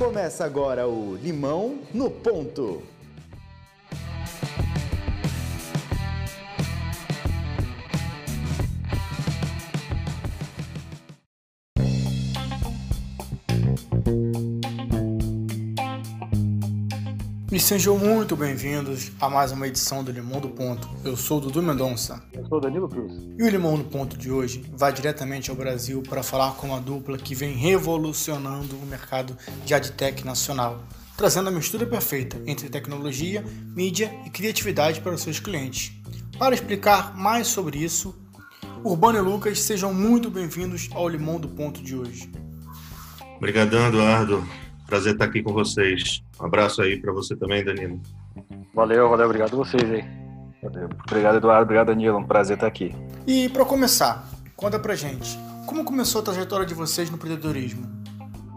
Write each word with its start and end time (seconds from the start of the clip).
Começa 0.00 0.46
agora 0.46 0.88
o 0.88 1.14
Limão 1.14 1.78
no 1.92 2.10
Ponto. 2.10 2.80
Sejam 17.70 17.96
muito 17.96 18.34
bem-vindos 18.34 19.12
a 19.20 19.30
mais 19.30 19.52
uma 19.52 19.68
edição 19.68 20.02
do 20.02 20.10
Limão 20.10 20.40
do 20.40 20.48
Ponto. 20.48 20.90
Eu 21.04 21.16
sou 21.16 21.38
o 21.38 21.40
Dudu 21.40 21.62
Mendonça. 21.62 22.20
Eu 22.32 22.44
sou 22.48 22.58
o 22.58 22.60
Danilo 22.60 22.88
Cruz. 22.88 23.12
E 23.38 23.44
o 23.44 23.48
Limão 23.48 23.78
do 23.78 23.84
Ponto 23.84 24.18
de 24.18 24.28
hoje 24.28 24.64
vai 24.72 24.92
diretamente 24.92 25.50
ao 25.50 25.56
Brasil 25.56 26.02
para 26.02 26.20
falar 26.20 26.54
com 26.54 26.66
uma 26.66 26.80
dupla 26.80 27.16
que 27.16 27.32
vem 27.32 27.52
revolucionando 27.52 28.74
o 28.74 28.84
mercado 28.84 29.38
de 29.64 29.72
adtech 29.72 30.26
nacional, 30.26 30.82
trazendo 31.16 31.48
a 31.48 31.52
mistura 31.52 31.86
perfeita 31.86 32.42
entre 32.44 32.68
tecnologia, 32.68 33.44
mídia 33.68 34.12
e 34.26 34.30
criatividade 34.30 35.00
para 35.00 35.14
os 35.14 35.22
seus 35.22 35.38
clientes. 35.38 35.92
Para 36.40 36.56
explicar 36.56 37.16
mais 37.16 37.46
sobre 37.46 37.78
isso, 37.78 38.20
Urbano 38.82 39.18
e 39.18 39.22
Lucas 39.22 39.60
sejam 39.60 39.94
muito 39.94 40.28
bem-vindos 40.28 40.88
ao 40.92 41.08
Limão 41.08 41.38
do 41.38 41.48
Ponto 41.48 41.80
de 41.80 41.94
hoje. 41.94 42.32
Obrigadão, 43.36 43.86
Eduardo. 43.86 44.44
Prazer 44.90 45.12
estar 45.12 45.26
aqui 45.26 45.40
com 45.40 45.52
vocês. 45.52 46.20
Um 46.40 46.46
abraço 46.46 46.82
aí 46.82 47.00
para 47.00 47.12
você 47.12 47.36
também, 47.36 47.64
Danilo. 47.64 48.00
Valeu, 48.74 49.08
valeu, 49.08 49.26
obrigado 49.26 49.54
a 49.54 49.56
vocês 49.56 49.84
aí. 49.84 50.04
Valeu. 50.60 50.88
Obrigado, 51.06 51.36
Eduardo. 51.36 51.62
Obrigado, 51.62 51.86
Danilo. 51.86 52.18
Um 52.18 52.24
prazer 52.24 52.56
estar 52.56 52.66
aqui. 52.66 52.92
E 53.24 53.48
para 53.50 53.64
começar, 53.64 54.28
conta 54.56 54.80
pra 54.80 54.96
gente, 54.96 55.38
como 55.64 55.84
começou 55.84 56.20
a 56.20 56.24
trajetória 56.24 56.66
de 56.66 56.74
vocês 56.74 57.08
no 57.08 57.14
empreendedorismo? 57.14 57.86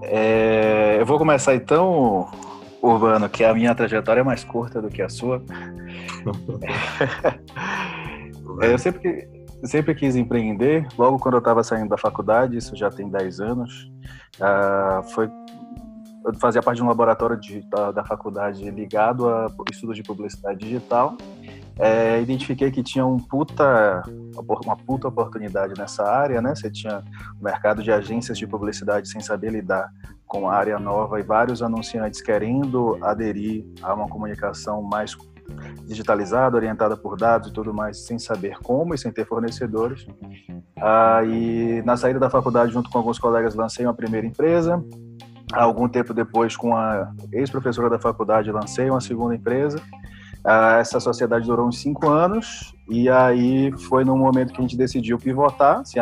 É, 0.02 0.98
eu 1.00 1.06
vou 1.06 1.20
começar 1.20 1.54
então, 1.54 2.28
Urbano, 2.82 3.30
que 3.30 3.44
a 3.44 3.54
minha 3.54 3.76
trajetória 3.76 4.22
é 4.22 4.24
mais 4.24 4.44
curta 4.44 4.82
do 4.82 4.90
que 4.90 5.04
a 5.04 5.10
sua. 5.10 5.40
é, 8.60 8.74
eu 8.74 8.78
sempre, 8.80 9.30
sempre 9.64 9.94
quis 9.94 10.16
empreender, 10.16 10.88
logo 10.98 11.20
quando 11.20 11.36
eu 11.36 11.40
estava 11.40 11.64
saindo 11.64 11.90
da 11.90 11.98
faculdade, 11.98 12.58
isso 12.58 12.76
já 12.76 12.90
tem 12.90 13.08
10 13.08 13.40
anos. 13.40 13.92
Uh, 14.40 15.04
foi 15.14 15.30
eu 16.26 16.34
fazia 16.36 16.62
parte 16.62 16.78
de 16.78 16.84
um 16.84 16.88
laboratório 16.88 17.40
da, 17.70 17.92
da, 17.92 18.04
faculdade 18.04 18.70
ligado 18.72 19.28
a 19.28 19.52
estudos 19.72 19.96
de 19.96 20.04
publicidade 20.04 20.60
digital. 20.60 21.18
É, 21.78 22.22
identifiquei 22.22 22.72
que 22.72 22.84
tinha 22.84 23.06
um 23.06 23.18
puta, 23.18 24.04
uma 24.64 24.76
puta 24.76 25.08
oportunidade 25.08 25.74
nessa 25.78 26.04
área, 26.04 26.42
né? 26.42 26.54
Você 26.56 26.70
tinha 26.70 27.04
o 27.40 27.44
mercado 27.44 27.82
de 27.82 27.92
agências 27.92 28.38
de 28.38 28.46
publicidade 28.46 29.10
sem 29.10 29.20
saber 29.22 29.52
lidar 29.52 29.90
com 30.28 30.48
a 30.48 30.56
área 30.56 30.80
nova 30.80 31.20
e 31.20 31.24
vários 31.24 31.62
anunciantes 31.62 32.22
querendo 32.22 32.98
aderir 33.02 33.66
a 33.82 33.94
uma 33.94 34.08
comunicação 34.08 34.82
mais 34.82 35.18
digitalizada, 35.86 36.56
orientada 36.56 36.96
por 36.96 37.18
dados 37.18 37.50
e 37.50 37.54
tudo 37.54 37.74
mais, 37.74 38.06
sem 38.06 38.18
saber 38.18 38.58
como 38.60 38.94
e 38.94 38.98
sem 38.98 39.12
ter 39.12 39.26
fornecedores. 39.26 40.06
Ah, 40.80 41.22
na 41.84 41.98
saída 41.98 42.20
da 42.20 42.30
faculdade, 42.30 42.72
junto 42.72 42.90
com 42.90 42.98
alguns 42.98 43.20
colegas, 43.20 43.56
lancei 43.56 43.86
uma 43.86 43.94
primeira 43.94 44.26
empresa, 44.26 44.84
algum 45.62 45.88
tempo 45.88 46.14
depois, 46.14 46.56
com 46.56 46.76
a 46.76 47.12
ex-professora 47.32 47.90
da 47.90 48.00
faculdade, 48.00 48.52
lancei 48.52 48.90
uma 48.90 49.02
segunda 49.02 49.36
empresa. 49.36 49.80
Uh, 50.46 50.76
essa 50.80 51.00
sociedade 51.00 51.46
durou 51.46 51.68
uns 51.68 51.80
cinco 51.80 52.10
anos 52.10 52.76
e 52.90 53.10
aí 53.10 53.72
foi 53.88 54.04
no 54.04 54.18
momento 54.18 54.52
que 54.52 54.60
a 54.60 54.62
gente 54.62 54.76
decidiu 54.76 55.18
pivotar. 55.18 55.80
Assim, 55.80 56.00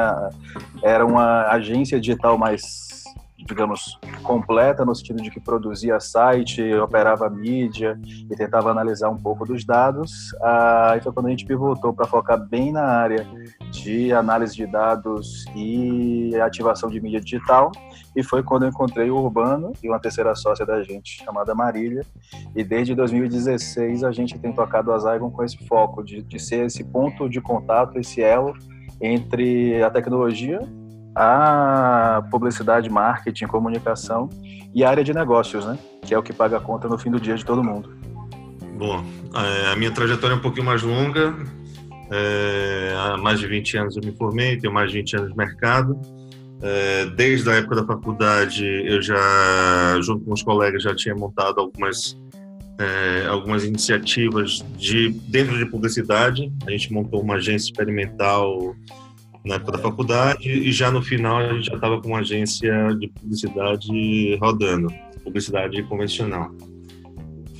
era 0.81 1.05
uma 1.05 1.43
agência 1.47 1.99
digital 1.99 2.37
mais 2.37 2.90
digamos, 3.45 3.99
completa, 4.23 4.85
no 4.85 4.95
sentido 4.95 5.21
de 5.21 5.31
que 5.31 5.39
produzia 5.39 5.99
site, 5.99 6.73
operava 6.75 7.29
mídia 7.29 7.99
e 8.29 8.35
tentava 8.35 8.71
analisar 8.71 9.09
um 9.09 9.17
pouco 9.17 9.45
dos 9.45 9.65
dados. 9.65 10.11
Aí 10.41 11.01
foi 11.01 11.11
quando 11.11 11.27
a 11.27 11.29
gente 11.29 11.45
pivotou 11.45 11.93
para 11.93 12.05
focar 12.05 12.39
bem 12.39 12.71
na 12.71 12.83
área 12.83 13.27
de 13.71 14.13
análise 14.13 14.55
de 14.55 14.65
dados 14.65 15.45
e 15.55 16.35
ativação 16.41 16.89
de 16.89 17.01
mídia 17.01 17.19
digital. 17.19 17.71
E 18.15 18.23
foi 18.23 18.43
quando 18.43 18.63
eu 18.63 18.69
encontrei 18.69 19.09
o 19.09 19.17
Urbano 19.17 19.71
e 19.81 19.87
uma 19.87 19.99
terceira 19.99 20.35
sócia 20.35 20.65
da 20.65 20.83
gente, 20.83 21.23
chamada 21.23 21.55
Marília. 21.55 22.05
E 22.55 22.63
desde 22.63 22.93
2016 22.93 24.03
a 24.03 24.11
gente 24.11 24.37
tem 24.37 24.51
tocado 24.51 24.91
a 24.91 24.99
Zygon 24.99 25.31
com 25.31 25.43
esse 25.43 25.57
foco 25.65 26.03
de, 26.03 26.21
de 26.21 26.39
ser 26.39 26.65
esse 26.65 26.83
ponto 26.83 27.29
de 27.29 27.39
contato, 27.39 27.97
esse 27.97 28.21
elo 28.21 28.53
entre 28.99 29.81
a 29.81 29.89
tecnologia 29.89 30.59
a 31.15 32.23
publicidade, 32.31 32.89
marketing, 32.89 33.47
comunicação 33.47 34.29
e 34.73 34.83
a 34.83 34.89
área 34.89 35.03
de 35.03 35.13
negócios, 35.13 35.65
né? 35.65 35.77
Que 36.01 36.13
é 36.13 36.17
o 36.17 36.23
que 36.23 36.33
paga 36.33 36.57
a 36.57 36.61
conta 36.61 36.87
no 36.87 36.97
fim 36.97 37.11
do 37.11 37.19
dia 37.19 37.35
de 37.35 37.45
todo 37.45 37.63
mundo. 37.63 37.89
Bom, 38.77 39.03
é, 39.35 39.71
a 39.71 39.75
minha 39.75 39.91
trajetória 39.91 40.33
é 40.33 40.37
um 40.37 40.41
pouquinho 40.41 40.65
mais 40.65 40.81
longa. 40.81 41.35
É, 42.11 42.95
há 42.97 43.17
mais 43.17 43.39
de 43.39 43.47
20 43.47 43.77
anos 43.77 43.95
eu 43.95 44.03
me 44.03 44.11
formei, 44.11 44.57
tenho 44.57 44.73
mais 44.73 44.91
de 44.91 44.97
20 44.97 45.17
anos 45.17 45.29
de 45.31 45.37
mercado. 45.37 45.99
É, 46.61 47.05
desde 47.07 47.49
a 47.49 47.53
época 47.55 47.75
da 47.75 47.85
faculdade, 47.85 48.65
eu 48.65 49.01
já, 49.01 49.99
junto 50.01 50.25
com 50.25 50.33
os 50.33 50.43
colegas, 50.43 50.83
já 50.83 50.95
tinha 50.95 51.15
montado 51.15 51.59
algumas 51.59 52.17
é, 52.77 53.27
algumas 53.27 53.63
iniciativas 53.63 54.65
de 54.77 55.09
dentro 55.27 55.57
de 55.57 55.65
publicidade. 55.65 56.51
A 56.65 56.71
gente 56.71 56.91
montou 56.91 57.21
uma 57.21 57.35
agência 57.35 57.67
experimental 57.67 58.75
na 59.43 59.55
época 59.55 59.73
da 59.73 59.79
faculdade 59.79 60.49
e 60.49 60.71
já 60.71 60.91
no 60.91 61.01
final 61.01 61.37
a 61.37 61.53
gente 61.53 61.65
já 61.65 61.75
estava 61.75 61.99
com 61.99 62.09
uma 62.09 62.19
agência 62.19 62.71
de 62.99 63.07
publicidade 63.07 64.35
rodando, 64.39 64.87
publicidade 65.23 65.81
convencional. 65.83 66.51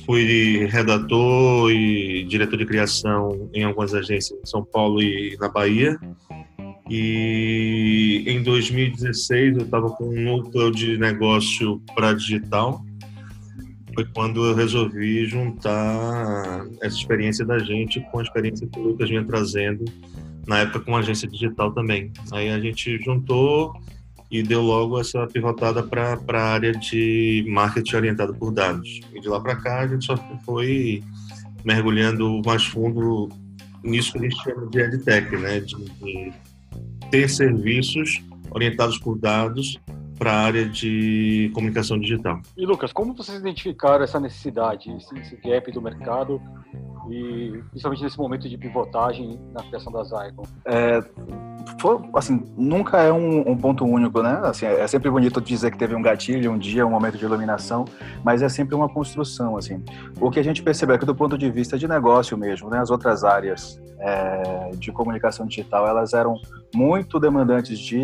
Fui 0.06 0.66
redator 0.66 1.70
e 1.70 2.24
diretor 2.24 2.56
de 2.56 2.66
criação 2.66 3.50
em 3.54 3.64
algumas 3.64 3.94
agências 3.94 4.38
em 4.40 4.46
São 4.46 4.64
Paulo 4.64 5.00
e 5.00 5.36
na 5.40 5.48
Bahia. 5.48 5.98
E 6.90 8.24
em 8.26 8.42
2016 8.42 9.56
eu 9.56 9.62
estava 9.62 9.90
com 9.90 10.04
um 10.04 10.20
núcleo 10.20 10.72
de 10.72 10.98
negócio 10.98 11.80
para 11.94 12.12
digital. 12.12 12.84
Foi 13.94 14.04
quando 14.12 14.44
eu 14.44 14.54
resolvi 14.54 15.26
juntar 15.26 16.66
essa 16.82 16.96
experiência 16.96 17.44
da 17.44 17.58
gente 17.58 18.00
com 18.10 18.18
a 18.18 18.22
experiência 18.22 18.66
que 18.66 18.78
o 18.80 18.82
Lucas 18.82 19.08
vinha 19.08 19.24
trazendo 19.24 19.84
na 20.46 20.60
época 20.60 20.80
com 20.80 20.96
agência 20.96 21.28
digital 21.28 21.72
também. 21.72 22.12
Aí 22.32 22.48
a 22.50 22.58
gente 22.58 22.98
juntou 23.02 23.74
e 24.30 24.42
deu 24.42 24.62
logo 24.62 24.98
essa 24.98 25.26
pivotada 25.26 25.82
para 25.82 26.18
a 26.32 26.42
área 26.42 26.72
de 26.72 27.44
marketing 27.48 27.96
orientado 27.96 28.34
por 28.34 28.50
dados. 28.50 29.00
E 29.12 29.20
de 29.20 29.28
lá 29.28 29.40
para 29.40 29.56
cá 29.56 29.80
a 29.80 29.86
gente 29.86 30.06
só 30.06 30.16
foi 30.44 31.02
mergulhando 31.64 32.40
mais 32.44 32.64
fundo 32.64 33.28
nisso 33.82 34.12
que 34.12 34.18
a 34.18 34.22
gente 34.22 34.42
chama 34.42 34.66
de 34.66 34.80
EdTech, 34.80 35.36
né? 35.36 35.60
de, 35.60 35.76
de 35.76 36.32
ter 37.10 37.28
serviços 37.28 38.22
orientados 38.50 38.98
por 38.98 39.18
dados 39.18 39.78
para 40.18 40.32
a 40.32 40.40
área 40.40 40.68
de 40.68 41.50
comunicação 41.52 41.98
digital. 41.98 42.40
E 42.56 42.64
Lucas, 42.64 42.92
como 42.92 43.12
vocês 43.12 43.38
identificaram 43.38 44.04
essa 44.04 44.20
necessidade, 44.20 44.90
esse 44.90 45.36
gap 45.44 45.70
do 45.72 45.82
mercado 45.82 46.40
e 47.10 47.62
principalmente 47.70 48.02
nesse 48.02 48.18
momento 48.18 48.48
de 48.48 48.56
pivotagem 48.56 49.38
na 49.52 49.62
criação 49.64 49.92
da 49.92 50.02
Zygon? 50.04 50.44
É, 50.64 51.00
foi, 51.78 51.98
assim, 52.14 52.42
nunca 52.56 52.98
é 52.98 53.12
um, 53.12 53.50
um, 53.50 53.56
ponto 53.56 53.84
único, 53.84 54.22
né? 54.22 54.40
Assim, 54.44 54.66
é 54.66 54.86
sempre 54.86 55.10
bonito 55.10 55.40
dizer 55.40 55.70
que 55.70 55.78
teve 55.78 55.94
um 55.94 56.02
gatilho, 56.02 56.52
um 56.52 56.58
dia, 56.58 56.86
um 56.86 56.90
momento 56.90 57.18
de 57.18 57.24
iluminação, 57.24 57.84
mas 58.24 58.42
é 58.42 58.48
sempre 58.48 58.74
uma 58.74 58.88
construção, 58.88 59.56
assim. 59.56 59.82
O 60.20 60.30
que 60.30 60.38
a 60.38 60.42
gente 60.42 60.62
percebeu 60.62 60.96
é 60.96 60.98
que 60.98 61.06
do 61.06 61.14
ponto 61.14 61.36
de 61.36 61.50
vista 61.50 61.78
de 61.78 61.86
negócio 61.86 62.36
mesmo, 62.36 62.70
né, 62.70 62.78
as 62.78 62.90
outras 62.90 63.24
áreas 63.24 63.80
é, 63.98 64.70
de 64.76 64.90
comunicação 64.90 65.46
digital, 65.46 65.86
elas 65.86 66.12
eram 66.12 66.34
muito 66.74 67.20
demandantes 67.20 67.78
de 67.78 67.98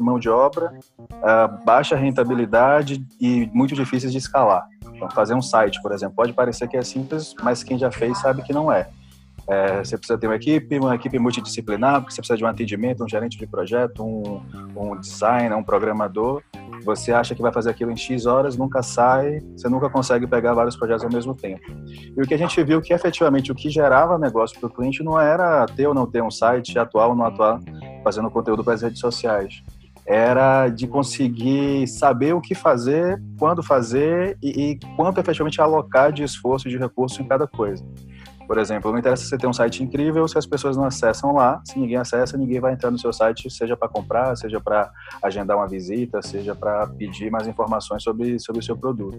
mão 0.00 0.18
de 0.18 0.28
obra, 0.28 0.72
uh, 0.98 1.64
baixa 1.64 1.94
rentabilidade 1.94 3.04
e 3.20 3.48
muito 3.52 3.74
difíceis 3.74 4.12
de 4.12 4.18
escalar. 4.18 4.66
Então, 4.94 5.08
fazer 5.10 5.34
um 5.34 5.42
site, 5.42 5.80
por 5.82 5.92
exemplo, 5.92 6.16
pode 6.16 6.32
parecer 6.32 6.68
que 6.68 6.76
é 6.76 6.82
simples, 6.82 7.34
mas 7.42 7.62
quem 7.62 7.78
já 7.78 7.90
fez 7.90 8.18
sabe 8.18 8.42
que 8.42 8.52
não 8.52 8.70
é. 8.72 8.88
É 9.46 9.84
você 9.84 9.96
precisa 9.96 10.18
ter 10.18 10.26
uma 10.26 10.36
equipe, 10.36 10.78
uma 10.78 10.94
equipe 10.94 11.18
multidisciplinar, 11.18 12.00
porque 12.00 12.14
você 12.14 12.20
precisa 12.20 12.36
de 12.36 12.44
um 12.44 12.46
atendimento, 12.46 13.04
um 13.04 13.08
gerente 13.08 13.36
de 13.36 13.46
projeto, 13.46 14.02
um, 14.02 14.42
um 14.74 14.98
designer, 14.98 15.54
um 15.56 15.62
programador. 15.62 16.42
Você 16.84 17.12
acha 17.12 17.34
que 17.34 17.42
vai 17.42 17.52
fazer 17.52 17.70
aquilo 17.70 17.90
em 17.90 17.96
X 17.96 18.26
horas, 18.26 18.56
nunca 18.56 18.82
sai, 18.82 19.40
você 19.56 19.68
nunca 19.68 19.90
consegue 19.90 20.26
pegar 20.26 20.54
vários 20.54 20.76
projetos 20.76 21.04
ao 21.04 21.10
mesmo 21.10 21.34
tempo. 21.34 21.62
E 22.16 22.20
o 22.20 22.26
que 22.26 22.34
a 22.34 22.38
gente 22.38 22.62
viu 22.62 22.80
que 22.80 22.92
efetivamente 22.92 23.52
o 23.52 23.54
que 23.54 23.68
gerava 23.68 24.18
negócio 24.18 24.58
para 24.58 24.66
o 24.66 24.72
cliente 24.72 25.02
não 25.02 25.20
era 25.20 25.66
ter 25.66 25.86
ou 25.86 25.94
não 25.94 26.06
ter 26.06 26.22
um 26.22 26.30
site, 26.30 26.78
atuar 26.78 27.08
ou 27.08 27.16
não 27.16 27.26
atuar 27.26 27.60
fazendo 28.02 28.30
conteúdo 28.30 28.64
para 28.64 28.74
as 28.74 28.82
redes 28.82 29.00
sociais 29.00 29.62
era 30.06 30.68
de 30.68 30.86
conseguir 30.86 31.86
saber 31.88 32.34
o 32.34 32.40
que 32.40 32.54
fazer, 32.54 33.22
quando 33.38 33.62
fazer 33.62 34.36
e, 34.42 34.72
e 34.72 34.78
quanto 34.96 35.18
efetivamente 35.18 35.60
alocar 35.60 36.12
de 36.12 36.22
esforço 36.22 36.68
e 36.68 36.70
de 36.70 36.76
recurso 36.76 37.22
em 37.22 37.26
cada 37.26 37.46
coisa. 37.46 37.82
Por 38.46 38.58
exemplo, 38.58 38.90
não 38.90 38.98
interessa 38.98 39.24
você 39.24 39.38
ter 39.38 39.46
um 39.46 39.52
site 39.52 39.82
incrível 39.82 40.26
se 40.28 40.36
as 40.38 40.46
pessoas 40.46 40.76
não 40.76 40.84
acessam 40.84 41.32
lá. 41.32 41.62
Se 41.64 41.78
ninguém 41.78 41.96
acessa, 41.96 42.36
ninguém 42.36 42.60
vai 42.60 42.72
entrar 42.72 42.90
no 42.90 42.98
seu 42.98 43.12
site, 43.12 43.50
seja 43.50 43.76
para 43.76 43.88
comprar, 43.88 44.36
seja 44.36 44.60
para 44.60 44.90
agendar 45.22 45.56
uma 45.56 45.66
visita, 45.66 46.20
seja 46.22 46.54
para 46.54 46.86
pedir 46.86 47.30
mais 47.30 47.46
informações 47.46 48.02
sobre, 48.02 48.38
sobre 48.38 48.60
o 48.60 48.64
seu 48.64 48.76
produto. 48.76 49.18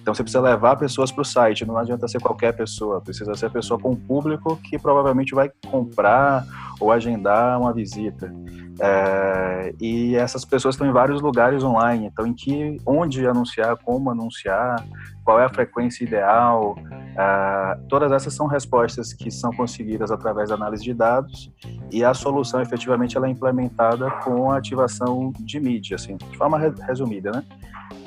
Então 0.00 0.14
você 0.14 0.22
precisa 0.22 0.40
levar 0.40 0.76
pessoas 0.76 1.10
para 1.10 1.22
o 1.22 1.24
site, 1.24 1.64
não 1.64 1.76
adianta 1.76 2.06
ser 2.08 2.20
qualquer 2.20 2.52
pessoa, 2.52 3.00
precisa 3.00 3.34
ser 3.34 3.50
pessoa 3.50 3.78
com 3.78 3.90
um 3.90 3.96
público 3.96 4.56
que 4.56 4.78
provavelmente 4.78 5.34
vai 5.34 5.50
comprar 5.70 6.46
ou 6.80 6.92
agendar 6.92 7.60
uma 7.60 7.72
visita. 7.72 8.32
É, 8.80 9.74
e 9.80 10.14
essas 10.14 10.44
pessoas 10.44 10.76
estão 10.76 10.86
em 10.86 10.92
vários 10.92 11.20
lugares 11.20 11.64
online, 11.64 12.06
então 12.06 12.26
em 12.26 12.32
que, 12.32 12.76
onde 12.86 13.26
anunciar, 13.26 13.76
como 13.76 14.10
anunciar, 14.10 14.84
qual 15.24 15.40
é 15.40 15.44
a 15.44 15.48
frequência 15.48 16.04
ideal, 16.04 16.76
é, 17.16 17.78
todas 17.88 18.12
essas 18.12 18.32
são 18.34 18.46
respostas 18.46 19.12
que 19.12 19.30
são 19.30 19.50
conseguidas 19.52 20.12
através 20.12 20.50
da 20.50 20.54
análise 20.54 20.84
de 20.84 20.94
dados 20.94 21.52
e 21.90 22.04
a 22.04 22.14
solução 22.14 22.62
efetivamente 22.62 23.16
ela 23.16 23.26
é 23.26 23.30
implementada 23.30 24.10
com 24.22 24.50
a 24.52 24.58
ativação 24.58 25.32
de 25.40 25.58
mídia, 25.58 25.96
assim, 25.96 26.16
de 26.16 26.38
forma 26.38 26.58
resumida, 26.86 27.32
né? 27.32 27.44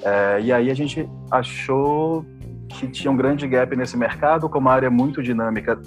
É, 0.03 0.41
e 0.41 0.51
aí 0.51 0.71
a 0.71 0.73
gente 0.73 1.07
achou 1.29 2.25
que 2.69 2.87
tinha 2.87 3.11
um 3.11 3.15
grande 3.15 3.47
gap 3.47 3.75
nesse 3.75 3.97
mercado, 3.97 4.49
como 4.49 4.69
a 4.69 4.73
área 4.73 4.87
é 4.87 4.89
muito 4.89 5.21
dinâmica. 5.21 5.79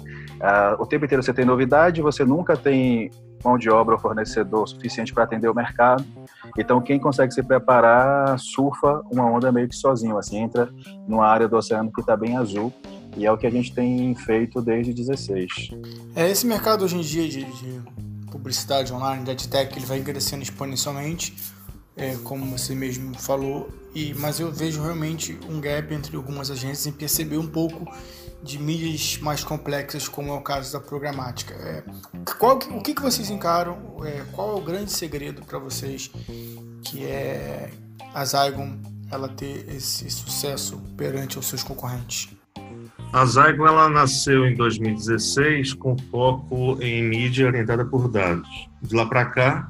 Uh, 0.45 0.79
o 0.79 0.85
tempo 0.85 1.05
inteiro 1.05 1.23
você 1.23 1.33
tem 1.33 1.43
novidade, 1.43 2.03
você 2.03 2.23
nunca 2.23 2.55
tem 2.55 3.09
mão 3.43 3.57
de 3.57 3.67
obra 3.67 3.95
ou 3.95 3.99
fornecedor 3.99 4.67
suficiente 4.67 5.11
para 5.11 5.23
atender 5.23 5.49
o 5.49 5.55
mercado. 5.55 6.05
Então, 6.55 6.79
quem 6.79 6.99
consegue 6.99 7.33
se 7.33 7.41
preparar 7.41 8.37
surfa 8.37 9.01
uma 9.11 9.25
onda 9.25 9.51
meio 9.51 9.67
que 9.67 9.75
sozinho, 9.75 10.17
assim, 10.19 10.37
entra 10.37 10.69
numa 11.07 11.25
área 11.25 11.47
do 11.47 11.57
oceano 11.57 11.91
que 11.91 12.01
está 12.01 12.15
bem 12.15 12.37
azul. 12.37 12.71
E 13.17 13.25
é 13.25 13.31
o 13.31 13.37
que 13.37 13.47
a 13.47 13.49
gente 13.49 13.73
tem 13.73 14.13
feito 14.13 14.61
desde 14.61 14.93
16. 14.93 15.71
É 16.15 16.29
esse 16.29 16.45
mercado 16.45 16.83
hoje 16.83 16.97
em 16.97 17.01
dia 17.01 17.27
de, 17.27 17.43
de 17.45 17.81
publicidade 18.29 18.93
online, 18.93 19.23
de 19.23 19.31
EdTech, 19.31 19.75
ele 19.77 19.85
vai 19.85 20.01
crescendo 20.01 20.43
exponencialmente, 20.43 21.35
é, 21.95 22.15
como 22.23 22.45
você 22.45 22.75
mesmo 22.75 23.17
falou. 23.17 23.69
E, 23.95 24.13
mas 24.15 24.39
eu 24.39 24.51
vejo 24.51 24.81
realmente 24.83 25.39
um 25.49 25.59
gap 25.59 25.91
entre 25.93 26.15
algumas 26.15 26.51
agências 26.51 26.85
em 26.85 26.91
perceber 26.91 27.37
um 27.37 27.47
pouco 27.47 27.89
de 28.45 28.59
mídias 28.59 29.17
mais 29.17 29.43
complexas, 29.43 30.07
como 30.07 30.29
é 30.29 30.33
o 30.33 30.41
caso 30.41 30.71
da 30.71 30.79
programática. 30.79 31.55
É, 31.55 31.83
qual, 32.37 32.57
o 32.57 32.81
que, 32.81 32.93
que 32.93 33.01
vocês 33.01 33.31
encaram? 33.31 33.97
É, 34.05 34.23
qual 34.31 34.55
é 34.55 34.61
o 34.61 34.61
grande 34.61 34.91
segredo 34.91 35.41
para 35.43 35.57
vocês 35.57 36.11
que 36.83 37.03
é 37.03 37.71
a 38.13 38.23
Zygon 38.23 38.79
ela 39.11 39.27
ter 39.27 39.67
esse 39.69 40.09
sucesso 40.11 40.77
perante 40.95 41.39
os 41.39 41.47
seus 41.47 41.63
concorrentes? 41.63 42.29
A 43.11 43.25
Zygon 43.25 43.65
ela 43.65 43.89
nasceu 43.89 44.45
em 44.45 44.55
2016 44.55 45.73
com 45.73 45.97
foco 46.11 46.77
em 46.81 47.03
mídia 47.03 47.47
orientada 47.47 47.83
por 47.83 48.07
dados. 48.07 48.47
De 48.79 48.95
lá 48.95 49.07
para 49.07 49.25
cá, 49.25 49.67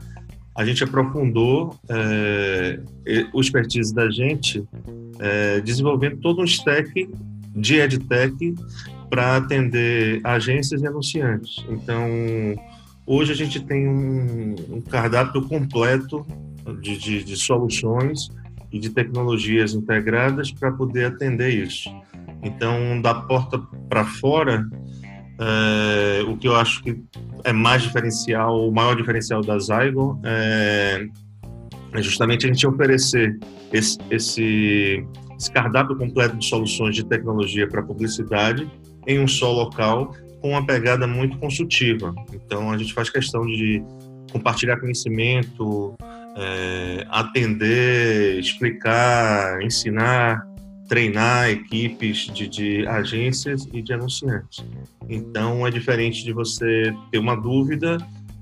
a 0.54 0.66
gente 0.66 0.84
aprofundou 0.84 1.78
é, 1.90 2.80
o 3.34 3.40
expertise 3.40 3.94
da 3.94 4.10
gente, 4.10 4.68
é, 5.20 5.62
desenvolvendo 5.62 6.18
todo 6.18 6.42
um 6.42 6.46
stack 6.46 7.10
de 7.56 7.80
EdTech 7.80 8.56
para 9.10 9.38
atender 9.38 10.20
agências 10.24 10.82
e 10.82 10.88
anunciantes. 10.88 11.66
Então, 11.70 12.06
hoje 13.06 13.32
a 13.32 13.36
gente 13.36 13.60
tem 13.62 13.88
um, 13.88 14.56
um 14.70 14.82
cardápio 14.82 15.42
completo 15.44 16.26
de, 16.82 16.98
de, 16.98 17.24
de, 17.24 17.38
soluções 17.38 18.30
e 18.72 18.80
de 18.80 18.90
tecnologias 18.90 19.74
integradas 19.74 20.52
para 20.52 20.72
poder 20.72 21.06
atender 21.06 21.50
isso. 21.50 21.90
Então, 22.44 23.02
da 23.02 23.14
porta 23.14 23.60
para 23.88 24.04
fora, 24.04 24.68
é, 25.40 26.24
o 26.28 26.38
que 26.38 26.48
eu 26.48 26.56
acho 26.56 26.82
que 26.84 27.02
é 27.44 27.54
mais 27.54 27.84
diferencial, 27.84 28.68
o 28.68 28.72
maior 28.72 28.96
diferencial 28.96 29.42
da 29.42 29.58
Zygon 29.60 30.20
é, 30.24 31.08
é 31.94 32.02
justamente 32.02 32.46
a 32.46 32.50
gente 32.50 32.66
oferecer 32.66 33.38
esse, 33.72 33.98
esse 34.10 35.06
esse 35.38 35.52
cardápio 35.52 35.96
completo 35.96 36.38
de 36.38 36.46
soluções 36.46 36.96
de 36.96 37.04
tecnologia 37.06 37.68
para 37.68 37.82
publicidade 37.84 38.70
em 39.08 39.20
um 39.20 39.28
só 39.28 39.52
local 39.52 40.14
com 40.42 40.52
uma 40.52 40.66
pegada 40.66 41.08
muito 41.08 41.38
consultiva. 41.38 42.14
Então, 42.34 42.72
a 42.72 42.78
gente 42.78 42.94
faz 42.94 43.10
questão 43.10 43.46
de 43.46 43.84
compartilhar 44.32 44.78
conhecimento, 44.80 45.96
é, 46.36 47.06
atender, 47.10 48.40
explicar, 48.40 49.62
ensinar, 49.62 50.46
treinar 50.88 51.50
equipes 51.50 52.28
de, 52.28 52.48
de, 52.48 52.88
agências 52.88 53.68
e 53.74 53.82
de 53.82 53.94
anunciantes. 53.94 54.64
Então, 55.10 55.66
é 55.66 55.72
diferente 55.72 56.24
de 56.24 56.32
você 56.32 56.94
ter 57.12 57.18
uma 57.18 57.36
dúvida 57.36 57.98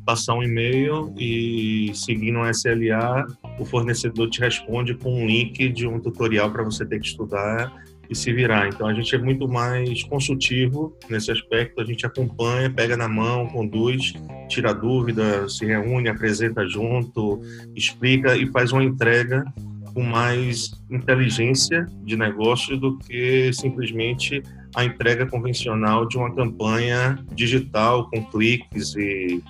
passar 0.05 0.35
um 0.35 0.43
e-mail 0.43 1.13
e 1.17 1.91
seguindo 1.93 2.39
um 2.39 2.49
SLA, 2.49 3.25
o 3.59 3.65
fornecedor 3.65 4.29
te 4.29 4.39
responde 4.39 4.93
com 4.95 5.23
um 5.23 5.27
link 5.27 5.69
de 5.69 5.87
um 5.87 5.99
tutorial 5.99 6.51
para 6.51 6.63
você 6.63 6.85
ter 6.85 6.99
que 6.99 7.07
estudar 7.07 7.71
e 8.09 8.15
se 8.15 8.31
virar. 8.33 8.67
Então 8.67 8.87
a 8.87 8.93
gente 8.93 9.15
é 9.15 9.17
muito 9.17 9.47
mais 9.47 10.03
consultivo 10.03 10.95
nesse 11.09 11.31
aspecto, 11.31 11.81
a 11.81 11.85
gente 11.85 12.05
acompanha, 12.05 12.69
pega 12.69 12.97
na 12.97 13.07
mão, 13.07 13.47
conduz, 13.47 14.13
tira 14.47 14.73
dúvida, 14.73 15.47
se 15.47 15.65
reúne, 15.65 16.09
apresenta 16.09 16.67
junto, 16.67 17.41
explica 17.75 18.35
e 18.35 18.45
faz 18.47 18.71
uma 18.71 18.83
entrega 18.83 19.45
com 19.93 20.01
mais 20.01 20.71
inteligência 20.89 21.85
de 22.03 22.17
negócio 22.17 22.75
do 22.77 22.97
que 22.97 23.51
simplesmente 23.53 24.41
a 24.75 24.83
entrega 24.83 25.25
convencional 25.25 26.07
de 26.07 26.17
uma 26.17 26.33
campanha 26.33 27.23
digital 27.35 28.09
com 28.09 28.25
cliques 28.25 28.95
e 28.95 29.41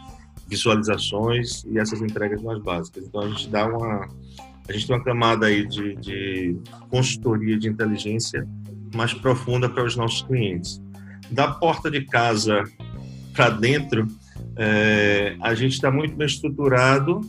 visualizações 0.54 1.64
e 1.66 1.80
essas 1.80 2.02
entregas 2.02 2.42
mais 2.42 2.62
básicas. 2.62 3.06
Então 3.06 3.22
a 3.22 3.30
gente 3.30 3.50
dá 3.50 3.66
uma 3.68 4.08
a 4.68 4.72
gente 4.72 4.88
tem 4.88 4.96
uma 4.96 5.04
camada 5.04 5.48
aí 5.48 5.68
de, 5.68 5.96
de 5.98 6.58
consultoria 6.90 7.58
de 7.60 7.68
inteligência 7.68 8.48
mais 8.96 9.14
profunda 9.14 9.68
para 9.68 9.84
os 9.84 9.98
nossos 9.98 10.22
clientes. 10.22 10.82
Da 11.30 11.50
porta 11.50 11.92
de 11.92 12.06
casa 12.06 12.64
para 13.34 13.50
dentro, 13.50 14.08
é, 14.56 15.36
a 15.42 15.54
gente 15.54 15.74
está 15.74 15.92
muito 15.92 16.16
bem 16.16 16.28
estruturado, 16.28 17.20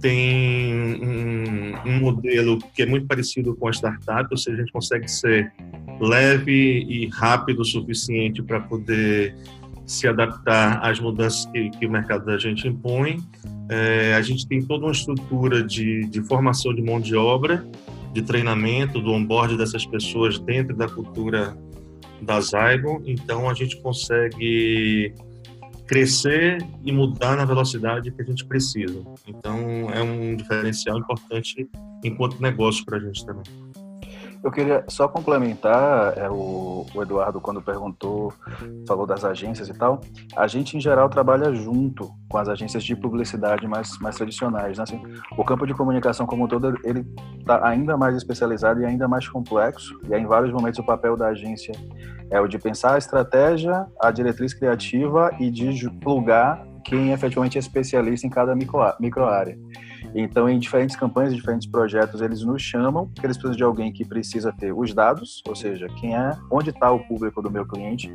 tem 0.00 0.74
um, 1.02 1.74
um, 1.88 1.98
modelo 1.98 2.58
que 2.74 2.82
é 2.82 2.86
muito 2.86 3.06
parecido 3.06 3.56
com 3.56 3.66
a 3.66 3.72
startup, 3.72 4.28
ou 4.30 4.36
seja, 4.36 4.58
a 4.58 4.60
gente 4.60 4.72
consegue 4.72 5.08
ser 5.08 5.52
leve 6.00 6.84
e 6.88 7.08
rápido 7.08 7.62
o 7.62 7.64
suficiente 7.64 8.42
para 8.42 8.60
poder 8.60 9.34
se 9.86 10.08
adaptar 10.08 10.84
às 10.84 10.98
mudanças 10.98 11.46
que, 11.46 11.70
que 11.70 11.86
o 11.86 11.90
mercado 11.90 12.26
da 12.26 12.36
gente 12.36 12.66
impõe. 12.66 13.18
É, 13.68 14.14
a 14.14 14.22
gente 14.22 14.46
tem 14.46 14.60
toda 14.60 14.84
uma 14.84 14.92
estrutura 14.92 15.62
de, 15.62 16.06
de 16.06 16.20
formação 16.22 16.74
de 16.74 16.82
mão 16.82 17.00
de 17.00 17.14
obra, 17.14 17.64
de 18.12 18.22
treinamento, 18.22 19.00
do 19.00 19.12
onboard 19.12 19.56
dessas 19.56 19.86
pessoas 19.86 20.38
dentro 20.38 20.76
da 20.76 20.88
cultura 20.88 21.56
da 22.20 22.40
Zygon, 22.40 23.02
então 23.04 23.48
a 23.48 23.54
gente 23.54 23.76
consegue 23.82 25.12
crescer 25.86 26.58
e 26.84 26.90
mudar 26.90 27.36
na 27.36 27.44
velocidade 27.44 28.10
que 28.10 28.22
a 28.22 28.24
gente 28.24 28.44
precisa. 28.44 29.04
Então 29.26 29.90
é 29.92 30.02
um 30.02 30.34
diferencial 30.34 30.98
importante 30.98 31.68
enquanto 32.02 32.40
negócio 32.40 32.84
para 32.84 32.96
a 32.96 33.00
gente 33.00 33.24
também. 33.24 33.44
Eu 34.42 34.50
queria 34.50 34.84
só 34.88 35.08
complementar 35.08 36.16
é, 36.16 36.30
o, 36.30 36.86
o, 36.94 37.02
Eduardo 37.02 37.40
quando 37.40 37.60
perguntou, 37.60 38.32
falou 38.86 39.06
das 39.06 39.24
agências 39.24 39.68
e 39.68 39.74
tal. 39.74 40.00
A 40.36 40.46
gente 40.46 40.76
em 40.76 40.80
geral 40.80 41.08
trabalha 41.08 41.54
junto 41.54 42.10
com 42.28 42.38
as 42.38 42.48
agências 42.48 42.84
de 42.84 42.94
publicidade 42.94 43.66
mais, 43.66 43.98
mais 43.98 44.16
tradicionais. 44.16 44.78
Né? 44.78 44.84
Assim, 44.84 45.02
o 45.36 45.44
campo 45.44 45.66
de 45.66 45.74
comunicação 45.74 46.26
como 46.26 46.44
um 46.44 46.48
todo 46.48 46.78
ele 46.84 47.04
está 47.38 47.66
ainda 47.66 47.96
mais 47.96 48.16
especializado 48.16 48.80
e 48.80 48.84
ainda 48.84 49.08
mais 49.08 49.28
complexo. 49.28 49.98
E 50.08 50.14
aí, 50.14 50.22
em 50.22 50.26
vários 50.26 50.52
momentos 50.52 50.78
o 50.78 50.84
papel 50.84 51.16
da 51.16 51.28
agência 51.28 51.74
é 52.30 52.40
o 52.40 52.46
de 52.46 52.58
pensar 52.58 52.94
a 52.94 52.98
estratégia, 52.98 53.86
a 54.00 54.10
diretriz 54.10 54.52
criativa 54.54 55.34
e 55.38 55.50
de 55.50 55.90
plugar 56.00 56.64
quem 56.84 57.10
efetivamente 57.10 57.58
é 57.58 57.60
especialista 57.60 58.26
em 58.26 58.30
cada 58.30 58.54
micro, 58.54 58.80
micro 59.00 59.24
área. 59.24 59.58
Então, 60.18 60.48
em 60.48 60.58
diferentes 60.58 60.96
campanhas, 60.96 61.34
diferentes 61.34 61.68
projetos, 61.68 62.22
eles 62.22 62.42
nos 62.42 62.62
chamam, 62.62 63.06
porque 63.06 63.26
eles 63.26 63.36
precisam 63.36 63.54
de 63.54 63.62
alguém 63.62 63.92
que 63.92 64.02
precisa 64.02 64.50
ter 64.50 64.72
os 64.72 64.94
dados, 64.94 65.42
ou 65.46 65.54
seja, 65.54 65.86
quem 66.00 66.16
é, 66.16 66.34
onde 66.50 66.70
está 66.70 66.90
o 66.90 67.00
público 67.00 67.42
do 67.42 67.50
meu 67.50 67.66
cliente 67.66 68.10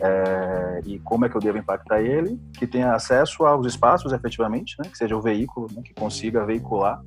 é, 0.00 0.80
e 0.84 0.98
como 0.98 1.24
é 1.24 1.28
que 1.28 1.36
eu 1.36 1.40
devo 1.40 1.56
impactar 1.56 2.02
ele, 2.02 2.40
que 2.58 2.66
tenha 2.66 2.92
acesso 2.92 3.44
aos 3.44 3.68
espaços, 3.68 4.12
efetivamente, 4.12 4.74
né, 4.80 4.88
que 4.90 4.98
seja 4.98 5.16
o 5.16 5.22
veículo, 5.22 5.68
né, 5.72 5.80
que 5.84 5.94
consiga 5.94 6.44
veicular 6.44 7.00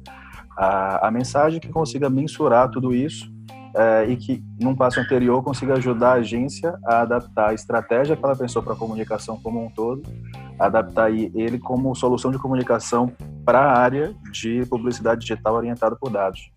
a, 0.57 1.09
a 1.09 1.11
mensagem, 1.11 1.59
que 1.59 1.67
consiga 1.67 2.09
mensurar 2.09 2.71
tudo 2.71 2.93
isso 2.93 3.29
é, 3.77 4.05
e 4.09 4.17
que, 4.17 4.43
num 4.59 4.75
passo 4.75 4.99
anterior, 4.99 5.43
consiga 5.43 5.75
ajudar 5.75 6.13
a 6.13 6.13
agência 6.13 6.75
a 6.83 7.01
adaptar 7.01 7.49
a 7.49 7.53
estratégia 7.53 8.15
que 8.17 8.25
ela 8.25 8.35
pensou 8.35 8.63
para 8.63 8.73
a 8.73 8.75
comunicação 8.75 9.39
como 9.39 9.63
um 9.63 9.69
todo, 9.69 10.01
adaptar 10.59 11.11
ele 11.11 11.59
como 11.59 11.93
solução 11.93 12.31
de 12.31 12.39
comunicação 12.39 13.11
para 13.45 13.59
a 13.59 13.77
área 13.77 14.15
de 14.31 14.65
publicidade 14.65 15.21
digital 15.21 15.53
orientada 15.53 15.95
por 15.95 16.09
dados, 16.09 16.51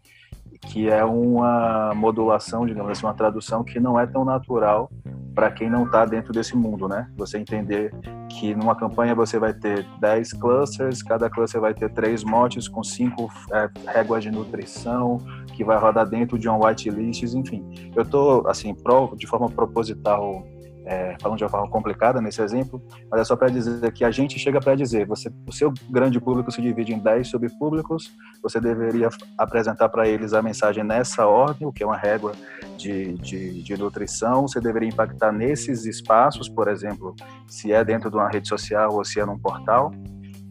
que 0.63 0.89
é 0.89 1.05
uma 1.05 1.93
modulação, 1.95 2.67
digamos 2.67 2.93
assim, 2.93 3.07
uma 3.07 3.15
tradução 3.15 3.65
que 3.65 3.81
não 3.81 3.99
é 3.99 4.07
tão 4.07 4.25
natural 4.25 4.91
para 5.35 5.51
quem 5.51 5.71
não 5.71 5.85
está 5.85 6.05
dentro 6.05 6.33
desse 6.33 6.57
mundo, 6.57 6.89
né? 6.89 7.09
Você 7.17 7.39
entender 7.39 7.93
que 8.29 8.55
numa 8.55 8.75
campanha 8.75 9.15
você 9.15 9.39
vai 9.39 9.55
ter 9.55 9.87
10 10.01 10.35
clusters, 10.35 11.03
cada 11.03 11.31
cluster 11.31 11.61
vai 11.61 11.73
ter 11.73 11.91
três 11.91 12.23
motes 12.25 12.69
com 12.69 12.83
cinco 12.83 13.31
é, 13.53 13.69
réguas 13.87 14.23
de 14.23 14.31
nutrição, 14.31 15.19
que 15.55 15.65
vai 15.65 15.79
rodar 15.79 16.09
dentro 16.09 16.39
de 16.39 16.49
um 16.49 16.65
whitelist, 16.65 17.23
enfim. 17.23 17.65
Eu 17.95 18.03
estou, 18.03 18.47
assim, 18.49 18.75
pro, 18.75 19.15
de 19.17 19.27
forma 19.27 19.49
proposital 19.49 20.45
é, 20.85 21.17
falando 21.21 21.39
de 21.39 21.45
uma 21.45 21.51
forma 21.51 21.69
complicada 21.69 22.21
nesse 22.21 22.41
exemplo, 22.43 22.83
mas 23.11 23.21
é 23.21 23.25
só 23.25 23.37
para 23.37 23.49
dizer 23.49 23.93
que 23.93 24.05
a 24.05 24.11
gente 24.11 24.39
chega 24.39 24.61
para 24.61 24.75
dizer, 24.75 25.07
você, 25.07 25.31
o 25.47 25.53
seu 25.53 25.73
grande 25.91 26.21
público 26.21 26.51
se 26.51 26.63
divide 26.63 26.93
em 26.93 26.99
10 26.99 27.29
subpúblicos, 27.29 28.13
você 28.43 28.61
deveria 28.61 29.09
apresentar 29.39 29.89
para 29.89 30.09
eles 30.09 30.33
a 30.33 30.43
mensagem 30.43 30.83
nessa 30.85 31.27
ordem, 31.27 31.67
o 31.67 31.73
que 31.73 31.83
é 31.83 31.87
uma 31.87 31.97
régua 31.97 32.33
de, 32.77 33.15
de, 33.15 33.63
de, 33.63 33.77
nutrição, 33.77 34.43
você 34.43 34.61
deveria 34.61 34.89
impactar 34.89 35.33
nesses 35.33 35.85
espaços, 35.85 36.49
por 36.49 36.69
exemplo, 36.69 37.15
se 37.47 37.73
é 37.73 37.85
dentro 37.85 38.11
de 38.11 38.17
uma 38.17 38.29
rede 38.29 38.49
social 38.49 38.95
ou 38.95 39.05
se 39.05 39.21
é 39.21 39.27
num 39.27 39.39
portal, 39.39 39.93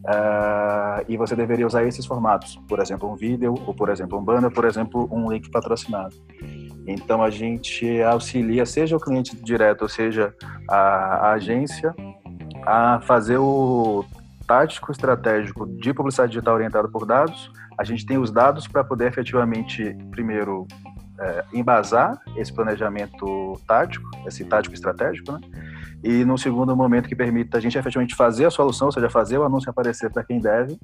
Uh, 0.00 1.04
e 1.08 1.16
você 1.18 1.36
deveria 1.36 1.66
usar 1.66 1.84
esses 1.84 2.06
formatos, 2.06 2.56
por 2.66 2.80
exemplo, 2.80 3.10
um 3.10 3.16
vídeo, 3.16 3.54
ou 3.66 3.74
por 3.74 3.90
exemplo, 3.90 4.18
um 4.18 4.24
banner, 4.24 4.50
por 4.50 4.64
exemplo, 4.64 5.06
um 5.12 5.30
link 5.30 5.50
patrocinado. 5.50 6.16
Então 6.92 7.22
a 7.22 7.30
gente 7.30 8.02
auxilia, 8.02 8.66
seja 8.66 8.96
o 8.96 9.00
cliente 9.00 9.36
direto, 9.36 9.82
ou 9.82 9.88
seja 9.88 10.34
a, 10.68 10.76
a 10.76 11.32
agência, 11.32 11.94
a 12.66 13.00
fazer 13.02 13.38
o 13.38 14.04
tático 14.46 14.90
estratégico 14.90 15.66
de 15.66 15.94
publicidade 15.94 16.32
digital 16.32 16.54
orientado 16.54 16.90
por 16.90 17.06
dados. 17.06 17.50
A 17.78 17.84
gente 17.84 18.04
tem 18.04 18.18
os 18.18 18.30
dados 18.30 18.66
para 18.66 18.82
poder 18.82 19.06
efetivamente, 19.06 19.96
primeiro, 20.10 20.66
é, 21.20 21.44
embasar 21.52 22.18
esse 22.36 22.52
planejamento 22.52 23.60
tático, 23.66 24.08
esse 24.26 24.44
tático 24.44 24.74
estratégico, 24.74 25.32
né? 25.32 25.40
E 26.02 26.24
no 26.24 26.38
segundo 26.38 26.74
momento 26.76 27.08
que 27.08 27.14
permita 27.14 27.58
a 27.58 27.60
gente 27.60 27.76
efetivamente 27.76 28.14
fazer 28.14 28.46
a 28.46 28.50
solução, 28.50 28.88
ou 28.88 28.92
seja, 28.92 29.10
fazer 29.10 29.38
o 29.38 29.44
anúncio 29.44 29.70
aparecer 29.70 30.10
para 30.10 30.24
quem 30.24 30.40
deve, 30.40 30.78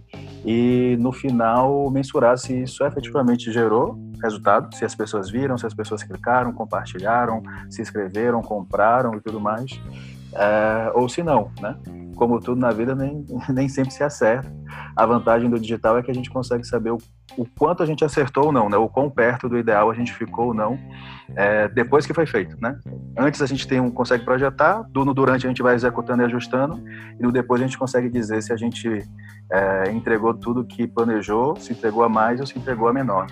e 0.44 0.96
no 1.00 1.12
final 1.12 1.90
mensurar 1.90 2.37
se 2.38 2.62
isso 2.62 2.85
efetivamente 2.85 3.50
gerou 3.50 3.99
resultado, 4.23 4.75
se 4.75 4.85
as 4.85 4.94
pessoas 4.94 5.30
viram, 5.30 5.56
se 5.56 5.66
as 5.66 5.75
pessoas 5.75 6.02
clicaram, 6.02 6.52
compartilharam, 6.52 7.42
se 7.70 7.82
inscreveram, 7.82 8.42
compraram 8.42 9.14
e 9.14 9.20
tudo 9.20 9.40
mais, 9.40 9.80
é, 10.36 10.92
ou 10.94 11.08
se 11.08 11.22
não, 11.22 11.50
né? 11.60 11.76
Como 12.14 12.40
tudo 12.40 12.60
na 12.60 12.70
vida, 12.70 12.94
nem, 12.94 13.24
nem 13.48 13.68
sempre 13.68 13.92
se 13.92 14.02
acerta. 14.02 14.50
A 14.94 15.04
vantagem 15.04 15.50
do 15.50 15.58
digital 15.58 15.98
é 15.98 16.02
que 16.02 16.10
a 16.10 16.14
gente 16.14 16.30
consegue 16.30 16.64
saber 16.64 16.90
o, 16.90 16.98
o 17.36 17.46
quanto 17.58 17.82
a 17.82 17.86
gente 17.86 18.04
acertou 18.04 18.46
ou 18.46 18.52
não, 18.52 18.68
né? 18.68 18.76
O 18.76 18.88
quão 18.88 19.10
perto 19.10 19.48
do 19.48 19.58
ideal 19.58 19.90
a 19.90 19.94
gente 19.94 20.12
ficou 20.12 20.48
ou 20.48 20.54
não, 20.54 20.78
é, 21.34 21.68
depois 21.68 22.06
que 22.06 22.14
foi 22.14 22.26
feito, 22.26 22.56
né? 22.60 22.78
Antes 23.18 23.42
a 23.42 23.46
gente 23.46 23.66
tem 23.66 23.80
um, 23.80 23.90
consegue 23.90 24.24
projetar, 24.24 24.84
no 24.94 25.14
durante 25.14 25.46
a 25.46 25.48
gente 25.48 25.62
vai 25.62 25.74
executando 25.74 26.22
e 26.22 26.24
ajustando, 26.26 26.82
e 27.18 27.22
no 27.22 27.32
depois 27.32 27.60
a 27.60 27.64
gente 27.64 27.78
consegue 27.78 28.08
dizer 28.08 28.42
se 28.42 28.52
a 28.52 28.56
gente 28.56 28.88
é, 29.52 29.90
entregou 29.90 30.32
tudo 30.34 30.64
que 30.64 30.86
planejou, 30.86 31.56
se 31.56 31.72
entregou 31.72 32.02
a 32.02 32.08
mais 32.08 32.40
ou 32.40 32.46
se 32.46 32.58
entregou 32.58 32.88
a 32.88 32.92
menor 32.92 33.26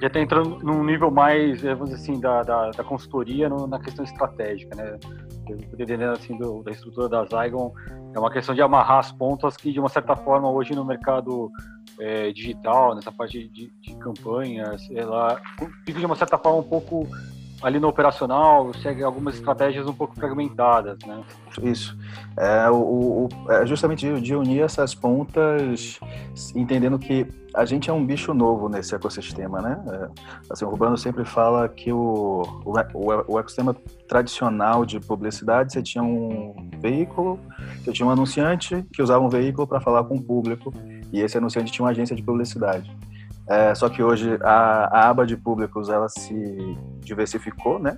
já 0.00 0.06
está 0.06 0.20
entrando 0.20 0.58
num 0.62 0.84
nível 0.84 1.10
mais, 1.10 1.60
vamos 1.62 1.90
dizer 1.90 2.02
assim, 2.02 2.20
da, 2.20 2.42
da, 2.42 2.70
da 2.70 2.84
consultoria 2.84 3.48
no, 3.48 3.66
na 3.66 3.80
questão 3.80 4.04
estratégica, 4.04 4.74
né? 4.76 4.96
Dependendo 5.54 6.12
assim 6.12 6.36
do, 6.36 6.62
da 6.62 6.70
estrutura 6.70 7.08
da 7.08 7.24
Zygon, 7.24 7.72
é 8.14 8.18
uma 8.18 8.30
questão 8.30 8.54
de 8.54 8.62
amarrar 8.62 8.98
as 8.98 9.12
pontas 9.12 9.56
que, 9.56 9.72
de 9.72 9.80
uma 9.80 9.88
certa 9.88 10.16
forma, 10.16 10.50
hoje 10.50 10.74
no 10.74 10.84
mercado 10.84 11.50
é, 11.98 12.32
digital, 12.32 12.94
nessa 12.94 13.12
parte 13.12 13.48
de, 13.48 13.70
de 13.80 13.96
campanhas, 13.96 14.88
ela 14.90 15.40
fica 15.84 15.98
de 15.98 16.06
uma 16.06 16.16
certa 16.16 16.38
forma 16.38 16.58
um 16.58 16.68
pouco 16.68 17.06
ali 17.62 17.80
no 17.80 17.88
operacional 17.88 18.72
segue 18.74 19.02
algumas 19.02 19.34
estratégias 19.34 19.86
um 19.86 19.92
pouco 19.92 20.14
fragmentadas, 20.14 20.98
né? 21.06 21.22
Isso. 21.62 21.96
É, 22.36 22.70
o, 22.70 22.76
o, 22.76 23.28
é 23.50 23.66
justamente 23.66 24.20
de, 24.20 24.34
unir 24.34 24.62
essas 24.62 24.94
pontas, 24.94 25.98
entendendo 26.54 26.98
que 26.98 27.26
a 27.54 27.64
gente 27.64 27.90
é 27.90 27.92
um 27.92 28.04
bicho 28.04 28.32
novo 28.32 28.68
nesse 28.68 28.94
ecossistema, 28.94 29.60
né? 29.60 29.82
É, 29.86 30.08
assim, 30.50 30.64
o 30.64 30.68
Urbano 30.68 30.96
sempre 30.96 31.24
fala 31.24 31.68
que 31.68 31.92
o, 31.92 32.42
o, 32.64 32.72
o, 33.26 33.38
ecossistema 33.38 33.74
tradicional 34.06 34.84
de 34.84 35.00
publicidade, 35.00 35.72
você 35.72 35.82
tinha 35.82 36.04
um 36.04 36.70
veículo, 36.78 37.40
você 37.82 37.92
tinha 37.92 38.06
um 38.06 38.10
anunciante 38.10 38.84
que 38.92 39.02
usava 39.02 39.24
um 39.24 39.28
veículo 39.28 39.66
para 39.66 39.80
falar 39.80 40.04
com 40.04 40.16
o 40.16 40.22
público, 40.22 40.72
e 41.12 41.20
esse 41.20 41.36
anunciante 41.36 41.72
tinha 41.72 41.84
uma 41.84 41.90
agência 41.90 42.14
de 42.14 42.22
publicidade. 42.22 42.94
É, 43.48 43.74
só 43.74 43.88
que 43.88 44.02
hoje 44.02 44.38
a, 44.42 44.88
a, 44.92 45.08
aba 45.08 45.26
de 45.26 45.36
públicos 45.36 45.88
ela 45.88 46.08
se 46.08 46.78
diversificou, 47.00 47.78
né? 47.78 47.96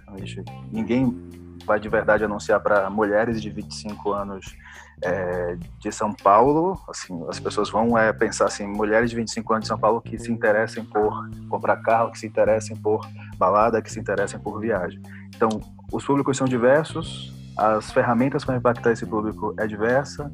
Ninguém 0.71 1.28
vai 1.66 1.80
de 1.80 1.88
verdade 1.88 2.25
anunciar 2.25 2.61
para 2.61 2.88
mulheres 2.88 3.42
de 3.42 3.50
25 3.50 4.12
anos 4.12 4.57
é, 5.02 5.57
de 5.80 5.90
São 5.90 6.12
Paulo. 6.14 6.80
Assim, 6.88 7.25
as 7.28 7.40
pessoas 7.40 7.69
vão 7.69 7.99
é, 7.99 8.12
pensar 8.12 8.47
assim, 8.47 8.66
mulheres 8.66 9.11
de 9.11 9.16
25 9.16 9.52
anos 9.52 9.64
de 9.64 9.69
São 9.69 9.78
Paulo 9.78 10.00
que 10.00 10.19
se 10.19 10.30
interessem 10.30 10.85
por 10.85 11.28
comprar 11.49 11.76
carro, 11.78 12.12
que 12.12 12.19
se 12.19 12.26
interessem 12.26 12.76
por 12.76 13.07
balada, 13.37 13.83
que 13.83 13.90
se 13.90 13.99
interessem 13.99 14.38
por 14.38 14.61
viagem. 14.61 15.00
Então, 15.35 15.49
os 15.92 16.04
públicos 16.04 16.37
são 16.37 16.47
diversos, 16.47 17.35
as 17.57 17.90
ferramentas 17.90 18.45
para 18.45 18.57
impactar 18.57 18.92
esse 18.92 19.04
público 19.04 19.54
é 19.59 19.66
diversa. 19.66 20.33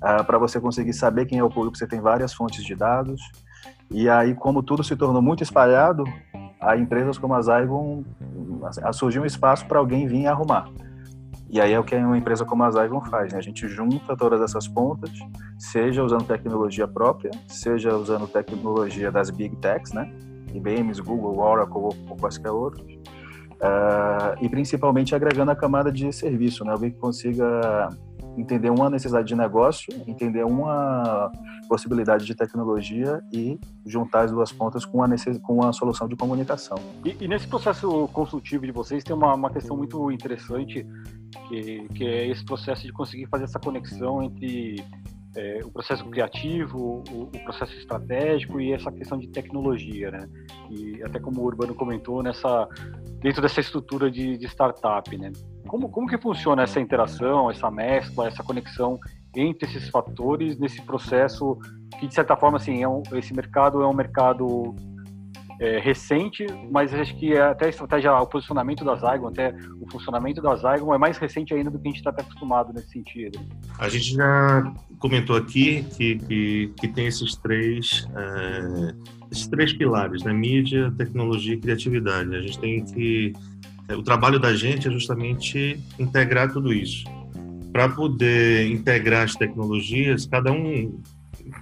Ah, 0.00 0.22
para 0.22 0.38
você 0.38 0.60
conseguir 0.60 0.92
saber 0.92 1.26
quem 1.26 1.38
é 1.38 1.44
o 1.44 1.50
público, 1.50 1.76
você 1.76 1.86
tem 1.86 2.00
várias 2.00 2.34
fontes 2.34 2.64
de 2.64 2.74
dados. 2.74 3.20
E 3.90 4.08
aí, 4.08 4.34
como 4.34 4.62
tudo 4.62 4.82
se 4.82 4.96
tornou 4.96 5.22
muito 5.22 5.42
espalhado, 5.42 6.04
a 6.60 6.76
empresas 6.76 7.18
como 7.18 7.34
a 7.34 7.42
Zygon 7.42 8.02
surgiu 8.92 9.22
um 9.22 9.26
espaço 9.26 9.66
para 9.66 9.78
alguém 9.78 10.06
vir 10.06 10.26
arrumar. 10.26 10.68
E 11.48 11.60
aí 11.60 11.72
é 11.72 11.78
o 11.78 11.84
que 11.84 11.94
uma 11.94 12.18
empresa 12.18 12.44
como 12.44 12.64
a 12.64 12.70
Zygon 12.70 13.00
faz, 13.02 13.32
né? 13.32 13.38
A 13.38 13.42
gente 13.42 13.68
junta 13.68 14.16
todas 14.16 14.40
essas 14.40 14.66
pontas, 14.66 15.10
seja 15.56 16.02
usando 16.02 16.24
tecnologia 16.24 16.88
própria, 16.88 17.30
seja 17.46 17.94
usando 17.94 18.26
tecnologia 18.26 19.12
das 19.12 19.30
Big 19.30 19.54
Techs, 19.56 19.92
né? 19.92 20.12
IBM, 20.52 20.92
Google, 21.00 21.38
Oracle 21.38 21.82
ou 22.08 22.16
quaisquer 22.20 22.50
outros. 22.50 22.84
Uh, 23.56 24.36
e 24.42 24.48
principalmente 24.48 25.14
agregando 25.14 25.50
a 25.50 25.56
camada 25.56 25.92
de 25.92 26.12
serviço, 26.12 26.64
né? 26.64 26.72
Alguém 26.72 26.90
que 26.90 26.98
consiga 26.98 27.88
entender 28.36 28.70
uma 28.70 28.90
necessidade 28.90 29.26
de 29.26 29.34
negócio, 29.34 29.92
entender 30.06 30.44
uma 30.44 31.30
possibilidade 31.68 32.24
de 32.24 32.34
tecnologia 32.34 33.22
e 33.32 33.58
juntar 33.84 34.22
as 34.22 34.32
duas 34.32 34.52
pontas 34.52 34.84
com 34.84 35.02
a, 35.02 35.08
com 35.42 35.64
a 35.64 35.72
solução 35.72 36.06
de 36.08 36.16
comunicação. 36.16 36.78
E, 37.04 37.16
e 37.20 37.28
nesse 37.28 37.46
processo 37.46 38.08
consultivo 38.12 38.66
de 38.66 38.72
vocês 38.72 39.02
tem 39.02 39.14
uma, 39.14 39.34
uma 39.34 39.50
questão 39.50 39.76
muito 39.76 40.10
interessante, 40.10 40.86
que, 41.48 41.88
que 41.94 42.04
é 42.04 42.28
esse 42.28 42.44
processo 42.44 42.82
de 42.82 42.92
conseguir 42.92 43.26
fazer 43.26 43.44
essa 43.44 43.58
conexão 43.58 44.22
entre 44.22 44.84
é, 45.36 45.60
o 45.64 45.70
processo 45.70 46.04
criativo, 46.06 47.02
o, 47.10 47.22
o, 47.24 47.44
processo 47.44 47.74
estratégico 47.74 48.60
e 48.60 48.72
essa 48.72 48.90
questão 48.90 49.18
de 49.18 49.28
tecnologia, 49.28 50.10
né? 50.10 50.28
E 50.70 51.02
até 51.02 51.20
como 51.20 51.42
o 51.42 51.44
Urbano 51.44 51.74
comentou, 51.74 52.22
nessa 52.22 52.66
dentro 53.20 53.42
dessa 53.42 53.60
estrutura 53.60 54.10
de, 54.10 54.38
de 54.38 54.46
startup, 54.46 55.16
né? 55.18 55.32
Como, 55.66 55.88
como 55.88 56.06
que 56.06 56.18
funciona 56.18 56.62
essa 56.62 56.80
interação, 56.80 57.50
essa 57.50 57.70
mescla, 57.70 58.28
essa 58.28 58.42
conexão 58.42 58.98
entre 59.34 59.68
esses 59.68 59.88
fatores 59.88 60.58
nesse 60.58 60.80
processo 60.82 61.58
que 61.98 62.06
de 62.06 62.14
certa 62.14 62.36
forma 62.36 62.56
assim 62.56 62.82
é 62.82 62.88
um, 62.88 63.02
esse 63.12 63.34
mercado 63.34 63.82
é 63.82 63.86
um 63.86 63.94
mercado 63.94 64.74
é, 65.58 65.78
recente, 65.78 66.46
mas 66.70 66.92
acho 66.92 67.16
que 67.16 67.32
é 67.32 67.40
até 67.40 67.66
a 67.66 67.68
estratégia, 67.68 68.12
o 68.14 68.26
posicionamento 68.26 68.84
da 68.84 68.94
Zygon, 68.94 69.28
até 69.28 69.54
o 69.80 69.90
funcionamento 69.90 70.42
da 70.42 70.54
Zygon 70.54 70.94
é 70.94 70.98
mais 70.98 71.16
recente 71.16 71.54
ainda 71.54 71.70
do 71.70 71.78
que 71.78 71.88
a 71.88 71.90
gente 71.90 71.98
está 71.98 72.10
acostumado 72.10 72.72
nesse 72.72 72.90
sentido. 72.90 73.38
A 73.78 73.88
gente 73.88 74.14
já 74.14 74.72
comentou 74.98 75.36
aqui 75.36 75.84
que, 75.96 76.18
que, 76.18 76.72
que 76.78 76.88
tem 76.88 77.06
esses 77.06 77.36
três, 77.36 78.06
é, 78.14 78.94
esses 79.30 79.46
três 79.46 79.72
pilares, 79.72 80.22
né? 80.24 80.32
mídia, 80.32 80.92
tecnologia 80.96 81.54
e 81.54 81.58
criatividade. 81.58 82.34
A 82.34 82.40
gente 82.42 82.58
tem 82.58 82.84
que 82.84 83.32
o 83.94 84.02
trabalho 84.02 84.38
da 84.38 84.54
gente 84.54 84.88
é 84.88 84.90
justamente 84.90 85.78
integrar 85.98 86.52
tudo 86.52 86.72
isso. 86.72 87.04
Para 87.72 87.88
poder 87.88 88.70
integrar 88.70 89.24
as 89.24 89.34
tecnologias, 89.34 90.26
cada 90.26 90.50
um, 90.50 91.00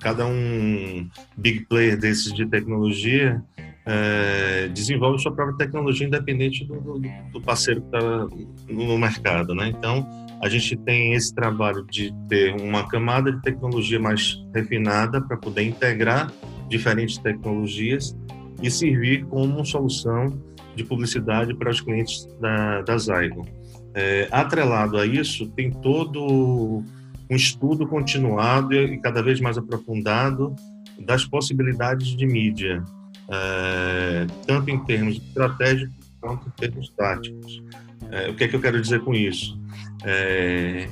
cada 0.00 0.26
um 0.26 1.09
big 1.37 1.66
player 1.66 1.99
desses 1.99 2.33
de 2.33 2.47
tecnologia 2.47 3.43
é, 3.87 4.69
desenvolve 4.69 5.21
sua 5.21 5.33
própria 5.33 5.59
tecnologia 5.59 6.07
independente 6.07 6.64
do, 6.64 6.81
do, 6.81 7.02
do 7.33 7.40
parceiro 7.40 7.83
que 7.83 7.97
está 7.97 8.26
no 8.69 8.99
mercado, 8.99 9.54
né? 9.54 9.69
Então, 9.69 10.07
a 10.40 10.49
gente 10.49 10.76
tem 10.76 11.14
esse 11.14 11.35
trabalho 11.35 11.85
de 11.90 12.12
ter 12.28 12.54
uma 12.61 12.88
camada 12.88 13.33
de 13.33 13.43
tecnologia 13.43 14.00
mais 14.00 14.43
refinada 14.54 15.21
para 15.21 15.37
poder 15.37 15.62
integrar 15.62 16.33
diferentes 16.69 17.19
tecnologias 17.19 18.16
e 18.62 18.71
servir 18.71 19.25
como 19.26 19.64
solução 19.64 20.38
de 20.75 20.85
publicidade 20.85 21.54
para 21.54 21.71
os 21.71 21.81
clientes 21.81 22.26
da, 22.40 22.83
da 22.83 22.99
Zygon. 22.99 23.47
É, 23.95 24.28
atrelado 24.31 24.99
a 24.99 25.07
isso, 25.07 25.49
tem 25.50 25.71
todo 25.71 26.83
um 27.31 27.37
estudo 27.37 27.87
continuado 27.87 28.75
e 28.75 28.99
cada 28.99 29.23
vez 29.23 29.40
mais 29.40 29.57
aprofundado 29.57 30.54
das 30.99 31.25
possibilidades 31.25 32.09
de 32.16 32.26
mídia, 32.26 32.83
é, 33.28 34.26
tanto 34.47 34.71
em 34.71 34.78
termos 34.85 35.16
estratégicos 35.16 35.95
quanto 36.21 36.49
em 36.49 36.52
termos 36.52 36.88
táticos. 36.90 37.62
É, 38.11 38.31
o 38.31 38.35
que 38.35 38.45
é 38.45 38.49
que 38.49 38.57
eu 38.57 38.61
quero 38.61 38.81
dizer 38.81 39.00
com 39.00 39.14
isso? 39.14 39.59
É, 40.04 40.88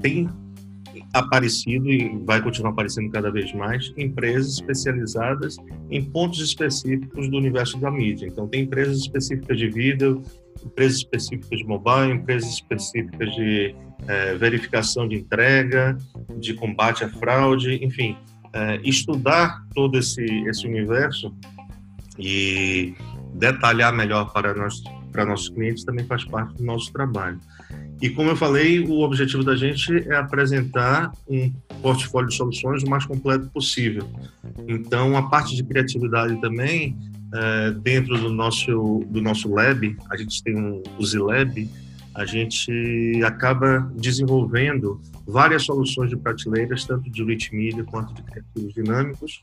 tem 0.00 0.28
aparecido 1.12 1.90
e 1.90 2.08
vai 2.24 2.40
continuar 2.40 2.70
aparecendo 2.70 3.10
cada 3.10 3.30
vez 3.30 3.52
mais 3.52 3.92
empresas 3.96 4.54
especializadas 4.54 5.56
em 5.90 6.04
pontos 6.04 6.40
específicos 6.40 7.28
do 7.28 7.36
universo 7.36 7.78
da 7.78 7.90
mídia. 7.90 8.26
Então, 8.26 8.46
tem 8.46 8.62
empresas 8.62 8.98
específicas 8.98 9.58
de 9.58 9.68
vídeo, 9.68 10.22
empresas 10.64 10.98
específicas 10.98 11.58
de 11.58 11.64
mobile, 11.64 12.12
empresas 12.12 12.50
específicas 12.50 13.34
de 13.34 13.74
é, 14.06 14.34
verificação 14.34 15.08
de 15.08 15.16
entrega, 15.16 15.96
de 16.38 16.54
combate 16.54 17.04
à 17.04 17.08
fraude, 17.08 17.84
enfim, 17.84 18.16
é, 18.52 18.80
estudar 18.84 19.66
todo 19.74 19.98
esse, 19.98 20.24
esse 20.24 20.66
universo 20.66 21.34
e 22.18 22.94
detalhar 23.34 23.92
melhor 23.92 24.32
para, 24.32 24.54
nós, 24.54 24.82
para 25.12 25.24
nossos 25.24 25.48
clientes 25.48 25.84
também 25.84 26.04
faz 26.04 26.24
parte 26.24 26.54
do 26.56 26.64
nosso 26.64 26.92
trabalho. 26.92 27.38
E 28.00 28.08
como 28.08 28.30
eu 28.30 28.36
falei, 28.36 28.80
o 28.80 29.00
objetivo 29.00 29.44
da 29.44 29.54
gente 29.54 30.08
é 30.08 30.16
apresentar 30.16 31.12
um 31.28 31.52
portfólio 31.82 32.30
de 32.30 32.36
soluções 32.36 32.82
o 32.82 32.88
mais 32.88 33.04
completo 33.04 33.48
possível. 33.50 34.08
Então, 34.66 35.16
a 35.16 35.28
parte 35.28 35.54
de 35.54 35.62
criatividade 35.62 36.40
também, 36.40 36.96
é, 37.34 37.70
dentro 37.72 38.18
do 38.18 38.32
nosso, 38.32 39.04
do 39.08 39.20
nosso 39.20 39.52
lab, 39.52 39.96
a 40.10 40.16
gente 40.16 40.42
tem 40.42 40.56
um, 40.56 40.82
o 40.98 41.04
Z-Lab, 41.04 41.68
a 42.14 42.24
gente 42.24 43.20
acaba 43.24 43.90
desenvolvendo 43.94 45.00
várias 45.26 45.64
soluções 45.64 46.10
de 46.10 46.16
prateleiras, 46.16 46.84
tanto 46.84 47.08
de 47.08 47.24
media 47.52 47.84
quanto 47.84 48.14
de 48.14 48.22
criativos 48.22 48.74
dinâmicos, 48.74 49.40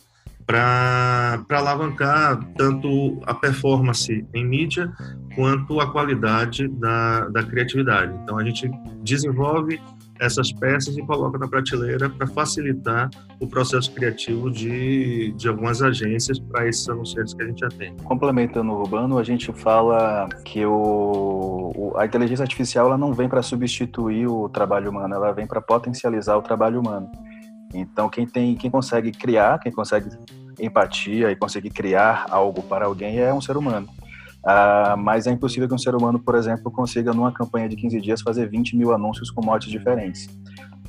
para 0.48 1.44
alavancar 1.50 2.40
tanto 2.58 3.20
a 3.26 3.34
performance 3.34 4.26
em 4.34 4.46
mídia 4.46 4.92
quanto 5.36 5.82
a 5.82 5.92
qualidade 5.92 6.70
da, 6.70 7.28
da 7.28 7.44
criatividade. 7.44 8.18
Então, 8.24 8.40
a 8.40 8.44
gente 8.44 8.72
desenvolve 9.04 9.80
essas 10.20 10.52
peças 10.52 10.98
e 10.98 11.02
coloca 11.04 11.38
na 11.38 11.48
prateleira 11.48 12.10
para 12.10 12.26
facilitar 12.28 13.10
o 13.40 13.48
processo 13.48 13.92
criativo 13.92 14.50
de, 14.50 15.32
de 15.34 15.48
algumas 15.48 15.82
agências 15.82 16.40
para 16.40 16.68
esses 16.68 16.88
anunciantes 16.90 17.34
que 17.34 17.44
a 17.44 17.46
gente 17.46 17.64
atende. 17.64 18.02
Complementando 18.04 18.72
o 18.72 18.80
Urbano, 18.80 19.20
a 19.20 19.24
gente 19.24 19.52
fala 19.54 20.28
que 20.44 20.66
o, 20.66 21.94
a 21.98 22.06
inteligência 22.06 22.44
artificial 22.44 22.88
ela 22.88 22.98
não 22.98 23.14
vem 23.14 23.30
para 23.30 23.42
substituir 23.42 24.28
o 24.28 24.50
trabalho 24.50 24.90
humano, 24.90 25.14
ela 25.14 25.32
vem 25.32 25.46
para 25.46 25.62
potencializar 25.62 26.36
o 26.36 26.42
trabalho 26.42 26.80
humano. 26.80 27.12
Então, 27.80 28.10
quem 28.10 28.26
tem, 28.26 28.56
quem 28.56 28.70
consegue 28.70 29.12
criar, 29.12 29.60
quem 29.60 29.72
consegue 29.72 30.10
empatia 30.60 31.32
e 31.32 31.36
conseguir 31.36 31.70
criar 31.70 32.26
algo 32.30 32.62
para 32.64 32.86
alguém 32.86 33.20
é 33.20 33.34
um 33.34 33.42
ser 33.42 33.58
humano. 33.58 33.88
Uh, 34.44 34.96
mas 34.98 35.28
é 35.28 35.32
impossível 35.32 35.68
que 35.68 35.74
um 35.74 35.78
ser 35.78 35.94
humano, 35.94 36.20
por 36.20 36.36
exemplo, 36.36 36.72
consiga, 36.72 37.14
numa 37.14 37.32
campanha 37.32 37.68
de 37.68 37.76
15 37.76 38.00
dias, 38.00 38.22
fazer 38.22 38.50
20 38.50 38.78
mil 38.78 38.94
anúncios 38.94 39.30
com 39.30 39.44
motes 39.46 39.70
diferentes. 39.70 40.30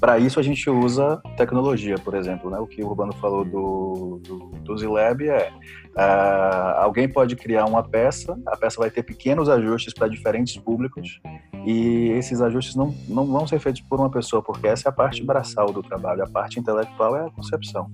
Para 0.00 0.18
isso, 0.18 0.38
a 0.38 0.42
gente 0.42 0.68
usa 0.70 1.20
tecnologia, 1.36 1.96
por 1.96 2.14
exemplo. 2.14 2.50
Né? 2.50 2.58
O 2.58 2.66
que 2.66 2.82
o 2.82 2.86
Urbano 2.86 3.12
falou 3.14 3.44
do, 3.44 4.20
do, 4.22 4.38
do 4.62 4.78
Z-Lab 4.78 5.28
é: 5.28 5.50
uh, 5.96 6.80
alguém 6.80 7.08
pode 7.08 7.34
criar 7.34 7.64
uma 7.64 7.82
peça, 7.82 8.38
a 8.46 8.56
peça 8.56 8.80
vai 8.80 8.90
ter 8.90 9.02
pequenos 9.02 9.48
ajustes 9.48 9.92
para 9.92 10.08
diferentes 10.08 10.56
públicos, 10.56 11.20
e 11.66 12.10
esses 12.10 12.40
ajustes 12.40 12.76
não, 12.76 12.94
não 13.08 13.26
vão 13.26 13.46
ser 13.46 13.58
feitos 13.58 13.80
por 13.80 13.98
uma 13.98 14.10
pessoa, 14.10 14.40
porque 14.40 14.68
essa 14.68 14.88
é 14.88 14.90
a 14.90 14.92
parte 14.92 15.22
braçal 15.24 15.72
do 15.72 15.82
trabalho, 15.82 16.22
a 16.22 16.28
parte 16.28 16.60
intelectual 16.60 17.16
é 17.16 17.26
a 17.26 17.30
concepção. 17.30 17.90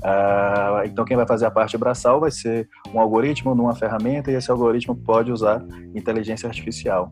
Uh, 0.00 0.84
então, 0.84 1.04
quem 1.04 1.16
vai 1.16 1.26
fazer 1.26 1.46
a 1.46 1.50
parte 1.50 1.78
braçal 1.78 2.20
vai 2.20 2.30
ser 2.30 2.68
um 2.92 3.00
algoritmo 3.00 3.54
numa 3.54 3.74
ferramenta 3.74 4.30
e 4.30 4.34
esse 4.34 4.50
algoritmo 4.50 4.94
pode 4.94 5.30
usar 5.30 5.64
inteligência 5.94 6.46
artificial. 6.46 7.10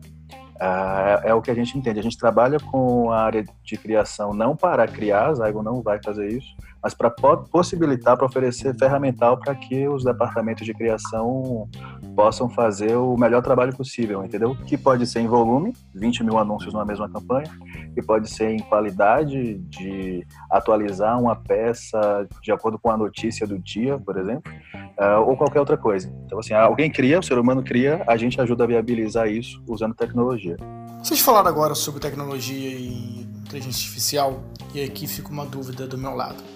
Uh, 0.55 1.19
é 1.23 1.33
o 1.33 1.41
que 1.41 1.51
a 1.51 1.55
gente 1.55 1.77
entende. 1.77 1.99
A 1.99 2.03
gente 2.03 2.17
trabalha 2.17 2.59
com 2.59 3.11
a 3.11 3.21
área 3.21 3.45
de 3.63 3.77
criação 3.77 4.33
não 4.33 4.55
para 4.55 4.87
criar, 4.87 5.27
a 5.27 5.33
Zygo 5.33 5.63
não 5.63 5.81
vai 5.81 5.99
fazer 6.03 6.27
isso, 6.27 6.55
mas 6.83 6.93
para 6.93 7.09
possibilitar, 7.09 8.17
para 8.17 8.25
oferecer 8.25 8.77
ferramental 8.77 9.37
para 9.37 9.55
que 9.55 9.87
os 9.87 10.03
departamentos 10.03 10.65
de 10.65 10.73
criação 10.73 11.69
possam 12.13 12.49
fazer 12.49 12.95
o 12.97 13.15
melhor 13.15 13.41
trabalho 13.41 13.75
possível, 13.75 14.23
entendeu? 14.23 14.55
Que 14.67 14.77
pode 14.77 15.07
ser 15.07 15.21
em 15.21 15.27
volume, 15.27 15.73
20 15.95 16.23
mil 16.25 16.37
anúncios 16.37 16.73
numa 16.73 16.85
mesma 16.85 17.09
campanha, 17.09 17.49
que 17.95 18.01
pode 18.01 18.29
ser 18.29 18.49
em 18.49 18.59
qualidade 18.59 19.55
de 19.59 20.27
atualizar 20.51 21.19
uma 21.19 21.35
peça 21.35 22.27
de 22.41 22.51
acordo 22.51 22.77
com 22.77 22.91
a 22.91 22.97
notícia 22.97 23.47
do 23.47 23.57
dia, 23.57 23.97
por 23.97 24.17
exemplo, 24.17 24.51
uh, 24.99 25.21
ou 25.25 25.37
qualquer 25.37 25.61
outra 25.61 25.77
coisa. 25.77 26.13
Então, 26.25 26.39
assim, 26.39 26.53
alguém 26.53 26.91
cria, 26.91 27.19
o 27.19 27.23
ser 27.23 27.37
humano 27.37 27.63
cria, 27.63 28.03
a 28.07 28.17
gente 28.17 28.39
ajuda 28.41 28.65
a 28.65 28.67
viabilizar 28.67 29.29
isso 29.29 29.63
usando 29.67 29.95
tecnologia. 29.95 30.57
Vocês 31.01 31.21
falaram 31.21 31.47
agora 31.47 31.75
sobre 31.75 32.01
tecnologia 32.01 32.69
e 32.69 33.21
inteligência 33.21 33.85
artificial, 33.85 34.43
e 34.73 34.83
aqui 34.83 35.07
fica 35.07 35.29
uma 35.29 35.45
dúvida 35.45 35.87
do 35.87 35.97
meu 35.97 36.15
lado. 36.15 36.52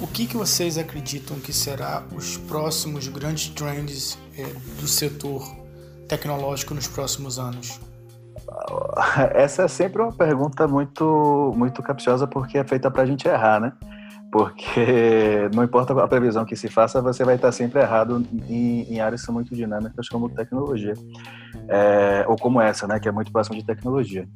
O 0.00 0.06
que, 0.06 0.26
que 0.26 0.36
vocês 0.36 0.78
acreditam 0.78 1.40
que 1.40 1.52
será 1.52 2.04
os 2.14 2.36
próximos 2.36 3.08
grandes 3.08 3.48
trends 3.48 4.16
é, 4.36 4.44
do 4.80 4.86
setor 4.86 5.42
tecnológico 6.06 6.72
nos 6.72 6.86
próximos 6.86 7.36
anos? 7.36 7.80
Essa 9.34 9.64
é 9.64 9.68
sempre 9.68 10.00
uma 10.00 10.12
pergunta 10.12 10.68
muito, 10.68 11.52
muito 11.56 11.82
capciosa 11.82 12.28
porque 12.28 12.58
é 12.58 12.64
feita 12.64 12.88
para 12.90 13.02
a 13.02 13.06
gente 13.06 13.26
errar, 13.26 13.60
né? 13.60 13.72
Porque 14.30 15.48
não 15.52 15.64
importa 15.64 15.92
a 16.00 16.06
previsão 16.06 16.44
que 16.44 16.54
se 16.54 16.68
faça, 16.68 17.02
você 17.02 17.24
vai 17.24 17.34
estar 17.34 17.50
sempre 17.50 17.80
errado 17.80 18.24
em, 18.48 18.82
em 18.82 19.00
áreas 19.00 19.22
que 19.22 19.26
são 19.26 19.34
muito 19.34 19.52
dinâmicas 19.52 20.08
como 20.08 20.28
tecnologia, 20.28 20.94
é, 21.68 22.24
ou 22.28 22.36
como 22.36 22.60
essa, 22.60 22.86
né? 22.86 23.00
Que 23.00 23.08
é 23.08 23.12
muito 23.12 23.32
próxima 23.32 23.56
de 23.56 23.64
tecnologia. 23.64 24.28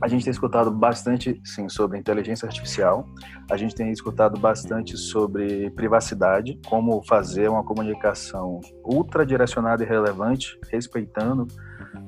A 0.00 0.06
gente 0.06 0.24
tem 0.24 0.30
escutado 0.30 0.70
bastante, 0.70 1.40
sim, 1.44 1.68
sobre 1.68 1.98
inteligência 1.98 2.46
artificial. 2.46 3.06
A 3.50 3.56
gente 3.56 3.74
tem 3.74 3.90
escutado 3.90 4.38
bastante 4.38 4.96
sobre 4.96 5.70
privacidade, 5.70 6.58
como 6.68 7.02
fazer 7.02 7.48
uma 7.48 7.64
comunicação 7.64 8.60
ultra 8.84 9.26
direcionada 9.26 9.82
e 9.82 9.86
relevante, 9.86 10.58
respeitando 10.70 11.48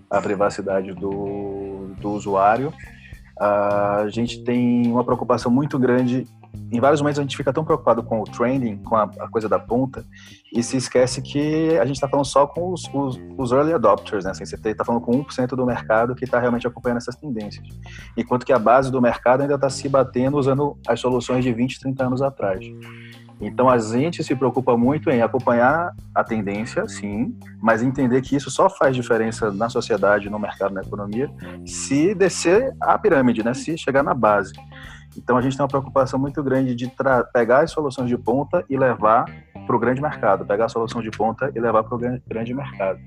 a 0.09 0.21
privacidade 0.21 0.93
do, 0.95 1.95
do 2.01 2.11
usuário. 2.11 2.73
A 3.39 4.07
gente 4.09 4.45
tem 4.45 4.87
uma 4.87 5.03
preocupação 5.03 5.51
muito 5.51 5.79
grande 5.79 6.27
em 6.73 6.81
vários 6.81 7.01
momentos 7.01 7.19
a 7.19 7.23
gente 7.23 7.37
fica 7.37 7.53
tão 7.53 7.65
preocupado 7.65 8.03
com 8.03 8.21
o 8.21 8.25
trending, 8.25 8.77
com 8.79 8.97
a, 8.97 9.03
a 9.03 9.29
coisa 9.29 9.49
da 9.49 9.59
ponta, 9.59 10.05
e 10.55 10.63
se 10.63 10.77
esquece 10.77 11.21
que 11.21 11.77
a 11.79 11.85
gente 11.85 11.97
está 11.97 12.09
falando 12.09 12.25
só 12.25 12.47
com 12.47 12.73
os, 12.73 12.89
os, 12.93 13.21
os, 13.37 13.53
early 13.53 13.73
adopters, 13.73 14.25
né? 14.25 14.31
Assim, 14.31 14.45
você 14.45 14.57
está 14.57 14.85
falando 14.85 15.03
com 15.03 15.13
1% 15.13 15.49
do 15.49 15.67
mercado 15.67 16.15
que 16.15 16.25
está 16.25 16.39
realmente 16.39 16.67
acompanhando 16.67 16.99
essas 16.99 17.17
tendências. 17.17 17.67
Enquanto 18.17 18.47
que 18.47 18.53
a 18.53 18.59
base 18.59 18.91
do 18.91 19.01
mercado 19.01 19.43
ainda 19.43 19.57
está 19.57 19.69
se 19.69 19.89
batendo 19.89 20.37
usando 20.39 20.79
as 20.87 21.01
soluções 21.01 21.45
de 21.45 21.53
20, 21.53 21.81
30 21.81 22.05
anos 22.05 22.23
atrás. 22.23 22.65
Então 23.41 23.69
a 23.71 23.79
gente 23.79 24.23
se 24.23 24.35
preocupa 24.37 24.77
muito 24.77 25.11
em 25.11 25.23
acompanhar 25.23 25.95
a 26.15 26.23
tendência, 26.23 26.87
sim, 26.87 27.35
mas 27.61 27.83
entender 27.83 28.21
que 28.21 28.37
isso 28.37 28.51
só 28.51 28.69
faz 28.69 28.95
diferença 28.95 29.51
na 29.51 29.69
sociedade, 29.69 30.29
no 30.29 30.39
mercado, 30.39 30.75
na 30.75 30.83
economia, 30.83 31.31
se 31.65 32.15
descer 32.15 32.75
a 32.81 32.99
pirâmide, 32.99 33.43
né? 33.43 33.55
Se 33.55 33.79
chegar 33.79 34.03
na 34.03 34.13
base. 34.13 34.53
Então 35.17 35.37
a 35.37 35.41
gente 35.41 35.57
tem 35.57 35.63
uma 35.63 35.69
preocupação 35.69 36.19
muito 36.19 36.43
grande 36.43 36.75
de 36.75 36.93
pegar 37.33 37.61
as 37.61 37.71
soluções 37.71 38.09
de 38.09 38.17
ponta 38.17 38.65
e 38.69 38.77
levar 38.77 39.25
para 39.67 39.77
o 39.77 39.79
grande 39.79 40.01
mercado, 40.01 40.45
pegar 40.45 40.67
a 40.67 40.69
solução 40.69 41.01
de 41.03 41.11
ponta 41.11 41.51
e 41.55 41.61
levar 41.61 41.83
para 41.83 41.95
o 41.95 42.21
grande 42.27 42.55
mercado. 42.55 42.99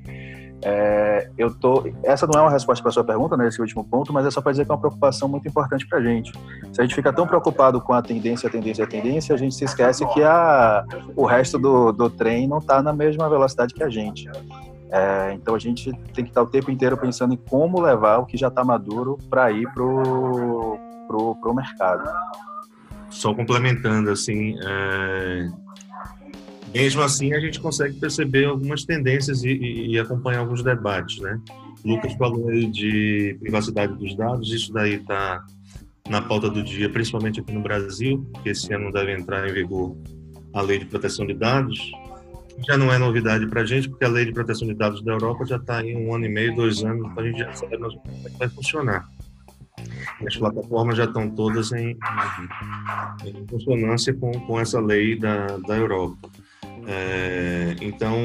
É, 0.61 1.29
eu 1.37 1.53
tô, 1.53 1.83
essa 2.03 2.25
não 2.25 2.39
é 2.39 2.43
uma 2.43 2.51
resposta 2.51 2.81
para 2.81 2.91
sua 2.91 3.03
pergunta, 3.03 3.35
né, 3.35 3.49
último 3.59 3.83
ponto, 3.83 4.13
mas 4.13 4.25
é 4.25 4.31
só 4.31 4.41
para 4.41 4.51
dizer 4.51 4.65
que 4.65 4.71
é 4.71 4.73
uma 4.73 4.79
preocupação 4.79 5.27
muito 5.27 5.47
importante 5.47 5.85
para 5.87 5.99
a 5.99 6.01
gente. 6.01 6.31
Se 6.71 6.79
a 6.79 6.83
gente 6.83 6.95
fica 6.95 7.11
tão 7.11 7.27
preocupado 7.27 7.81
com 7.81 7.93
a 7.93 8.01
tendência, 8.01 8.47
a 8.47 8.51
tendência, 8.51 8.85
a 8.85 8.87
tendência, 8.87 9.35
a 9.35 9.37
gente 9.37 9.55
se 9.55 9.65
esquece 9.65 10.05
que 10.13 10.23
a, 10.23 10.85
o 11.15 11.25
resto 11.25 11.59
do, 11.59 11.91
do 11.91 12.09
trem 12.09 12.47
não 12.47 12.59
está 12.59 12.81
na 12.81 12.93
mesma 12.93 13.29
velocidade 13.29 13.73
que 13.73 13.83
a 13.83 13.89
gente. 13.89 14.29
É, 14.89 15.33
então 15.33 15.55
a 15.55 15.59
gente 15.59 15.91
tem 16.13 16.23
que 16.23 16.29
estar 16.29 16.43
o 16.43 16.47
tempo 16.47 16.69
inteiro 16.69 16.95
pensando 16.95 17.33
em 17.33 17.37
como 17.37 17.81
levar 17.81 18.19
o 18.19 18.25
que 18.25 18.37
já 18.37 18.47
está 18.47 18.63
maduro 18.63 19.17
para 19.29 19.51
ir 19.51 19.67
para 19.73 19.83
o 19.83 21.53
mercado. 21.53 22.09
Só 23.09 23.33
complementando, 23.33 24.11
assim, 24.11 24.55
é... 24.63 25.47
mesmo 26.73 27.01
assim 27.01 27.33
a 27.33 27.39
gente 27.39 27.59
consegue 27.59 27.99
perceber 27.99 28.45
algumas 28.45 28.83
tendências 28.83 29.43
e, 29.43 29.49
e, 29.49 29.91
e 29.91 29.99
acompanhar 29.99 30.39
alguns 30.39 30.63
debates, 30.63 31.19
né? 31.19 31.39
Lucas 31.85 32.13
falou 32.13 32.49
aí 32.49 32.65
de 32.65 33.37
privacidade 33.41 33.93
dos 33.95 34.15
dados, 34.15 34.51
isso 34.51 34.71
daí 34.71 34.95
está 34.95 35.45
na 36.09 36.21
pauta 36.21 36.49
do 36.49 36.63
dia, 36.63 36.89
principalmente 36.89 37.39
aqui 37.39 37.51
no 37.51 37.61
Brasil, 37.61 38.25
que 38.41 38.49
esse 38.49 38.73
ano 38.73 38.91
deve 38.91 39.13
entrar 39.13 39.47
em 39.47 39.53
vigor 39.53 39.95
a 40.53 40.61
Lei 40.61 40.79
de 40.79 40.85
Proteção 40.85 41.25
de 41.25 41.33
Dados. 41.33 41.79
Já 42.67 42.77
não 42.77 42.93
é 42.93 42.97
novidade 42.97 43.47
para 43.47 43.61
a 43.61 43.65
gente, 43.65 43.89
porque 43.89 44.05
a 44.05 44.09
Lei 44.09 44.25
de 44.25 44.31
Proteção 44.31 44.67
de 44.67 44.75
Dados 44.75 45.03
da 45.03 45.11
Europa 45.11 45.45
já 45.45 45.57
está 45.57 45.79
aí 45.79 45.95
um 45.95 46.13
ano 46.13 46.25
e 46.25 46.29
meio, 46.29 46.55
dois 46.55 46.83
anos, 46.83 47.09
então 47.09 47.23
a 47.23 47.27
gente 47.27 47.39
já 47.39 47.53
sabe 47.53 47.77
como 47.77 47.87
é 48.25 48.29
que 48.29 48.37
vai 48.37 48.49
funcionar. 48.49 49.09
As 50.25 50.37
plataformas 50.37 50.97
já 50.97 51.05
estão 51.05 51.29
todas 51.29 51.71
em, 51.71 51.97
em 53.25 53.45
consonância 53.47 54.13
com, 54.13 54.31
com 54.31 54.59
essa 54.59 54.79
lei 54.79 55.17
da, 55.17 55.57
da 55.57 55.75
Europa. 55.75 56.29
É, 56.85 57.75
então, 57.81 58.17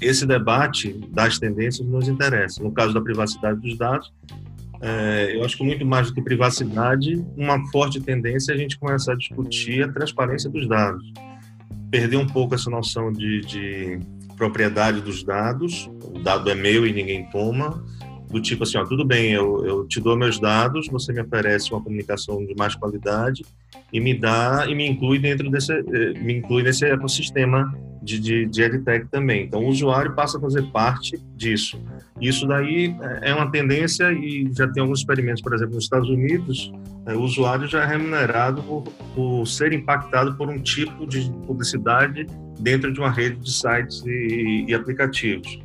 esse 0.00 0.26
debate 0.26 0.92
das 1.10 1.38
tendências 1.38 1.86
nos 1.86 2.08
interessa. 2.08 2.62
No 2.62 2.72
caso 2.72 2.92
da 2.92 3.00
privacidade 3.00 3.60
dos 3.60 3.76
dados, 3.76 4.12
é, 4.80 5.36
eu 5.36 5.44
acho 5.44 5.56
que 5.56 5.64
muito 5.64 5.84
mais 5.86 6.08
do 6.08 6.14
que 6.14 6.20
privacidade, 6.20 7.24
uma 7.36 7.58
forte 7.70 8.00
tendência 8.00 8.52
é 8.52 8.54
a 8.54 8.58
gente 8.58 8.78
começar 8.78 9.12
a 9.12 9.16
discutir 9.16 9.82
a 9.82 9.90
transparência 9.90 10.50
dos 10.50 10.68
dados. 10.68 11.10
Perder 11.90 12.16
um 12.16 12.26
pouco 12.26 12.54
essa 12.54 12.68
noção 12.68 13.10
de, 13.10 13.40
de 13.40 14.00
propriedade 14.36 15.00
dos 15.00 15.22
dados, 15.22 15.90
o 16.02 16.18
dado 16.18 16.50
é 16.50 16.54
meu 16.54 16.86
e 16.86 16.92
ninguém 16.92 17.24
toma, 17.30 17.82
do 18.34 18.40
tipo 18.40 18.64
assim, 18.64 18.76
ó, 18.76 18.84
tudo 18.84 19.04
bem, 19.04 19.30
eu, 19.30 19.64
eu 19.64 19.86
te 19.86 20.00
dou 20.00 20.16
meus 20.16 20.40
dados, 20.40 20.88
você 20.88 21.12
me 21.12 21.20
oferece 21.20 21.72
uma 21.72 21.80
comunicação 21.80 22.44
de 22.44 22.54
mais 22.56 22.74
qualidade 22.74 23.44
e 23.92 24.00
me 24.00 24.12
dá 24.12 24.66
e 24.68 24.74
me 24.74 24.86
inclui 24.88 25.20
dentro 25.20 25.48
desse 25.48 25.72
eh, 25.72 26.14
me 26.20 26.34
inclui 26.34 26.64
nesse 26.64 26.84
ecossistema 26.84 27.72
de, 28.02 28.18
de, 28.18 28.46
de 28.46 28.62
EdTech 28.62 29.06
também. 29.08 29.44
Então, 29.44 29.64
o 29.64 29.68
usuário 29.68 30.14
passa 30.14 30.36
a 30.36 30.40
fazer 30.40 30.62
parte 30.72 31.16
disso. 31.36 31.80
Isso 32.20 32.46
daí 32.46 32.94
é 33.22 33.32
uma 33.32 33.50
tendência 33.50 34.12
e 34.12 34.50
já 34.52 34.66
tem 34.68 34.80
alguns 34.80 34.98
experimentos, 34.98 35.40
por 35.40 35.54
exemplo, 35.54 35.76
nos 35.76 35.84
Estados 35.84 36.08
Unidos, 36.08 36.72
é, 37.06 37.14
o 37.14 37.22
usuário 37.22 37.68
já 37.68 37.82
é 37.82 37.86
remunerado 37.86 38.62
por, 38.62 38.82
por 39.14 39.46
ser 39.46 39.72
impactado 39.72 40.34
por 40.34 40.48
um 40.48 40.58
tipo 40.58 41.06
de 41.06 41.30
publicidade 41.46 42.26
dentro 42.58 42.92
de 42.92 42.98
uma 42.98 43.10
rede 43.10 43.36
de 43.36 43.52
sites 43.52 44.02
e, 44.04 44.64
e 44.68 44.74
aplicativos. 44.74 45.58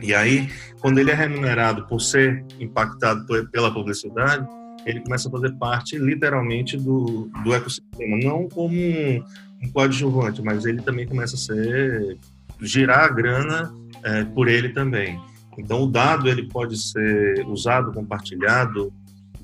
E 0.00 0.14
aí, 0.14 0.48
quando 0.80 0.98
ele 0.98 1.10
é 1.10 1.14
remunerado 1.14 1.86
por 1.86 2.00
ser 2.00 2.44
impactado 2.60 3.26
pela 3.50 3.72
publicidade, 3.72 4.46
ele 4.86 5.00
começa 5.00 5.28
a 5.28 5.32
fazer 5.32 5.52
parte, 5.56 5.98
literalmente, 5.98 6.76
do, 6.76 7.30
do 7.42 7.54
ecossistema. 7.54 8.16
Não 8.22 8.48
como 8.48 8.74
um, 8.74 9.22
um 9.62 9.70
coadjuvante, 9.72 10.42
mas 10.42 10.64
ele 10.64 10.80
também 10.82 11.06
começa 11.06 11.34
a 11.34 11.38
ser 11.38 12.16
girar 12.60 13.04
a 13.04 13.08
grana 13.08 13.74
é, 14.04 14.24
por 14.24 14.48
ele 14.48 14.70
também. 14.70 15.20
Então, 15.58 15.82
o 15.82 15.86
dado 15.86 16.28
ele 16.28 16.48
pode 16.48 16.78
ser 16.78 17.44
usado, 17.46 17.92
compartilhado, 17.92 18.92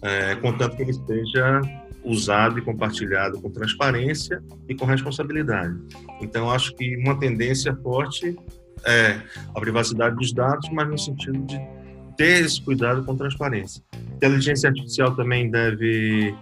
é, 0.01 0.37
contanto 0.37 0.77
que 0.77 0.83
ele 0.83 0.93
esteja 0.93 1.61
usado 2.05 2.59
e 2.59 2.63
compartilhado 2.63 3.41
com 3.41 3.51
transparência 3.51 4.43
e 4.69 4.75
com 4.75 4.85
responsabilidade. 4.85 5.75
Então, 6.21 6.51
acho 6.51 6.75
que 6.77 6.97
uma 6.99 7.19
tendência 7.19 7.75
forte 7.83 8.37
é 8.87 9.21
a 9.55 9.61
privacidade 9.61 10.17
dos 10.17 10.33
dados, 10.33 10.69
mas 10.71 10.89
no 10.89 10.99
sentido 10.99 11.39
de 11.47 11.61
ter 12.17 12.45
esse 12.45 12.61
cuidado 12.63 13.05
com 13.05 13.17
transparência. 13.17 13.83
Inteligência 14.17 14.69
artificial 14.69 15.15
também 15.15 15.51
deve 15.51 16.35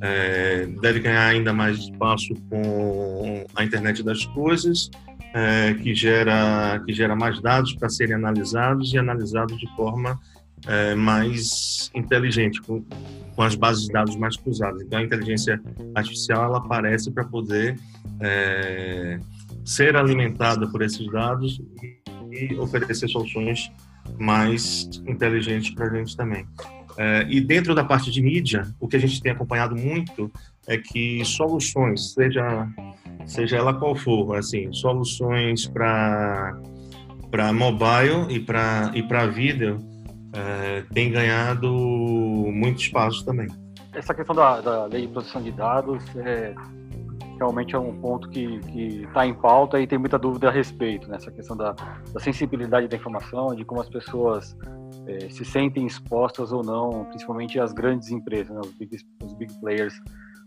é, 0.00 0.66
deve 0.80 1.00
ganhar 1.00 1.26
ainda 1.26 1.52
mais 1.52 1.78
espaço 1.78 2.34
com 2.50 3.44
a 3.54 3.64
internet 3.64 4.02
das 4.02 4.24
coisas, 4.26 4.90
é, 5.34 5.74
que 5.74 5.94
gera 5.94 6.82
que 6.84 6.92
gera 6.92 7.16
mais 7.16 7.40
dados 7.40 7.74
para 7.74 7.88
serem 7.88 8.14
analisados 8.14 8.92
e 8.92 8.98
analisados 8.98 9.58
de 9.58 9.66
forma 9.74 10.18
é, 10.66 10.94
mais 10.94 11.90
inteligente, 11.94 12.60
com, 12.62 12.84
com, 13.34 13.42
as 13.42 13.54
bases 13.54 13.86
de 13.86 13.92
dados 13.92 14.16
mais 14.16 14.36
cruzadas. 14.36 14.82
Então, 14.82 14.98
a 14.98 15.02
inteligência 15.02 15.60
artificial 15.94 16.44
ela 16.44 16.58
aparece 16.58 17.10
para 17.10 17.24
poder 17.24 17.78
é, 18.20 19.18
ser 19.64 19.96
alimentada 19.96 20.68
por 20.68 20.82
esses 20.82 21.06
dados 21.10 21.60
e 22.30 22.54
oferecer 22.56 23.08
soluções 23.08 23.70
mais 24.18 24.88
inteligentes 25.06 25.74
para 25.74 25.86
a 25.86 25.94
gente 25.94 26.16
também. 26.16 26.46
É, 26.96 27.26
e 27.28 27.40
dentro 27.40 27.74
da 27.74 27.82
parte 27.82 28.10
de 28.10 28.22
mídia, 28.22 28.66
o 28.78 28.86
que 28.86 28.96
a 28.96 29.00
gente 29.00 29.20
tem 29.20 29.32
acompanhado 29.32 29.74
muito 29.74 30.30
é 30.66 30.78
que 30.78 31.24
soluções, 31.24 32.12
seja 32.12 32.68
seja 33.26 33.56
ela 33.56 33.74
qual 33.74 33.96
for, 33.96 34.36
assim, 34.36 34.72
soluções 34.72 35.66
para 35.66 36.56
para 37.30 37.52
mobile 37.52 38.26
e 38.30 38.38
para 38.38 38.92
e 38.94 39.02
para 39.02 39.26
vídeo 39.26 39.78
é, 40.32 40.84
tem 40.92 41.10
ganhado 41.10 41.72
muito 41.72 42.82
espaço 42.82 43.24
também. 43.24 43.48
Essa 43.92 44.14
questão 44.14 44.34
da, 44.34 44.60
da 44.60 44.86
lei 44.86 45.06
de 45.06 45.12
proteção 45.12 45.42
de 45.42 45.52
dados 45.52 46.02
é, 46.16 46.54
realmente 47.38 47.74
é 47.74 47.78
um 47.78 47.94
ponto 48.00 48.28
que 48.28 48.60
está 49.06 49.26
em 49.26 49.34
pauta 49.34 49.80
e 49.80 49.86
tem 49.86 49.98
muita 49.98 50.18
dúvida 50.18 50.48
a 50.48 50.50
respeito, 50.50 51.08
nessa 51.08 51.30
né? 51.30 51.36
questão 51.36 51.56
da, 51.56 51.72
da, 52.12 52.20
sensibilidade 52.20 52.88
da 52.88 52.96
informação, 52.96 53.54
de 53.54 53.64
como 53.64 53.80
as 53.80 53.88
pessoas 53.88 54.56
é, 55.06 55.28
se 55.28 55.44
sentem 55.44 55.86
expostas 55.86 56.52
ou 56.52 56.62
não, 56.62 57.04
principalmente 57.06 57.58
as 57.58 57.72
grandes 57.72 58.10
empresas, 58.10 58.54
né? 58.54 58.60
os, 58.64 58.72
big, 58.72 58.96
os, 59.22 59.32
big, 59.34 59.52
players 59.60 59.94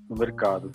no 0.10 0.18
mercado. 0.18 0.72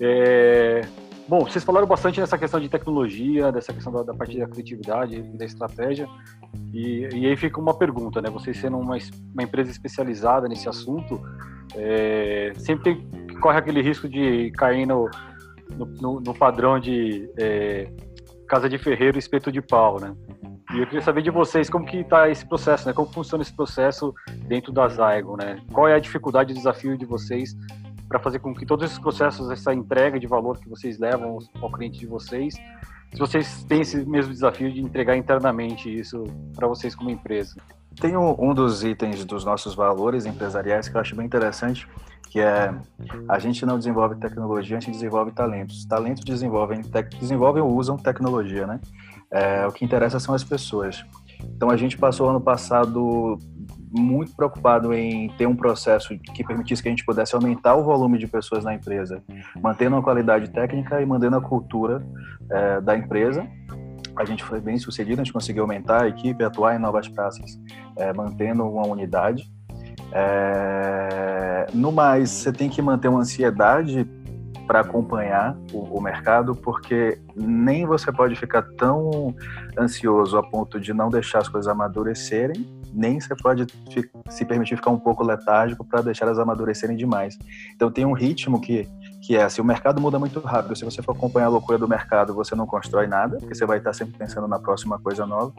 É, 0.00 0.80
bom, 1.28 1.40
vocês 1.40 1.64
falaram 1.64 1.86
bastante 1.86 2.20
nessa 2.20 2.36
questão 2.36 2.60
de 2.60 2.68
tecnologia, 2.68 3.52
dessa 3.52 3.72
questão 3.72 3.92
da, 3.92 4.02
da 4.02 4.14
parte 4.14 4.38
da 4.38 4.46
criatividade 4.46 5.16
e 5.16 5.38
da 5.38 5.44
estratégia, 5.44 6.08
e, 6.72 7.08
e, 7.12 7.26
aí 7.26 7.36
fica 7.36 7.60
uma 7.60 7.74
pergunta, 7.74 8.20
né? 8.20 8.28
Vocês 8.28 8.58
sendo 8.58 8.76
uma, 8.76 8.96
uma 9.32 9.42
empresa 9.42 9.70
especializada 9.70 10.48
nesse 10.48 10.68
assunto, 10.68 11.20
é, 11.76 12.52
sempre 12.56 13.06
corre 13.40 13.58
aquele 13.58 13.80
risco 13.80 14.08
de 14.08 14.50
cair 14.52 14.86
no, 14.86 15.08
no, 16.00 16.20
no, 16.20 16.34
padrão 16.34 16.78
de 16.78 17.28
é, 17.38 17.90
casa 18.48 18.68
de 18.68 18.78
ferreiro 18.78 19.16
e 19.16 19.20
espeto 19.20 19.50
de 19.50 19.60
pau, 19.60 20.00
né? 20.00 20.14
E 20.72 20.80
eu 20.80 20.86
queria 20.86 21.02
saber 21.02 21.22
de 21.22 21.30
vocês 21.30 21.70
como 21.70 21.84
que 21.84 21.98
está 21.98 22.28
esse 22.28 22.46
processo, 22.46 22.86
né? 22.86 22.92
Como 22.92 23.12
funciona 23.12 23.42
esse 23.42 23.54
processo 23.54 24.14
dentro 24.46 24.72
da 24.72 24.88
Zygon, 24.88 25.36
né? 25.36 25.62
Qual 25.72 25.88
é 25.88 25.94
a 25.94 25.98
dificuldade 25.98 26.52
e 26.52 26.54
desafio 26.54 26.96
de 26.96 27.04
vocês 27.04 27.56
para 28.08 28.18
fazer 28.18 28.38
com 28.38 28.54
que 28.54 28.66
todos 28.66 28.84
esses 28.84 28.98
processos, 28.98 29.50
essa 29.50 29.72
entrega 29.72 30.18
de 30.18 30.26
valor 30.26 30.58
que 30.58 30.68
vocês 30.68 30.98
levam 30.98 31.38
ao 31.60 31.70
cliente 31.70 31.98
de 31.98 32.06
vocês, 32.06 32.54
se 33.12 33.18
vocês 33.18 33.64
têm 33.64 33.80
esse 33.80 34.04
mesmo 34.04 34.32
desafio 34.32 34.72
de 34.72 34.80
entregar 34.80 35.16
internamente 35.16 35.88
isso 35.88 36.24
para 36.54 36.66
vocês 36.66 36.94
como 36.94 37.10
empresa? 37.10 37.54
Tem 38.00 38.16
um 38.16 38.52
dos 38.52 38.82
itens 38.82 39.24
dos 39.24 39.44
nossos 39.44 39.74
valores 39.74 40.26
empresariais 40.26 40.88
que 40.88 40.96
eu 40.96 41.00
acho 41.00 41.14
bem 41.14 41.24
interessante, 41.24 41.88
que 42.34 42.40
é 42.40 42.74
a 43.28 43.38
gente 43.38 43.64
não 43.64 43.78
desenvolve 43.78 44.16
tecnologia, 44.16 44.76
a 44.76 44.80
gente 44.80 44.90
desenvolve 44.90 45.30
talentos. 45.30 45.84
Talentos 45.84 46.24
desenvolvem, 46.24 46.82
tec, 46.82 47.14
desenvolvem 47.14 47.62
ou 47.62 47.72
usam 47.72 47.96
tecnologia, 47.96 48.66
né? 48.66 48.80
É, 49.30 49.64
o 49.68 49.70
que 49.70 49.84
interessa 49.84 50.18
são 50.18 50.34
as 50.34 50.42
pessoas. 50.42 51.04
Então 51.40 51.70
a 51.70 51.76
gente 51.76 51.96
passou 51.96 52.28
ano 52.28 52.40
passado 52.40 53.38
muito 53.88 54.34
preocupado 54.34 54.92
em 54.92 55.28
ter 55.38 55.46
um 55.46 55.54
processo 55.54 56.08
que 56.18 56.42
permitisse 56.42 56.82
que 56.82 56.88
a 56.88 56.90
gente 56.90 57.04
pudesse 57.04 57.36
aumentar 57.36 57.76
o 57.76 57.84
volume 57.84 58.18
de 58.18 58.26
pessoas 58.26 58.64
na 58.64 58.74
empresa, 58.74 59.22
mantendo 59.62 59.94
a 59.94 60.02
qualidade 60.02 60.50
técnica 60.50 61.00
e 61.00 61.06
mantendo 61.06 61.36
a 61.36 61.40
cultura 61.40 62.04
é, 62.50 62.80
da 62.80 62.98
empresa. 62.98 63.46
A 64.16 64.24
gente 64.24 64.42
foi 64.42 64.60
bem 64.60 64.76
sucedido, 64.76 65.20
a 65.20 65.24
gente 65.24 65.32
conseguiu 65.32 65.62
aumentar 65.62 66.02
a 66.02 66.08
equipe, 66.08 66.42
atuar 66.42 66.74
em 66.74 66.80
novas 66.80 67.06
praças, 67.06 67.60
é, 67.96 68.12
mantendo 68.12 68.64
uma 68.64 68.88
unidade. 68.88 69.48
É, 70.14 71.66
no 71.74 71.90
mais, 71.90 72.30
você 72.30 72.52
tem 72.52 72.70
que 72.70 72.80
manter 72.80 73.08
uma 73.08 73.20
ansiedade 73.20 74.08
para 74.66 74.80
acompanhar 74.80 75.56
o, 75.72 75.98
o, 75.98 76.00
mercado, 76.00 76.54
porque 76.54 77.18
nem 77.36 77.84
você 77.84 78.10
pode 78.10 78.34
ficar 78.36 78.62
tão 78.78 79.34
ansioso 79.78 80.38
a 80.38 80.42
ponto 80.42 80.80
de 80.80 80.94
não 80.94 81.10
deixar 81.10 81.40
as 81.40 81.48
coisas 81.48 81.70
amadurecerem, 81.70 82.64
nem 82.92 83.20
você 83.20 83.34
pode 83.34 83.66
se 84.30 84.44
permitir 84.44 84.76
ficar 84.76 84.90
um 84.90 84.98
pouco 84.98 85.24
letárgico 85.24 85.84
para 85.84 86.00
deixar 86.00 86.26
elas 86.26 86.38
amadurecerem 86.38 86.96
demais. 86.96 87.36
Então 87.74 87.90
tem 87.90 88.06
um 88.06 88.12
ritmo 88.12 88.60
que 88.60 88.88
que 89.24 89.34
é 89.34 89.42
assim, 89.42 89.62
o 89.62 89.64
mercado 89.64 90.02
muda 90.02 90.18
muito 90.18 90.38
rápido. 90.40 90.76
Se 90.76 90.84
você 90.84 91.02
for 91.02 91.12
acompanhar 91.12 91.46
a 91.46 91.48
loucura 91.48 91.78
do 91.78 91.88
mercado, 91.88 92.34
você 92.34 92.54
não 92.54 92.66
constrói 92.66 93.06
nada, 93.06 93.38
porque 93.38 93.54
você 93.54 93.64
vai 93.64 93.78
estar 93.78 93.94
sempre 93.94 94.14
pensando 94.18 94.46
na 94.46 94.58
próxima 94.58 94.98
coisa 94.98 95.24
nova. 95.24 95.50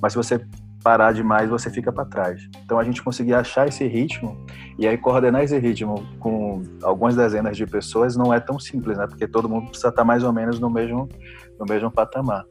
Mas 0.00 0.12
se 0.12 0.16
você 0.16 0.44
parar 0.82 1.12
demais, 1.12 1.48
você 1.48 1.70
fica 1.70 1.92
para 1.92 2.04
trás. 2.04 2.42
Então 2.64 2.78
a 2.78 2.84
gente 2.84 3.02
conseguir 3.02 3.34
achar 3.34 3.68
esse 3.68 3.86
ritmo 3.86 4.44
e 4.78 4.86
aí 4.86 4.98
coordenar 4.98 5.42
esse 5.42 5.58
ritmo 5.58 6.04
com 6.18 6.62
algumas 6.82 7.16
dezenas 7.16 7.56
de 7.56 7.66
pessoas 7.66 8.16
não 8.16 8.32
é 8.32 8.40
tão 8.40 8.58
simples, 8.58 8.98
né? 8.98 9.06
Porque 9.06 9.26
todo 9.26 9.48
mundo 9.48 9.68
precisa 9.68 9.88
estar 9.88 10.04
mais 10.04 10.22
ou 10.22 10.32
menos 10.32 10.58
no 10.58 10.68
mesmo 10.68 11.08
no 11.58 11.66
mesmo 11.66 11.90
patamar. 11.90 12.44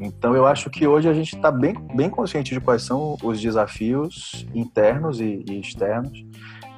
Então 0.00 0.34
eu 0.34 0.46
acho 0.46 0.70
que 0.70 0.86
hoje 0.86 1.08
a 1.08 1.12
gente 1.12 1.36
está 1.36 1.50
bem 1.50 1.74
bem 1.94 2.08
consciente 2.08 2.54
de 2.54 2.60
quais 2.60 2.82
são 2.82 3.16
os 3.22 3.40
desafios 3.40 4.46
internos 4.54 5.20
e, 5.20 5.44
e 5.48 5.60
externos 5.60 6.24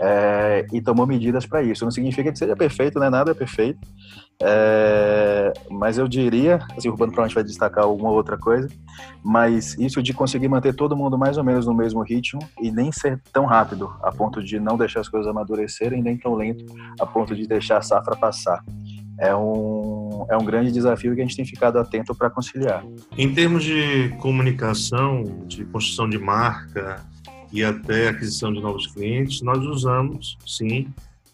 é, 0.01 0.67
e 0.73 0.81
tomou 0.81 1.07
medidas 1.07 1.47
para 1.47 1.63
isso. 1.63 1.85
Não 1.85 1.91
significa 1.91 2.31
que 2.31 2.39
seja 2.39 2.57
perfeito, 2.57 2.99
né? 2.99 3.11
Nada 3.11 3.33
é 3.33 3.35
perfeito. 3.35 3.81
É, 4.41 5.53
mas 5.69 5.99
eu 5.99 6.07
diria, 6.07 6.61
assim, 6.77 6.89
o 6.89 6.93
Urbano 6.93 7.11
provavelmente 7.11 7.35
vai 7.35 7.43
destacar 7.43 7.85
alguma 7.85 8.11
outra 8.11 8.39
coisa, 8.39 8.69
mas 9.23 9.77
isso 9.79 10.01
de 10.01 10.15
conseguir 10.15 10.49
manter 10.49 10.75
todo 10.75 10.97
mundo 10.97 11.19
mais 11.19 11.37
ou 11.37 11.43
menos 11.43 11.67
no 11.67 11.75
mesmo 11.75 12.03
ritmo 12.03 12.41
e 12.61 12.71
nem 12.71 12.93
ser 12.93 13.21
tão 13.33 13.47
rápido 13.47 13.93
a 14.01 14.13
ponto 14.13 14.43
de 14.43 14.61
não 14.61 14.77
deixar 14.77 15.01
as 15.01 15.09
coisas 15.09 15.29
amadurecerem, 15.29 16.03
nem 16.03 16.17
tão 16.17 16.35
lento 16.35 16.65
a 17.01 17.07
ponto 17.07 17.35
de 17.35 17.49
deixar 17.49 17.79
a 17.79 17.83
safra 17.83 18.15
passar. 18.15 18.63
É 19.21 19.35
um, 19.35 20.25
é 20.31 20.37
um 20.37 20.45
grande 20.45 20.71
desafio 20.71 21.13
que 21.17 21.21
a 21.21 21.25
gente 21.25 21.35
tem 21.35 21.45
ficado 21.45 21.77
atento 21.77 22.15
para 22.15 22.31
conciliar. 22.31 22.85
Em 23.17 23.35
termos 23.35 23.65
de 23.65 24.11
comunicação, 24.21 25.25
de 25.49 25.65
construção 25.65 26.09
de 26.09 26.19
marca, 26.19 27.05
e 27.53 27.65
até 27.65 28.09
aquisição 28.09 28.53
de 28.53 28.61
novos 28.61 28.87
clientes, 28.87 29.43
nós 29.43 29.65
usamos, 29.65 30.37
sim, 30.47 30.89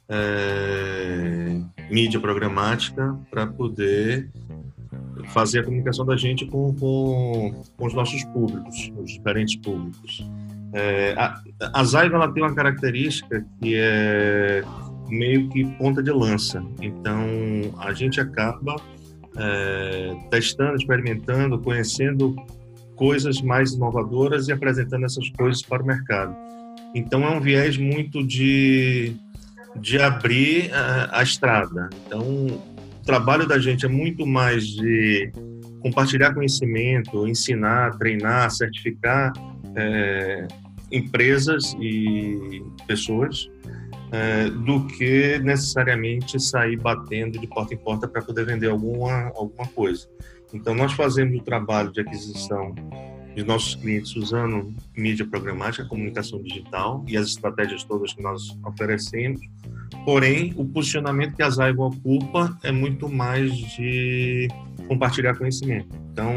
é, 0.09 1.61
mídia 1.90 2.20
programática 2.20 3.16
para 3.31 3.46
poder 3.46 4.31
fazer 5.29 5.61
a 5.61 5.64
comunicação 5.64 6.05
da 6.05 6.16
gente 6.16 6.44
com, 6.46 6.74
com, 6.74 7.62
com 7.77 7.87
os 7.87 7.94
nossos 7.94 8.22
públicos, 8.24 8.92
os 8.98 9.12
diferentes 9.12 9.57
públicos. 9.57 10.27
É, 10.72 11.14
a, 11.16 11.40
a 11.72 11.85
Zaiga 11.85 12.16
ela 12.16 12.33
tem 12.33 12.42
uma 12.42 12.55
característica 12.55 13.44
que 13.61 13.77
é 13.77 14.62
meio 15.09 15.48
que 15.48 15.64
ponta 15.77 16.03
de 16.03 16.11
lança. 16.11 16.62
Então, 16.81 17.24
a 17.79 17.92
gente 17.92 18.20
acaba 18.20 18.77
é, 19.37 20.16
testando, 20.31 20.77
experimentando, 20.77 21.59
conhecendo 21.59 22.35
coisas 22.96 23.40
mais 23.40 23.72
inovadoras 23.72 24.48
e 24.48 24.52
apresentando 24.52 25.04
essas 25.04 25.28
coisas 25.30 25.62
para 25.62 25.83
o 25.83 25.87
mercado. 25.87 26.35
Então, 26.94 27.24
é 27.24 27.30
um 27.30 27.40
viés 27.40 27.76
muito 27.76 28.24
de, 28.24 29.16
de 29.76 29.98
abrir 29.98 30.72
a, 30.72 31.18
a 31.18 31.22
estrada. 31.22 31.90
Então, 32.07 32.22
o 32.22 33.04
trabalho 33.04 33.46
da 33.46 33.59
gente 33.59 33.85
é 33.85 33.88
muito 33.88 34.26
mais 34.26 34.66
de 34.66 35.30
compartilhar 35.80 36.33
conhecimento, 36.33 37.26
ensinar, 37.28 37.98
treinar, 37.98 38.50
certificar 38.50 39.33
é, 39.76 40.46
empresas 40.90 41.76
e 41.80 42.62
pessoas 42.87 43.50
é, 44.12 44.48
do 44.48 44.87
que 44.87 45.38
necessariamente 45.40 46.40
sair 46.40 46.76
batendo 46.76 47.38
de 47.38 47.46
porta 47.46 47.74
em 47.74 47.76
porta 47.76 48.07
para 48.07 48.22
poder 48.22 48.46
vender 48.46 48.70
alguma, 48.70 49.33
alguma 49.35 49.66
coisa. 49.68 50.09
Então, 50.52 50.74
nós 50.74 50.92
fazemos 50.92 51.40
o 51.40 51.42
trabalho 51.42 51.90
de 51.92 52.00
aquisição 52.00 52.74
de 53.35 53.42
nossos 53.42 53.74
clientes 53.74 54.14
usando 54.14 54.72
mídia 54.96 55.26
programática, 55.26 55.85
comunicação 55.85 56.40
digital 56.40 57.04
e 57.09 57.16
as 57.16 57.26
estratégias 57.28 57.83
todas 57.83 58.12
que 58.12 58.22
nós 58.22 58.57
oferecemos. 58.64 59.40
Porém, 60.04 60.54
o 60.57 60.64
posicionamento 60.64 61.35
que 61.35 61.42
a 61.42 61.50
Zaigo 61.50 61.85
ocupa 61.85 62.57
é 62.62 62.70
muito 62.70 63.09
mais 63.09 63.52
de 63.52 64.48
compartilhar 64.87 65.37
conhecimento. 65.37 65.88
Então, 66.12 66.33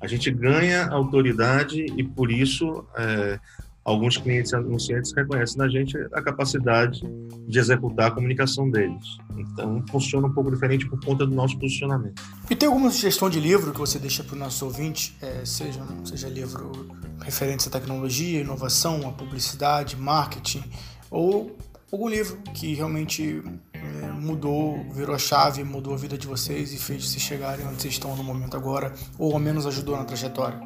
a 0.00 0.06
gente 0.06 0.30
ganha 0.30 0.86
autoridade 0.86 1.84
e, 1.96 2.02
por 2.02 2.30
isso, 2.30 2.84
é, 2.96 3.38
alguns 3.86 4.16
clientes 4.16 4.52
anunciantes 4.52 5.12
reconhecem 5.14 5.58
na 5.58 5.68
gente 5.68 5.96
a 6.12 6.20
capacidade 6.20 7.00
de 7.46 7.58
executar 7.58 8.08
a 8.08 8.10
comunicação 8.10 8.68
deles. 8.68 9.16
Então, 9.36 9.82
funciona 9.88 10.26
um 10.26 10.32
pouco 10.32 10.50
diferente 10.50 10.84
por 10.88 11.00
conta 11.00 11.24
do 11.24 11.32
nosso 11.32 11.56
posicionamento. 11.56 12.20
E 12.50 12.56
tem 12.56 12.66
alguma 12.68 12.90
sugestão 12.90 13.30
de 13.30 13.38
livro 13.38 13.72
que 13.72 13.78
você 13.78 14.00
deixa 14.00 14.24
para 14.24 14.34
o 14.34 14.38
nosso 14.38 14.64
ouvinte, 14.64 15.16
é, 15.22 15.44
seja, 15.44 15.80
seja 16.04 16.28
livro 16.28 16.88
referente 17.20 17.68
à 17.68 17.70
tecnologia, 17.70 18.40
inovação, 18.40 19.08
a 19.08 19.12
publicidade, 19.12 19.96
marketing, 19.96 20.64
ou 21.08 21.56
algum 21.92 22.08
livro 22.08 22.38
que 22.54 22.74
realmente 22.74 23.40
é, 23.72 24.10
mudou, 24.10 24.84
virou 24.92 25.14
a 25.14 25.18
chave, 25.18 25.62
mudou 25.62 25.94
a 25.94 25.96
vida 25.96 26.18
de 26.18 26.26
vocês 26.26 26.72
e 26.72 26.76
fez 26.76 27.08
vocês 27.08 27.22
chegarem 27.22 27.64
onde 27.64 27.80
vocês 27.80 27.94
estão 27.94 28.16
no 28.16 28.24
momento 28.24 28.56
agora, 28.56 28.92
ou 29.16 29.32
ao 29.32 29.38
menos 29.38 29.64
ajudou 29.64 29.96
na 29.96 30.04
trajetória? 30.04 30.58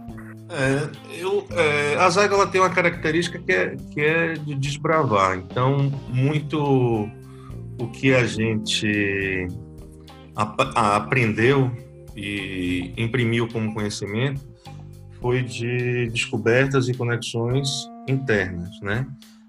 É, 0.50 0.90
eu, 1.20 1.46
é, 1.50 1.94
a 1.96 2.10
zaga 2.10 2.34
ela 2.34 2.46
tem 2.46 2.60
uma 2.60 2.70
característica 2.70 3.38
que 3.38 3.52
é, 3.52 3.76
que 3.92 4.00
é 4.00 4.32
de 4.34 4.54
desbravar. 4.56 5.38
Então, 5.38 5.90
muito 6.08 7.08
o 7.78 7.86
que 7.92 8.12
a 8.12 8.26
gente 8.26 9.46
ap 10.34 10.60
aprendeu 10.74 11.70
e 12.16 12.92
imprimiu 12.96 13.48
como 13.48 13.72
conhecimento 13.72 14.40
foi 15.20 15.42
de 15.42 16.08
descobertas 16.08 16.88
e 16.88 16.94
conexões 16.94 17.68
internas, 18.08 18.70
né? 18.82 19.06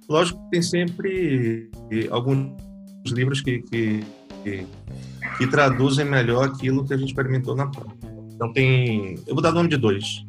Lógico 0.08 0.44
que 0.44 0.52
tem 0.52 0.62
sempre 0.62 1.72
alguns 2.12 2.54
livros 3.08 3.42
que, 3.42 3.60
que, 3.64 4.04
que, 4.44 4.68
que 5.38 5.48
traduzem 5.48 6.06
melhor 6.06 6.46
aquilo 6.46 6.86
que 6.86 6.94
a 6.94 6.98
gente 6.98 7.10
experimentou 7.10 7.56
na 7.56 7.68
prática. 7.68 8.14
Então 8.34 8.52
tem, 8.54 9.16
eu 9.26 9.34
vou 9.34 9.42
dar 9.42 9.52
nome 9.52 9.70
de 9.70 9.78
dois. 9.78 10.26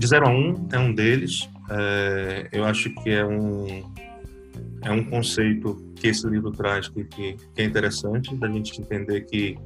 De 0.00 0.06
0 0.06 0.28
a 0.28 0.30
1 0.30 0.34
um, 0.34 0.68
é 0.72 0.78
um 0.78 0.94
deles. 0.94 1.46
É, 1.68 2.48
eu 2.52 2.64
acho 2.64 2.88
que 3.02 3.10
é 3.10 3.22
um, 3.22 3.84
é 4.80 4.90
um 4.90 5.04
conceito 5.04 5.76
que 5.94 6.08
esse 6.08 6.26
livro 6.26 6.50
traz 6.52 6.88
que, 6.88 7.04
que, 7.04 7.36
que 7.54 7.60
é 7.60 7.64
interessante, 7.64 8.34
da 8.34 8.48
gente 8.48 8.80
entender 8.80 9.26
que 9.26 9.58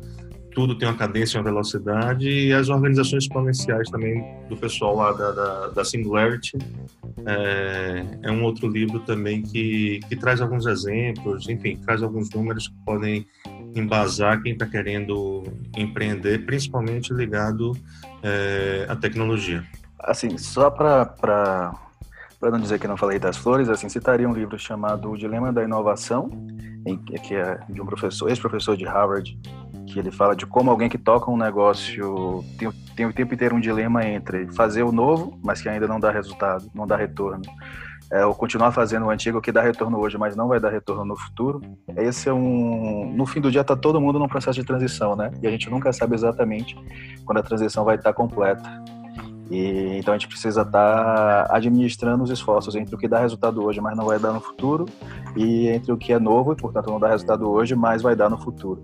tudo 0.52 0.76
tem 0.76 0.88
uma 0.88 0.96
cadência, 0.96 1.38
uma 1.38 1.44
velocidade, 1.44 2.28
e 2.28 2.52
as 2.52 2.68
organizações 2.68 3.22
exponenciais 3.22 3.88
também 3.90 4.24
do 4.48 4.56
pessoal 4.56 4.96
lá 4.96 5.12
da, 5.12 5.30
da, 5.30 5.68
da 5.68 5.84
Singularity. 5.84 6.58
É, 7.24 8.04
é, 8.24 8.30
um 8.32 8.42
outro 8.42 8.66
livro 8.66 8.98
também 9.00 9.40
que, 9.40 10.00
que 10.08 10.16
traz 10.16 10.40
alguns 10.40 10.66
exemplos, 10.66 11.48
enfim, 11.48 11.76
traz 11.76 12.02
alguns 12.02 12.28
números 12.30 12.66
que 12.66 12.74
podem 12.84 13.24
embasar 13.72 14.42
quem 14.42 14.54
está 14.54 14.66
querendo 14.66 15.44
empreender, 15.76 16.44
principalmente 16.44 17.14
ligado 17.14 17.70
é, 18.20 18.84
à 18.88 18.96
tecnologia 18.96 19.64
assim, 20.06 20.36
só 20.38 20.70
para 20.70 21.06
para 21.06 22.50
não 22.50 22.60
dizer 22.60 22.78
que 22.78 22.86
não 22.86 22.96
falei 22.96 23.18
das 23.18 23.38
flores, 23.38 23.70
assim, 23.70 23.88
citaria 23.88 24.28
um 24.28 24.34
livro 24.34 24.58
chamado 24.58 25.10
O 25.10 25.16
Dilema 25.16 25.50
da 25.50 25.64
Inovação, 25.64 26.28
em, 26.86 26.98
que 26.98 27.34
é 27.34 27.58
de 27.70 27.80
um 27.80 27.86
professor, 27.86 28.28
ex-professor 28.28 28.76
de 28.76 28.84
Harvard, 28.84 29.38
que 29.86 29.98
ele 29.98 30.10
fala 30.10 30.36
de 30.36 30.44
como 30.44 30.70
alguém 30.70 30.90
que 30.90 30.98
toca 30.98 31.30
um 31.30 31.38
negócio 31.38 32.44
tem, 32.58 32.70
tem 32.94 33.06
o 33.06 33.12
tempo 33.14 33.32
inteiro 33.32 33.56
um 33.56 33.60
dilema 33.60 34.04
entre 34.04 34.52
fazer 34.52 34.82
o 34.82 34.92
novo, 34.92 35.38
mas 35.42 35.62
que 35.62 35.70
ainda 35.70 35.88
não 35.88 35.98
dá 35.98 36.10
resultado, 36.10 36.70
não 36.74 36.86
dá 36.86 36.96
retorno, 36.96 37.42
é, 38.10 38.24
ou 38.24 38.34
continuar 38.34 38.72
fazendo 38.72 39.06
o 39.06 39.10
antigo 39.10 39.40
que 39.40 39.50
dá 39.50 39.62
retorno 39.62 39.98
hoje, 39.98 40.18
mas 40.18 40.36
não 40.36 40.46
vai 40.46 40.60
dar 40.60 40.70
retorno 40.70 41.04
no 41.04 41.16
futuro. 41.16 41.60
Esse 41.96 42.28
é 42.28 42.32
um. 42.32 43.12
No 43.14 43.24
fim 43.24 43.40
do 43.40 43.50
dia, 43.50 43.62
está 43.62 43.74
todo 43.74 44.00
mundo 44.00 44.18
num 44.18 44.28
processo 44.28 44.60
de 44.60 44.66
transição, 44.66 45.16
né? 45.16 45.30
E 45.42 45.46
a 45.46 45.50
gente 45.50 45.70
nunca 45.70 45.92
sabe 45.92 46.14
exatamente 46.14 46.76
quando 47.24 47.38
a 47.38 47.42
transição 47.42 47.84
vai 47.84 47.96
estar 47.96 48.12
completa. 48.12 48.62
E, 49.50 49.98
então 49.98 50.14
a 50.14 50.18
gente 50.18 50.28
precisa 50.28 50.62
estar 50.62 51.46
tá 51.46 51.54
administrando 51.54 52.24
os 52.24 52.30
esforços 52.30 52.74
entre 52.74 52.94
o 52.94 52.98
que 52.98 53.06
dá 53.06 53.18
resultado 53.18 53.62
hoje, 53.62 53.80
mas 53.80 53.96
não 53.96 54.06
vai 54.06 54.18
dar 54.18 54.32
no 54.32 54.40
futuro, 54.40 54.86
e 55.36 55.68
entre 55.68 55.92
o 55.92 55.96
que 55.96 56.12
é 56.12 56.18
novo 56.18 56.52
e, 56.52 56.56
portanto, 56.56 56.90
não 56.90 56.98
dá 56.98 57.08
resultado 57.08 57.50
hoje, 57.50 57.74
mas 57.74 58.02
vai 58.02 58.16
dar 58.16 58.30
no 58.30 58.38
futuro. 58.38 58.82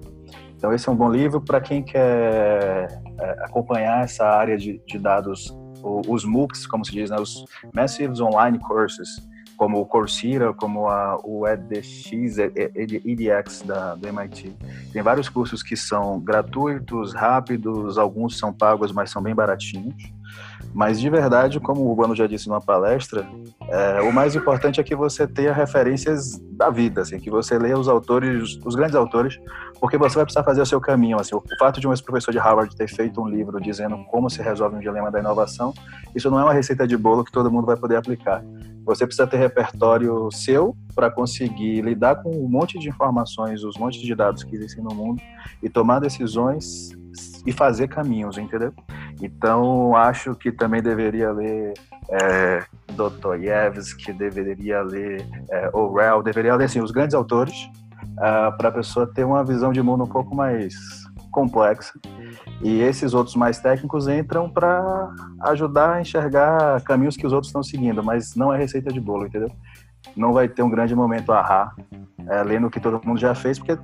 Então 0.56 0.72
esse 0.74 0.86
é 0.88 0.92
um 0.92 0.96
bom 0.96 1.10
livro 1.10 1.40
para 1.40 1.58
quem 1.58 1.82
quer 1.82 3.02
é, 3.18 3.30
acompanhar 3.44 4.04
essa 4.04 4.26
área 4.26 4.58
de, 4.58 4.78
de 4.86 4.98
dados, 4.98 5.56
os 5.82 6.24
MOOCs, 6.26 6.66
como 6.66 6.84
se 6.84 6.92
diz, 6.92 7.08
né, 7.08 7.16
os 7.18 7.46
Massive 7.74 8.20
Online 8.22 8.58
Courses, 8.58 9.08
como 9.56 9.80
o 9.80 9.86
Coursera, 9.86 10.52
como 10.52 10.88
a, 10.88 11.18
o 11.24 11.46
EDX, 11.46 12.38
EDX 12.74 13.62
da, 13.62 13.94
do 13.94 14.06
MIT. 14.08 14.56
Tem 14.92 15.02
vários 15.02 15.28
cursos 15.30 15.62
que 15.62 15.76
são 15.76 16.20
gratuitos, 16.20 17.14
rápidos, 17.14 17.96
alguns 17.96 18.38
são 18.38 18.52
pagos, 18.52 18.92
mas 18.92 19.10
são 19.10 19.22
bem 19.22 19.34
baratinhos. 19.34 19.94
Mas 20.72 21.00
de 21.00 21.10
verdade, 21.10 21.58
como 21.58 21.90
o 21.90 21.94
Guano 21.94 22.14
já 22.14 22.26
disse 22.26 22.48
numa 22.48 22.60
palestra, 22.60 23.26
é, 23.68 24.00
o 24.02 24.12
mais 24.12 24.36
importante 24.36 24.80
é 24.80 24.84
que 24.84 24.94
você 24.94 25.26
tenha 25.26 25.52
referências 25.52 26.38
da 26.52 26.70
vida, 26.70 27.00
assim, 27.00 27.18
que 27.18 27.30
você 27.30 27.58
leia 27.58 27.78
os 27.78 27.88
autores, 27.88 28.58
os 28.64 28.74
grandes 28.74 28.94
autores, 28.94 29.40
porque 29.80 29.98
você 29.98 30.14
vai 30.14 30.24
precisar 30.24 30.44
fazer 30.44 30.60
o 30.60 30.66
seu 30.66 30.80
caminho. 30.80 31.18
Assim, 31.18 31.34
o 31.34 31.42
fato 31.58 31.80
de 31.80 31.88
um 31.88 31.92
ex-professor 31.92 32.30
de 32.30 32.38
Harvard 32.38 32.74
ter 32.76 32.88
feito 32.88 33.20
um 33.20 33.28
livro 33.28 33.60
dizendo 33.60 33.98
como 34.10 34.30
se 34.30 34.42
resolve 34.42 34.76
um 34.76 34.80
dilema 34.80 35.10
da 35.10 35.18
inovação, 35.18 35.74
isso 36.14 36.30
não 36.30 36.38
é 36.38 36.44
uma 36.44 36.52
receita 36.52 36.86
de 36.86 36.96
bolo 36.96 37.24
que 37.24 37.32
todo 37.32 37.50
mundo 37.50 37.66
vai 37.66 37.76
poder 37.76 37.96
aplicar. 37.96 38.44
Você 38.84 39.06
precisa 39.06 39.26
ter 39.26 39.36
repertório 39.36 40.30
seu 40.32 40.76
para 40.94 41.10
conseguir 41.10 41.80
lidar 41.82 42.16
com 42.22 42.30
um 42.30 42.48
monte 42.48 42.78
de 42.78 42.88
informações, 42.88 43.62
os 43.62 43.76
montes 43.76 44.00
de 44.00 44.14
dados 44.14 44.42
que 44.42 44.54
existem 44.54 44.82
no 44.82 44.94
mundo 44.94 45.20
e 45.62 45.68
tomar 45.68 46.00
decisões 46.00 46.90
e 47.46 47.52
fazer 47.52 47.88
caminhos, 47.88 48.38
entendeu? 48.38 48.72
Então, 49.20 49.94
acho 49.96 50.34
que 50.34 50.50
também 50.50 50.82
deveria 50.82 51.30
ler 51.32 51.74
é, 52.10 52.64
Dostoiévski, 52.92 54.12
deveria 54.12 54.82
ler 54.82 55.26
é, 55.50 55.70
Orwell, 55.72 56.22
deveria 56.22 56.54
ler 56.56 56.64
assim, 56.64 56.80
os 56.80 56.90
grandes 56.90 57.14
autores 57.14 57.68
uh, 58.18 58.56
para 58.56 58.68
a 58.68 58.72
pessoa 58.72 59.06
ter 59.06 59.24
uma 59.24 59.44
visão 59.44 59.72
de 59.72 59.82
mundo 59.82 60.04
um 60.04 60.08
pouco 60.08 60.34
mais 60.34 60.74
complexa. 61.30 61.92
E 62.60 62.80
esses 62.80 63.14
outros 63.14 63.36
mais 63.36 63.60
técnicos 63.60 64.08
entram 64.08 64.50
para 64.50 65.10
ajudar 65.42 65.94
a 65.94 66.00
enxergar 66.00 66.80
caminhos 66.82 67.16
que 67.16 67.26
os 67.26 67.32
outros 67.32 67.48
estão 67.48 67.62
seguindo, 67.62 68.02
mas 68.02 68.34
não 68.34 68.52
é 68.52 68.58
receita 68.58 68.92
de 68.92 69.00
bolo, 69.00 69.26
entendeu? 69.26 69.50
Não 70.16 70.32
vai 70.32 70.48
ter 70.48 70.62
um 70.62 70.70
grande 70.70 70.94
momento 70.94 71.32
ahá, 71.32 71.72
é, 72.28 72.42
lendo 72.42 72.66
o 72.66 72.70
que 72.70 72.80
todo 72.80 73.00
mundo 73.06 73.18
já 73.18 73.34
fez, 73.34 73.58
porque 73.58 73.78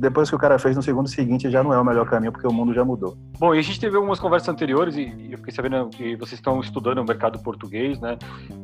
depois 0.00 0.28
que 0.30 0.34
o 0.34 0.38
cara 0.38 0.58
fez 0.58 0.74
no 0.74 0.82
segundo 0.82 1.08
seguinte 1.08 1.50
já 1.50 1.62
não 1.62 1.72
é 1.72 1.78
o 1.78 1.84
melhor 1.84 2.08
caminho 2.08 2.32
porque 2.32 2.46
o 2.46 2.52
mundo 2.52 2.72
já 2.72 2.84
mudou. 2.84 3.16
Bom, 3.38 3.54
e 3.54 3.58
a 3.58 3.62
gente 3.62 3.78
teve 3.78 3.96
algumas 3.96 4.18
conversas 4.18 4.48
anteriores 4.48 4.96
e, 4.96 5.28
eu 5.30 5.38
fiquei 5.38 5.52
sabendo 5.52 5.88
que 5.90 6.16
vocês 6.16 6.38
estão 6.38 6.60
estudando 6.60 6.98
o 6.98 7.04
mercado 7.04 7.38
português, 7.38 8.00
né? 8.00 8.16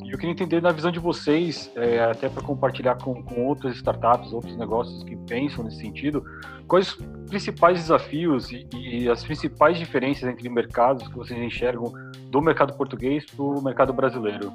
E 0.05 0.11
eu 0.11 0.19
queria 0.19 0.33
entender 0.33 0.63
na 0.63 0.73
visão 0.73 0.91
de 0.91 0.99
vocês, 0.99 1.71
é, 1.77 2.03
até 2.05 2.29
para 2.29 2.43
compartilhar 2.43 2.97
com, 2.97 3.23
com 3.23 3.47
outras 3.47 3.77
startups, 3.77 4.33
outros 4.33 4.57
negócios 4.57 5.05
que 5.05 5.15
pensam 5.17 5.65
nesse 5.65 5.79
sentido, 5.79 6.25
quais 6.67 6.89
os 6.89 7.07
principais 7.29 7.79
desafios 7.81 8.51
e, 8.51 8.67
e 8.75 9.09
as 9.09 9.23
principais 9.23 9.79
diferenças 9.79 10.29
entre 10.29 10.49
mercados 10.49 11.07
que 11.07 11.15
vocês 11.15 11.39
enxergam 11.39 11.93
do 12.31 12.41
mercado 12.41 12.75
português 12.75 13.25
para 13.27 13.45
o 13.45 13.63
mercado 13.63 13.93
brasileiro? 13.93 14.53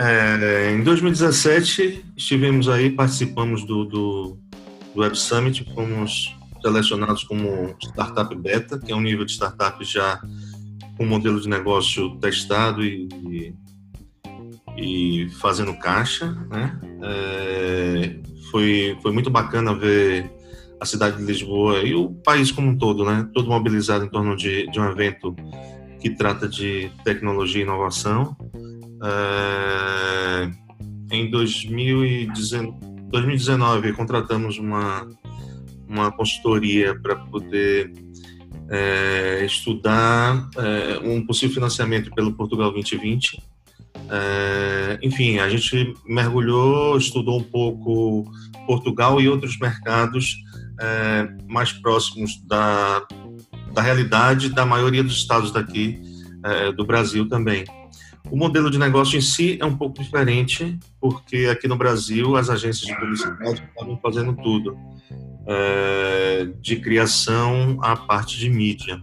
É, 0.00 0.72
em 0.72 0.82
2017 0.82 2.04
estivemos 2.16 2.68
aí, 2.68 2.90
participamos 2.90 3.64
do, 3.64 3.84
do 3.84 4.38
do 4.94 5.00
Web 5.00 5.16
Summit, 5.16 5.64
fomos 5.74 6.36
selecionados 6.62 7.24
como 7.24 7.74
startup 7.82 8.34
beta, 8.36 8.78
que 8.78 8.92
é 8.92 8.96
um 8.96 9.00
nível 9.00 9.24
de 9.24 9.32
startup 9.32 9.84
já 9.84 10.20
com 10.96 11.04
modelo 11.04 11.40
de 11.40 11.48
negócio 11.48 12.16
testado 12.18 12.84
e, 12.84 13.54
e 14.76 15.28
fazendo 15.40 15.76
caixa, 15.78 16.30
né? 16.50 16.80
É, 17.02 18.16
foi, 18.50 18.96
foi 19.02 19.12
muito 19.12 19.30
bacana 19.30 19.74
ver 19.74 20.30
a 20.80 20.84
cidade 20.84 21.16
de 21.16 21.24
Lisboa 21.24 21.78
e 21.82 21.94
o 21.94 22.10
país 22.10 22.50
como 22.50 22.68
um 22.68 22.76
todo, 22.76 23.04
né? 23.04 23.28
Todo 23.34 23.48
mobilizado 23.48 24.04
em 24.04 24.08
torno 24.08 24.36
de, 24.36 24.70
de 24.70 24.78
um 24.78 24.88
evento 24.90 25.34
que 26.00 26.10
trata 26.10 26.48
de 26.48 26.90
tecnologia 27.04 27.60
e 27.60 27.64
inovação. 27.64 28.36
É, 29.04 30.50
em 31.10 31.30
2019, 31.30 32.91
2019 33.12 33.92
contratamos 33.92 34.58
uma, 34.58 35.06
uma 35.86 36.10
consultoria 36.10 36.98
para 36.98 37.14
poder 37.16 37.92
é, 38.70 39.44
estudar 39.44 40.48
é, 40.56 40.98
um 41.06 41.24
possível 41.24 41.54
financiamento 41.54 42.10
pelo 42.14 42.32
Portugal 42.32 42.72
2020. 42.72 43.42
É, 44.08 44.98
enfim, 45.02 45.38
a 45.38 45.48
gente 45.48 45.94
mergulhou, 46.06 46.96
estudou 46.96 47.38
um 47.38 47.44
pouco 47.44 48.24
Portugal 48.66 49.20
e 49.20 49.28
outros 49.28 49.58
mercados 49.58 50.38
é, 50.80 51.28
mais 51.46 51.70
próximos 51.70 52.42
da, 52.46 53.06
da 53.74 53.82
realidade 53.82 54.48
da 54.48 54.64
maioria 54.64 55.04
dos 55.04 55.16
estados 55.16 55.52
daqui 55.52 56.00
é, 56.42 56.72
do 56.72 56.86
Brasil 56.86 57.28
também. 57.28 57.64
O 58.30 58.36
modelo 58.36 58.70
de 58.70 58.78
negócio 58.78 59.18
em 59.18 59.20
si 59.20 59.58
é 59.60 59.64
um 59.64 59.76
pouco 59.76 60.02
diferente, 60.02 60.78
porque 61.00 61.48
aqui 61.50 61.68
no 61.68 61.76
Brasil 61.76 62.36
as 62.36 62.48
agências 62.48 62.86
de 62.86 62.98
publicidade 62.98 63.62
estavam 63.68 63.98
fazendo 63.98 64.34
tudo, 64.34 64.76
é, 65.46 66.48
de 66.60 66.76
criação 66.76 67.78
à 67.82 67.96
parte 67.96 68.38
de 68.38 68.48
mídia, 68.48 69.02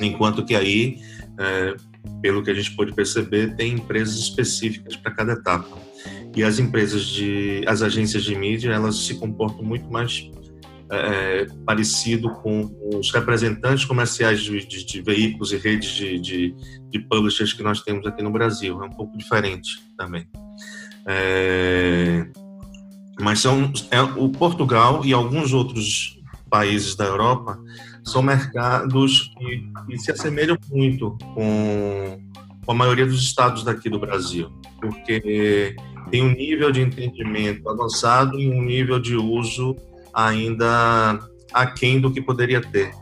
enquanto 0.00 0.44
que 0.44 0.54
aí, 0.54 0.98
é, 1.38 1.76
pelo 2.20 2.42
que 2.42 2.50
a 2.50 2.54
gente 2.54 2.74
pôde 2.74 2.92
perceber, 2.92 3.54
tem 3.54 3.74
empresas 3.74 4.16
específicas 4.16 4.96
para 4.96 5.12
cada 5.12 5.32
etapa. 5.34 5.78
E 6.34 6.42
as 6.42 6.58
empresas 6.58 7.04
de, 7.04 7.62
as 7.66 7.82
agências 7.82 8.24
de 8.24 8.34
mídia, 8.34 8.70
elas 8.70 8.96
se 8.96 9.14
comportam 9.16 9.62
muito 9.62 9.90
mais 9.90 10.30
é, 10.92 11.46
parecido 11.64 12.30
com 12.34 12.70
os 12.94 13.10
representantes 13.10 13.84
comerciais 13.86 14.40
de, 14.42 14.66
de, 14.66 14.84
de 14.84 15.00
veículos 15.00 15.50
e 15.50 15.56
redes 15.56 15.90
de, 15.92 16.18
de, 16.20 16.54
de, 16.90 16.98
publishers 17.00 17.54
que 17.54 17.62
nós 17.62 17.80
temos 17.80 18.06
aqui 18.06 18.22
no 18.22 18.30
Brasil. 18.30 18.82
É 18.82 18.86
um 18.86 18.90
pouco 18.90 19.16
diferente 19.16 19.82
também. 19.96 20.28
É, 21.06 22.26
mas 23.18 23.40
são 23.40 23.72
é, 23.90 24.02
o 24.02 24.28
Portugal 24.28 25.02
e 25.04 25.14
alguns 25.14 25.54
outros 25.54 26.20
países 26.50 26.94
da 26.94 27.06
Europa 27.06 27.58
são 28.04 28.22
mercados 28.22 29.32
que, 29.38 29.72
que 29.86 29.98
se 29.98 30.12
assemelham 30.12 30.58
muito 30.70 31.16
com, 31.34 32.20
com 32.66 32.72
a 32.72 32.74
maioria 32.74 33.06
dos 33.06 33.22
estados 33.22 33.64
daqui 33.64 33.88
do 33.88 33.98
Brasil, 33.98 34.50
porque 34.78 35.74
tem 36.10 36.22
um 36.22 36.32
nível 36.32 36.70
de 36.70 36.82
entendimento 36.82 37.66
avançado 37.70 38.38
e 38.38 38.50
um 38.50 38.60
nível 38.60 38.98
de 38.98 39.16
uso 39.16 39.74
ainda 40.14 41.18
aquém 41.52 42.00
do 42.00 42.10
que 42.10 42.20
poderia 42.20 42.60
ter 42.60 42.92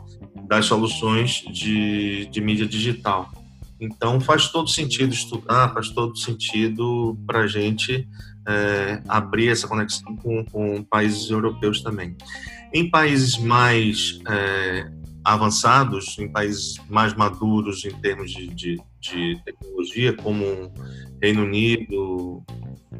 das 0.47 0.65
soluções 0.65 1.43
de, 1.51 2.25
de 2.25 2.41
mídia 2.41 2.67
digital. 2.67 3.31
Então 3.79 4.19
faz 4.19 4.49
todo 4.49 4.69
sentido 4.69 5.13
estudar, 5.13 5.73
faz 5.73 5.89
todo 5.89 6.15
sentido 6.15 7.17
para 7.25 7.39
a 7.39 7.47
gente 7.47 8.07
é, 8.47 9.01
abrir 9.07 9.49
essa 9.49 9.67
conexão 9.67 10.15
com, 10.17 10.45
com, 10.45 10.83
países 10.83 11.29
europeus 11.29 11.81
também. 11.81 12.15
Em 12.73 12.89
países 12.89 13.37
mais 13.37 14.19
é, 14.27 14.91
avançados, 15.23 16.17
em 16.19 16.31
países 16.31 16.75
mais 16.89 17.13
maduros 17.13 17.85
em 17.85 17.91
termos 17.91 18.31
de, 18.31 18.47
de, 18.47 18.81
de, 18.99 19.41
tecnologia, 19.43 20.13
como 20.13 20.71
Reino 21.21 21.43
Unido 21.43 22.43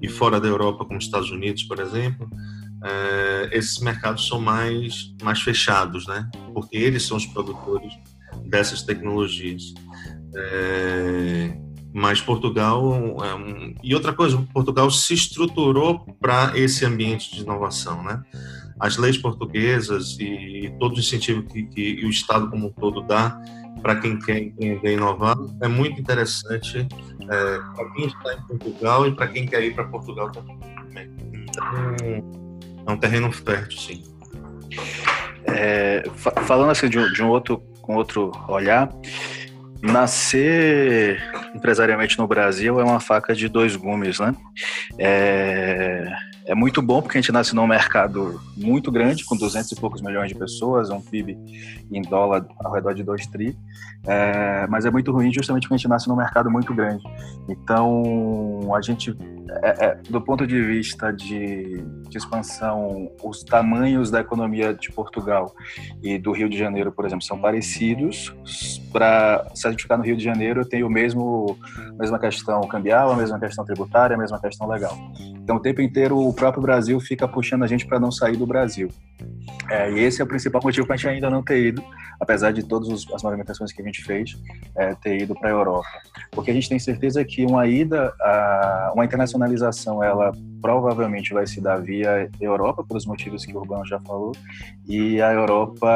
e 0.01 0.07
fora 0.07 0.39
da 0.39 0.47
Europa, 0.47 0.85
como 0.85 0.99
Estados 0.99 1.31
Unidos, 1.31 1.63
por 1.63 1.79
exemplo, 1.79 2.29
é, 2.83 3.49
esses 3.51 3.79
mercados 3.79 4.27
são 4.27 4.39
mais, 4.39 5.13
mais 5.21 5.41
fechados, 5.41 6.07
né? 6.07 6.29
Porque 6.53 6.77
eles 6.77 7.03
são 7.03 7.17
os 7.17 7.25
produtores 7.25 7.93
dessas 8.45 8.81
tecnologias. 8.81 9.73
É, 10.35 11.57
mas 11.93 12.21
Portugal 12.21 13.17
é 13.23 13.35
um, 13.35 13.75
e 13.83 13.93
outra 13.93 14.13
coisa, 14.13 14.37
Portugal 14.53 14.89
se 14.89 15.13
estruturou 15.13 15.99
para 16.19 16.57
esse 16.57 16.85
ambiente 16.85 17.35
de 17.35 17.41
inovação, 17.41 18.03
né? 18.03 18.21
As 18.79 18.97
leis 18.97 19.17
portuguesas 19.17 20.17
e 20.19 20.73
todo 20.79 20.95
o 20.95 20.99
incentivo 20.99 21.43
que, 21.43 21.63
que 21.63 22.05
o 22.05 22.09
Estado 22.09 22.49
como 22.49 22.67
um 22.67 22.71
todo 22.71 23.01
dá 23.01 23.39
para 23.81 23.95
quem 23.97 24.17
quer 24.17 24.39
empreender 24.39 24.91
e 24.91 24.93
inovar 24.93 25.37
é 25.61 25.67
muito 25.67 25.99
interessante 25.99 26.79
é, 26.79 27.57
para 27.75 27.89
quem 27.91 28.07
está 28.07 28.33
em 28.33 28.41
Portugal 28.47 29.07
e 29.07 29.15
para 29.15 29.27
quem 29.27 29.45
quer 29.45 29.63
ir 29.63 29.75
para 29.75 29.83
Portugal 29.85 30.31
também. 30.31 30.59
Então, 31.33 32.40
é 32.85 32.91
um 32.91 32.97
terreno 32.97 33.31
fértil, 33.31 33.79
sim. 33.79 34.03
É, 35.45 36.03
falando 36.45 36.71
assim 36.71 36.89
de 36.89 36.97
um, 36.97 37.11
de 37.11 37.23
um 37.23 37.29
outro 37.29 37.57
com 37.81 37.95
outro 37.95 38.31
olhar, 38.47 38.89
nascer 39.81 41.21
empresarialmente 41.55 42.17
no 42.17 42.27
Brasil 42.27 42.79
é 42.79 42.83
uma 42.83 42.99
faca 42.99 43.33
de 43.33 43.49
dois 43.49 43.75
gumes, 43.75 44.19
né? 44.19 44.35
É, 44.97 46.05
é 46.45 46.55
muito 46.55 46.81
bom 46.81 47.01
porque 47.01 47.17
a 47.17 47.21
gente 47.21 47.31
nasce 47.31 47.55
num 47.55 47.67
mercado 47.67 48.41
muito 48.57 48.91
grande, 48.91 49.25
com 49.25 49.35
200 49.35 49.71
e 49.71 49.75
poucos 49.75 50.01
milhões 50.01 50.29
de 50.29 50.35
pessoas, 50.35 50.89
um 50.89 51.01
PIB 51.01 51.37
em 51.91 52.01
dólar 52.01 52.45
ao 52.59 52.73
redor 52.73 52.93
de 52.93 53.03
2 53.03 53.27
tri, 53.27 53.57
é, 54.07 54.65
mas 54.67 54.85
é 54.85 54.91
muito 54.91 55.11
ruim 55.11 55.31
justamente 55.31 55.63
porque 55.63 55.75
a 55.75 55.77
gente 55.77 55.87
nasce 55.87 56.07
num 56.07 56.15
mercado 56.15 56.49
muito 56.49 56.73
grande. 56.73 57.03
Então, 57.47 58.73
a 58.75 58.81
gente, 58.81 59.15
é, 59.61 59.85
é, 59.85 59.95
do 60.09 60.19
ponto 60.19 60.47
de 60.47 60.59
vista 60.61 61.11
de, 61.11 61.83
de, 62.09 62.17
expansão, 62.17 63.11
os 63.23 63.43
tamanhos 63.43 64.09
da 64.09 64.21
economia 64.21 64.73
de 64.73 64.91
Portugal 64.91 65.53
e 66.01 66.17
do 66.17 66.31
Rio 66.31 66.49
de 66.49 66.57
Janeiro, 66.57 66.91
por 66.91 67.05
exemplo, 67.05 67.23
são 67.23 67.39
parecidos. 67.39 68.35
Se 69.53 69.67
a 69.67 69.71
gente 69.71 69.83
ficar 69.83 69.97
no 69.97 70.03
Rio 70.03 70.17
de 70.17 70.23
Janeiro, 70.23 70.65
tem 70.65 70.83
o 70.83 70.89
mesmo 70.89 71.57
mesma 71.99 72.17
questão 72.17 72.61
cambial, 72.61 73.11
a 73.11 73.15
mesma 73.15 73.39
questão 73.39 73.63
tributária, 73.63 74.15
a 74.15 74.19
mesma 74.19 74.39
questão 74.39 74.67
legal. 74.67 74.97
Então, 75.43 75.57
o 75.57 75.59
tempo 75.59 75.81
inteiro 75.81 76.30
o 76.31 76.33
próprio 76.33 76.63
Brasil 76.63 76.97
fica 77.01 77.27
puxando 77.27 77.63
a 77.63 77.67
gente 77.67 77.85
para 77.85 77.99
não 77.99 78.09
sair 78.09 78.37
do 78.37 78.47
Brasil. 78.47 78.89
É, 79.69 79.91
e 79.91 79.99
esse 79.99 80.21
é 80.21 80.23
o 80.23 80.27
principal 80.27 80.61
motivo 80.63 80.87
para 80.87 80.95
a 80.95 80.97
gente 80.97 81.09
ainda 81.09 81.29
não 81.29 81.43
ter 81.43 81.67
ido, 81.67 81.83
apesar 82.19 82.51
de 82.51 82.63
todas 82.63 83.05
as 83.13 83.21
movimentações 83.21 83.71
que 83.73 83.81
a 83.81 83.85
gente 83.85 84.01
fez, 84.03 84.37
é, 84.75 84.95
ter 84.95 85.21
ido 85.21 85.35
para 85.35 85.49
a 85.49 85.51
Europa. 85.51 85.87
Porque 86.31 86.49
a 86.49 86.53
gente 86.53 86.69
tem 86.69 86.79
certeza 86.79 87.23
que 87.25 87.45
uma 87.45 87.67
ida, 87.67 88.13
a, 88.21 88.91
uma 88.95 89.03
internacionalização, 89.03 90.01
ela 90.01 90.31
provavelmente 90.61 91.33
vai 91.33 91.45
se 91.45 91.59
dar 91.59 91.81
via 91.81 92.29
Europa, 92.39 92.83
pelos 92.83 93.05
motivos 93.05 93.45
que 93.45 93.53
o 93.53 93.59
Urbano 93.59 93.85
já 93.85 93.99
falou, 93.99 94.31
e 94.87 95.21
a 95.21 95.33
Europa, 95.33 95.87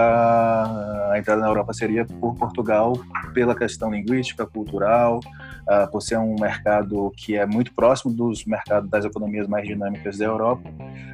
a 1.11 1.17
entrada 1.17 1.41
na 1.41 1.47
Europa 1.47 1.71
seria 1.73 2.05
por 2.05 2.35
Portugal, 2.35 2.93
pela 3.33 3.55
questão 3.55 3.89
linguística, 3.89 4.45
cultural, 4.45 5.21
uh, 5.67 5.89
por 5.91 6.01
ser 6.01 6.17
um 6.17 6.35
mercado 6.39 7.11
que 7.15 7.35
é 7.35 7.45
muito 7.45 7.73
próximo 7.73 8.13
dos 8.13 8.45
mercados 8.45 8.89
das 8.89 9.05
economias 9.05 9.47
mais 9.47 9.67
dinâmicas 9.67 10.17
da 10.17 10.25
Europa, 10.25 10.69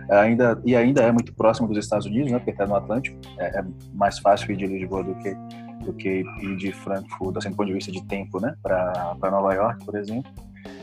ainda 0.10 0.62
e 0.66 0.76
ainda 0.76 1.02
é 1.02 1.12
muito 1.12 1.34
próximo 1.34 1.68
dos 1.68 1.78
Estados 1.78 2.06
Unidos, 2.06 2.32
né, 2.32 2.38
porque 2.38 2.52
está 2.52 2.66
no 2.66 2.76
Atlântico, 2.76 3.18
é, 3.38 3.60
é, 3.60 3.64
mais 3.94 4.20
fácil 4.20 4.52
ir 4.52 4.58
de 4.58 4.68
Lisboa 4.68 5.04
do 5.04 5.16
que 5.16 5.36
do 5.82 5.94
que 5.94 6.24
ir 6.42 6.58
de 6.58 6.72
Frankfurt, 6.72 7.38
assim, 7.38 7.50
do 7.50 7.56
ponto 7.56 7.68
de 7.68 7.74
vista 7.74 7.92
de 7.92 8.04
tempo, 8.06 8.40
né, 8.40 8.54
para 8.62 9.32
Nova 9.32 9.52
York, 9.54 9.84
por 9.84 9.96
exemplo. 9.96 10.32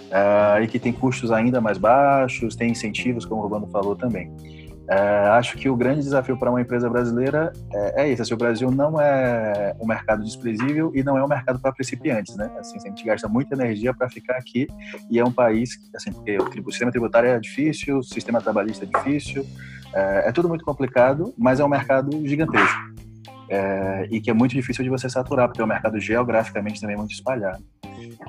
Uh, 0.09 0.63
e 0.63 0.67
que 0.67 0.79
tem 0.79 0.93
custos 0.93 1.31
ainda 1.31 1.61
mais 1.61 1.79
baixos, 1.79 2.57
tem 2.57 2.71
incentivos, 2.71 3.25
como 3.25 3.43
o 3.43 3.45
Urbano 3.45 3.69
falou 3.69 3.95
também. 3.95 4.33
É, 4.91 5.29
acho 5.33 5.59
que 5.59 5.69
o 5.69 5.77
grande 5.77 6.01
desafio 6.01 6.39
para 6.39 6.51
uma 6.51 6.63
empresa 6.63 6.89
brasileira 6.89 7.53
é, 7.73 8.05
é 8.05 8.09
esse. 8.09 8.23
Assim, 8.23 8.33
o 8.33 8.39
Brasil 8.39 8.71
não 8.71 8.99
é 8.99 9.75
um 9.79 9.87
mercado 9.87 10.25
desprezível 10.25 10.91
e 10.95 11.03
não 11.03 11.19
é 11.19 11.23
um 11.23 11.29
mercado 11.29 11.59
para 11.59 11.73
principiantes, 11.73 12.37
né? 12.37 12.51
Assim, 12.59 12.79
a 12.79 12.89
gente 12.89 13.05
gasta 13.05 13.29
muita 13.29 13.55
energia 13.55 13.93
para 13.93 14.09
ficar 14.09 14.37
aqui 14.37 14.67
e 15.11 15.19
é 15.19 15.25
um 15.25 15.33
país, 15.33 15.79
assim, 15.95 16.11
porque 16.11 16.41
o 16.61 16.71
sistema 16.71 16.91
tributário 16.91 17.29
é 17.29 17.39
difícil, 17.39 17.99
o 17.99 18.03
sistema 18.03 18.41
trabalhista 18.41 18.87
é 18.87 18.89
difícil, 18.89 19.47
é, 19.95 20.29
é 20.29 20.33
tudo 20.33 20.49
muito 20.49 20.65
complicado, 20.65 21.35
mas 21.37 21.61
é 21.61 21.65
um 21.65 21.69
mercado 21.69 22.11
gigantesco. 22.27 22.98
É, 23.51 24.07
e 24.11 24.21
que 24.21 24.31
é 24.31 24.35
muito 24.35 24.53
difícil 24.53 24.85
de 24.85 24.91
você 24.91 25.09
saturar, 25.09 25.49
porque 25.49 25.61
é 25.61 25.65
um 25.65 25.69
mercado 25.69 25.99
geograficamente 25.99 26.81
também 26.81 26.97
muito 26.97 27.13
espalhado. 27.13 27.65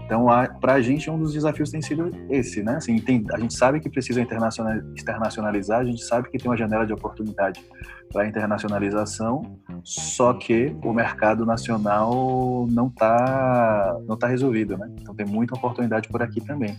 Então, 0.05 0.27
para 0.59 0.73
a 0.73 0.81
gente, 0.81 1.09
um 1.09 1.19
dos 1.19 1.33
desafios 1.33 1.69
tem 1.69 1.81
sido 1.81 2.11
esse, 2.29 2.63
né? 2.63 2.77
Assim, 2.77 2.97
tem, 2.99 3.25
a 3.31 3.39
gente 3.39 3.53
sabe 3.53 3.79
que 3.79 3.89
precisa 3.89 4.21
internacionalizar, 4.21 5.79
a 5.79 5.83
gente 5.83 6.03
sabe 6.03 6.29
que 6.29 6.37
tem 6.37 6.49
uma 6.49 6.57
janela 6.57 6.85
de 6.85 6.93
oportunidade 6.93 7.63
para 8.11 8.27
internacionalização, 8.27 9.59
só 9.83 10.33
que 10.33 10.75
o 10.83 10.93
mercado 10.93 11.45
nacional 11.45 12.67
não 12.71 12.87
está 12.87 13.97
não 14.07 14.17
tá 14.17 14.27
resolvido, 14.27 14.77
né? 14.77 14.89
Então, 14.99 15.13
tem 15.13 15.25
muita 15.25 15.55
oportunidade 15.55 16.07
por 16.07 16.21
aqui 16.21 16.41
também. 16.41 16.75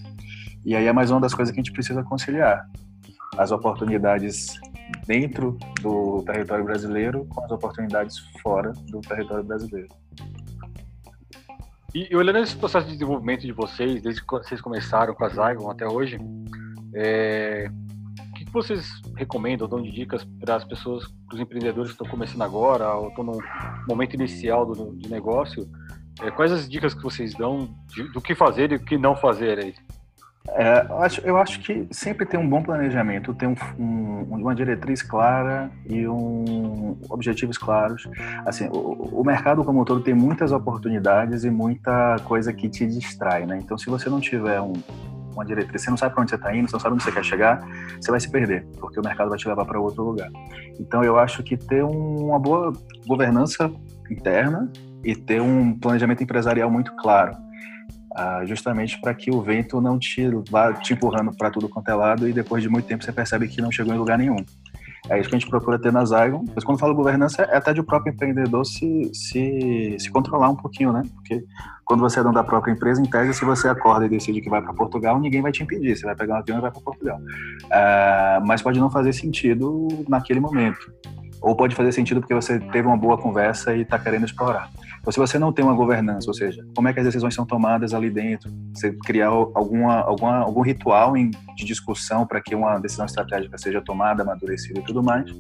E 0.65 0.75
aí 0.75 0.87
é 0.87 0.93
mais 0.93 1.11
uma 1.11 1.21
das 1.21 1.33
coisas 1.33 1.55
que 1.55 1.61
a 1.61 1.63
gente 1.63 1.73
precisa 1.73 2.03
conciliar. 2.03 2.67
As 3.37 3.53
oportunidades 3.53 4.59
dentro 5.07 5.57
do 5.81 6.23
território 6.23 6.65
brasileiro 6.65 7.27
com 7.27 7.45
as 7.45 7.51
oportunidades 7.51 8.19
fora 8.43 8.73
do 8.91 9.01
território 9.01 9.45
brasileiro. 9.45 9.89
E, 11.95 12.15
olhando 12.15 12.39
esse 12.39 12.55
processo 12.55 12.87
de 12.87 12.93
desenvolvimento 12.93 13.43
de 13.43 13.53
vocês, 13.53 14.01
desde 14.01 14.25
que 14.25 14.31
vocês 14.31 14.61
começaram 14.61 15.13
com 15.15 15.25
a 15.25 15.29
Zygon 15.29 15.69
até 15.71 15.87
hoje, 15.87 16.19
é, 16.95 17.69
o 18.31 18.35
que 18.35 18.45
vocês 18.53 18.89
recomendam, 19.17 19.69
dão 19.69 19.83
de 19.83 19.91
dicas 19.91 20.25
para 20.41 20.57
as 20.57 20.65
pessoas, 20.65 21.05
para 21.27 21.35
os 21.35 21.41
empreendedores 21.41 21.91
que 21.91 21.95
estão 21.95 22.07
começando 22.07 22.43
agora, 22.43 22.95
ou 22.95 23.09
estão 23.09 23.25
no 23.25 23.39
momento 23.89 24.15
inicial 24.15 24.65
do, 24.65 24.93
do 24.93 25.09
negócio? 25.09 25.69
É, 26.23 26.31
quais 26.31 26.53
as 26.53 26.69
dicas 26.69 26.95
que 26.95 27.03
vocês 27.03 27.35
dão 27.35 27.69
de, 27.89 28.05
do 28.13 28.21
que 28.21 28.37
fazer 28.37 28.71
e 28.71 28.77
o 28.77 28.85
que 28.85 28.97
não 28.97 29.17
fazer 29.17 29.59
aí? 29.59 29.75
É, 30.49 30.87
eu, 30.89 31.03
acho, 31.03 31.21
eu 31.21 31.37
acho 31.37 31.61
que 31.61 31.87
sempre 31.91 32.25
tem 32.25 32.41
um 32.41 32.49
bom 32.49 32.63
planejamento, 32.63 33.35
tem 33.35 33.49
um, 33.49 33.55
um, 33.79 34.23
uma 34.41 34.55
diretriz 34.55 35.03
clara 35.03 35.71
e 35.87 36.09
um, 36.09 36.97
objetivos 37.11 37.59
claros. 37.59 38.09
Assim, 38.47 38.67
o, 38.69 39.21
o, 39.21 39.25
mercado 39.25 39.63
como 39.65 39.83
um 39.83 39.85
todo 39.85 40.01
tem 40.01 40.15
muitas 40.15 40.51
oportunidades 40.51 41.45
e 41.45 41.51
muita 41.51 42.17
coisa 42.25 42.53
que 42.55 42.71
te 42.71 42.87
distrai, 42.87 43.45
né? 43.45 43.59
Então, 43.63 43.77
se 43.77 43.91
você 43.91 44.09
não 44.09 44.19
tiver 44.19 44.61
um, 44.63 44.73
uma 45.35 45.45
diretriz, 45.45 45.83
você 45.83 45.91
não 45.91 45.99
sabe 45.99 46.15
para 46.15 46.23
onde 46.23 46.31
você 46.31 46.37
está 46.37 46.57
indo, 46.57 46.69
você 46.69 46.75
não 46.75 46.81
sabe 46.81 46.95
onde 46.95 47.05
você 47.05 47.13
quer 47.13 47.25
chegar, 47.25 47.63
você 48.01 48.11
vai 48.11 48.19
se 48.19 48.31
perder, 48.31 48.67
porque 48.81 48.99
o 48.99 49.03
mercado 49.05 49.29
vai 49.29 49.39
te 49.39 49.47
levar 49.47 49.67
para 49.67 49.79
outro 49.79 50.03
lugar. 50.03 50.31
Então, 50.79 51.05
eu 51.05 51.19
acho 51.19 51.43
que 51.43 51.57
ter 51.57 51.85
uma 51.85 52.39
boa 52.39 52.73
governança 53.07 53.71
interna 54.11 54.73
e 55.05 55.15
ter 55.15 55.41
um 55.43 55.79
planejamento 55.79 56.23
empresarial 56.23 56.71
muito 56.71 56.97
claro 56.97 57.50
ah, 58.21 58.45
justamente 58.45 59.01
para 59.01 59.15
que 59.15 59.31
o 59.31 59.41
vento 59.41 59.81
não 59.81 59.99
te 59.99 60.29
vá 60.51 60.75
te 60.75 60.93
empurrando 60.93 61.35
para 61.35 61.51
tudo 61.51 61.71
quanto 61.71 61.89
é 61.89 61.95
lado 61.95 62.29
e 62.29 62.33
depois 62.35 62.63
de 62.63 62.69
muito 62.69 62.87
tempo 62.87 63.03
você 63.03 63.11
percebe 63.11 63.49
que 63.49 63.63
não 63.63 63.73
chegou 63.73 63.95
em 63.95 63.99
lugar 63.99 64.19
nenhum. 64.19 64.45
É 65.09 65.19
isso 65.19 65.31
que 65.31 65.35
a 65.35 65.39
gente 65.39 65.49
procura 65.49 65.79
ter 65.79 65.91
na 65.91 66.05
Zygon. 66.05 66.45
Mas 66.55 66.63
quando 66.63 66.79
falo 66.79 66.95
governança, 66.95 67.43
é 67.43 67.57
até 67.57 67.73
de 67.73 67.81
o 67.81 67.85
próprio 67.85 68.13
empreendedor 68.13 68.67
se, 68.67 69.11
se, 69.15 69.97
se 69.99 70.11
controlar 70.11 70.51
um 70.51 70.57
pouquinho, 70.57 70.93
né? 70.93 71.03
Porque 71.15 71.43
quando 71.87 72.01
você 72.01 72.21
é 72.21 72.23
dono 72.23 72.35
da 72.35 72.45
própria 72.45 72.73
empresa, 72.73 73.01
em 73.01 73.07
tese, 73.07 73.33
se 73.33 73.45
você 73.45 73.69
acorda 73.69 74.05
e 74.05 74.09
decide 74.11 74.43
que 74.43 74.51
vai 74.51 74.61
para 74.61 74.75
Portugal, 74.75 75.19
ninguém 75.19 75.41
vai 75.41 75.53
te 75.53 75.63
impedir. 75.63 75.97
Você 75.97 76.05
vai 76.05 76.15
pegar 76.15 76.35
um 76.35 76.39
avião 76.39 76.59
e 76.59 76.61
vai 76.61 76.71
para 76.71 76.81
Portugal. 76.83 77.19
Ah, 77.73 78.43
mas 78.45 78.61
pode 78.61 78.79
não 78.79 78.91
fazer 78.91 79.15
sentido 79.15 79.89
naquele 80.07 80.41
momento. 80.41 80.93
Ou 81.41 81.57
pode 81.57 81.75
fazer 81.75 81.93
sentido 81.93 82.21
porque 82.21 82.35
você 82.35 82.61
teve 82.61 82.87
uma 82.87 82.99
boa 82.99 83.17
conversa 83.17 83.75
e 83.75 83.81
está 83.81 83.99
querendo 83.99 84.27
explorar. 84.27 84.69
Então, 85.01 85.13
se 85.13 85.19
você 85.19 85.39
não 85.39 85.53
tem 85.53 85.65
uma 85.65 85.75
governança, 85.75 86.29
ou 86.29 86.35
seja, 86.35 86.65
como 86.77 86.89
é 86.89 86.93
que 86.93 87.01
as 87.01 87.07
decisões 87.07 87.35
são 87.35 87.47
tomadas 87.47 87.95
ali 87.95 88.11
dentro, 88.11 88.51
você 88.75 88.93
criar 88.93 89.29
alguma, 89.29 89.95
alguma, 90.01 90.37
algum 90.39 90.61
ritual 90.61 91.17
em, 91.17 91.31
de 91.57 91.65
discussão 91.65 92.27
para 92.27 92.41
que 92.41 92.55
uma 92.55 92.79
decisão 92.79 93.07
estratégica 93.07 93.57
seja 93.57 93.81
tomada, 93.81 94.23
amadurecida 94.23 94.81
e 94.81 94.83
tudo 94.83 95.03
mais. 95.03 95.31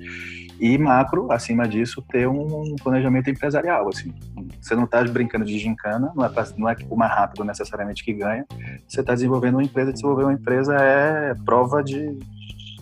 E 0.59 0.77
macro, 0.79 1.31
acima 1.31 1.69
disso, 1.69 2.03
ter 2.11 2.27
um 2.27 2.75
planejamento 2.83 3.29
empresarial. 3.29 3.89
Assim, 3.89 4.15
você 4.61 4.75
não 4.75 4.85
está 4.85 5.05
brincando 5.05 5.45
de 5.45 5.59
gincana, 5.59 6.11
não 6.15 6.25
é, 6.25 6.29
pra, 6.29 6.47
não 6.57 6.69
é 6.69 6.77
o 6.89 6.97
mais 6.97 7.13
rápido 7.13 7.45
necessariamente 7.45 8.03
que 8.03 8.15
ganha. 8.15 8.47
Você 8.89 9.01
está 9.01 9.15
desenvolvendo 9.15 9.55
uma 9.55 9.63
empresa. 9.63 9.93
Desenvolver 9.93 10.25
uma 10.25 10.35
empresa 10.35 10.75
é 10.77 11.35
prova 11.45 11.83
de, 11.83 12.19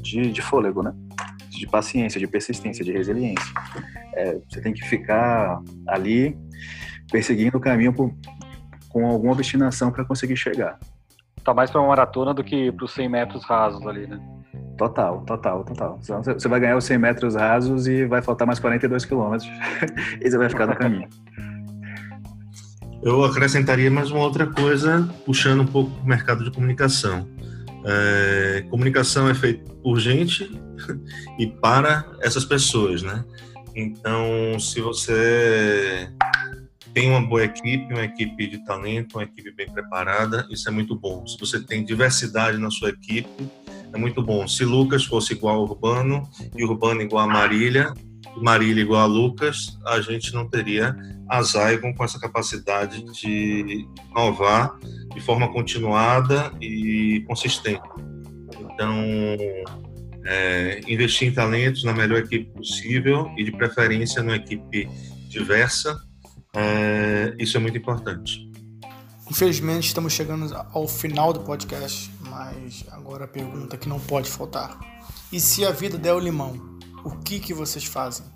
de, 0.00 0.30
de 0.30 0.42
fôlego, 0.42 0.82
né? 0.82 0.92
de 1.58 1.66
paciência, 1.66 2.20
de 2.20 2.26
persistência, 2.26 2.84
de 2.84 2.92
resiliência. 2.92 3.52
É, 4.18 4.36
você 4.48 4.60
tem 4.60 4.72
que 4.72 4.84
ficar 4.88 5.62
ali 5.86 6.36
perseguindo 7.10 7.56
o 7.56 7.60
caminho 7.60 7.92
por, 7.92 8.12
com 8.88 9.06
alguma 9.06 9.32
obstinação 9.32 9.92
para 9.92 10.04
conseguir 10.04 10.36
chegar. 10.36 10.76
Tá 11.44 11.54
mais 11.54 11.70
para 11.70 11.80
uma 11.80 11.88
maratona 11.88 12.34
do 12.34 12.42
que 12.42 12.72
para 12.72 12.84
os 12.84 12.92
100 12.92 13.08
metros 13.08 13.44
rasos 13.44 13.86
ali, 13.86 14.08
né? 14.08 14.20
Total, 14.76 15.20
total, 15.24 15.64
total. 15.64 16.00
Você 16.00 16.48
vai 16.48 16.58
ganhar 16.58 16.76
os 16.76 16.84
100 16.84 16.98
metros 16.98 17.34
rasos 17.36 17.86
e 17.86 18.06
vai 18.06 18.20
faltar 18.20 18.44
mais 18.44 18.58
42 18.58 19.04
quilômetros 19.04 19.48
e 20.20 20.28
você 20.28 20.36
vai 20.36 20.48
ficar 20.48 20.66
no 20.66 20.74
caminho. 20.74 21.08
Eu 23.00 23.24
acrescentaria 23.24 23.88
mais 23.88 24.10
uma 24.10 24.20
outra 24.20 24.46
coisa, 24.46 25.08
puxando 25.24 25.60
um 25.60 25.66
pouco 25.66 25.92
o 26.02 26.06
mercado 26.06 26.42
de 26.42 26.50
comunicação. 26.50 27.28
É, 27.84 28.64
comunicação 28.68 29.30
é 29.30 29.34
feita 29.34 29.72
por 29.82 30.00
gente 30.00 30.50
e 31.38 31.46
para 31.46 32.04
essas 32.20 32.44
pessoas, 32.44 33.02
né? 33.02 33.24
Então, 33.80 34.58
se 34.58 34.80
você 34.80 36.10
tem 36.92 37.10
uma 37.10 37.20
boa 37.20 37.44
equipe, 37.44 37.94
uma 37.94 38.02
equipe 38.02 38.48
de 38.48 38.64
talento, 38.64 39.14
uma 39.14 39.22
equipe 39.22 39.52
bem 39.52 39.70
preparada, 39.70 40.44
isso 40.50 40.68
é 40.68 40.72
muito 40.72 40.96
bom. 40.96 41.24
Se 41.24 41.38
você 41.38 41.60
tem 41.60 41.84
diversidade 41.84 42.58
na 42.58 42.72
sua 42.72 42.88
equipe, 42.88 43.48
é 43.92 43.96
muito 43.96 44.20
bom. 44.20 44.48
Se 44.48 44.64
Lucas 44.64 45.04
fosse 45.04 45.34
igual 45.34 45.58
ao 45.58 45.62
Urbano 45.62 46.28
e 46.56 46.64
Urbano 46.64 47.02
igual 47.02 47.30
a 47.30 47.32
Marília, 47.32 47.94
Marília 48.42 48.82
igual 48.82 49.02
a 49.02 49.06
Lucas, 49.06 49.78
a 49.86 50.00
gente 50.00 50.34
não 50.34 50.48
teria 50.48 50.96
a 51.28 51.40
Zygon 51.40 51.94
com 51.94 52.02
essa 52.02 52.18
capacidade 52.18 53.04
de 53.12 53.86
inovar 54.10 54.76
de 55.14 55.20
forma 55.20 55.52
continuada 55.52 56.50
e 56.60 57.24
consistente. 57.28 57.88
Então, 58.60 58.92
é, 60.28 60.80
investir 60.86 61.26
em 61.26 61.32
talentos 61.32 61.82
na 61.84 61.94
melhor 61.94 62.18
equipe 62.18 62.44
possível 62.52 63.32
e, 63.36 63.44
de 63.44 63.50
preferência, 63.50 64.22
numa 64.22 64.36
equipe 64.36 64.86
diversa, 65.26 65.98
é, 66.54 67.34
isso 67.38 67.56
é 67.56 67.60
muito 67.60 67.78
importante. 67.78 68.46
Infelizmente, 69.30 69.86
estamos 69.86 70.12
chegando 70.12 70.54
ao 70.72 70.86
final 70.86 71.32
do 71.32 71.40
podcast, 71.40 72.10
mas 72.20 72.84
agora 72.90 73.24
a 73.24 73.28
pergunta 73.28 73.76
que 73.78 73.88
não 73.88 73.98
pode 73.98 74.30
faltar: 74.30 74.78
e 75.32 75.40
se 75.40 75.64
a 75.64 75.70
vida 75.70 75.96
der 75.96 76.12
o 76.12 76.18
limão, 76.18 76.78
o 77.04 77.10
que, 77.22 77.40
que 77.40 77.54
vocês 77.54 77.84
fazem? 77.84 78.26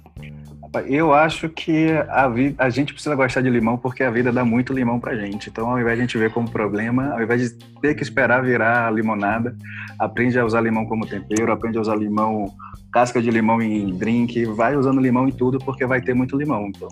Eu 0.87 1.13
acho 1.13 1.51
que 1.51 1.89
a, 2.09 2.29
vida, 2.29 2.55
a 2.63 2.71
gente 2.71 2.95
precisa 2.95 3.15
gostar 3.15 3.43
de 3.43 3.51
limão 3.51 3.77
porque 3.77 4.03
a 4.03 4.11
vida 4.11 4.33
dá 4.33 4.43
muito 4.43 4.73
limão 4.73 4.99
pra 4.99 5.15
gente. 5.15 5.51
Então, 5.51 5.69
ao 5.71 5.79
invés 5.79 5.97
de 5.97 6.03
a 6.03 6.07
gente 6.07 6.19
ver 6.19 6.33
como 6.33 6.51
problema, 6.51 7.13
ao 7.13 7.23
invés 7.23 7.43
de 7.43 7.59
ter 7.81 7.95
que 7.95 8.03
esperar 8.03 8.43
virar 8.43 8.91
limonada, 8.93 9.55
aprende 9.99 10.39
a 10.39 10.47
usar 10.47 10.63
limão 10.63 10.87
como 10.87 11.07
tempero, 11.07 11.53
aprende 11.53 11.77
a 11.77 11.81
usar 11.83 11.97
limão, 11.97 12.55
casca 12.91 13.21
de 13.21 13.31
limão 13.31 13.61
em 13.61 13.95
drink, 13.99 14.47
vai 14.47 14.75
usando 14.75 15.01
limão 15.01 15.29
em 15.29 15.33
tudo 15.33 15.59
porque 15.59 15.85
vai 15.85 16.01
ter 16.01 16.15
muito 16.15 16.39
limão. 16.39 16.67
Então, 16.69 16.89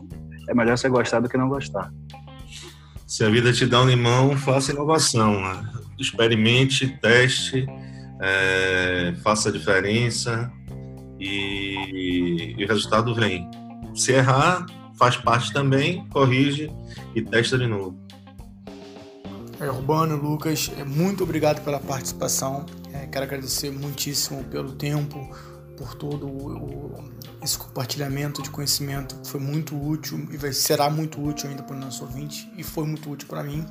é 0.47 0.55
melhor 0.55 0.77
você 0.77 0.89
gostar 0.89 1.21
do 1.21 1.29
que 1.29 1.39
não 1.39 1.49
gostar. 1.49 1.91
Se 3.07 3.25
a 3.25 3.31
vida 3.31 3.53
te 3.53 3.67
dá 3.67 3.81
um 3.81 3.89
limão, 3.89 4.37
faça 4.37 4.73
inovação. 4.73 5.41
Né? 5.41 5.63
Experimente, 5.99 6.87
teste, 7.01 7.67
é, 8.21 9.15
faça 9.23 9.49
a 9.49 9.53
diferença 9.53 10.53
e, 11.19 12.55
e 12.59 12.65
o 12.65 12.69
resultado 12.69 13.15
vem. 13.15 13.49
Se 13.95 14.13
errar, 14.13 14.67
faz 14.97 15.17
parte 15.17 15.53
também, 15.53 16.07
corrige 16.09 16.71
e 17.15 17.23
testa 17.23 17.59
de 17.59 17.67
novo. 17.67 17.99
É, 19.61 19.71
Urbano, 19.71 20.17
Lucas, 20.17 20.71
é, 20.79 20.85
muito 20.85 21.23
obrigado 21.23 21.63
pela 21.63 21.79
participação. 21.79 22.65
É, 22.93 23.07
quero 23.07 23.25
agradecer 23.25 23.71
muitíssimo 23.71 24.43
pelo 24.45 24.73
tempo, 24.73 25.31
por 25.77 25.95
todo 25.95 26.27
o, 26.27 27.11
esse 27.43 27.59
compartilhamento 27.59 28.43
de 28.43 28.51
conhecimento. 28.51 29.17
Foi 29.25 29.41
muito 29.41 29.77
útil 29.77 30.27
e 30.31 30.37
vai, 30.37 30.53
será 30.53 30.89
muito 30.89 31.23
útil 31.23 31.51
ainda 31.51 31.63
para 31.63 31.77
o 31.77 31.79
nosso 31.79 32.05
ouvinte 32.05 32.51
e 32.57 32.63
foi 32.63 32.87
muito 32.87 33.11
útil 33.11 33.29
para 33.29 33.43
mim. 33.43 33.65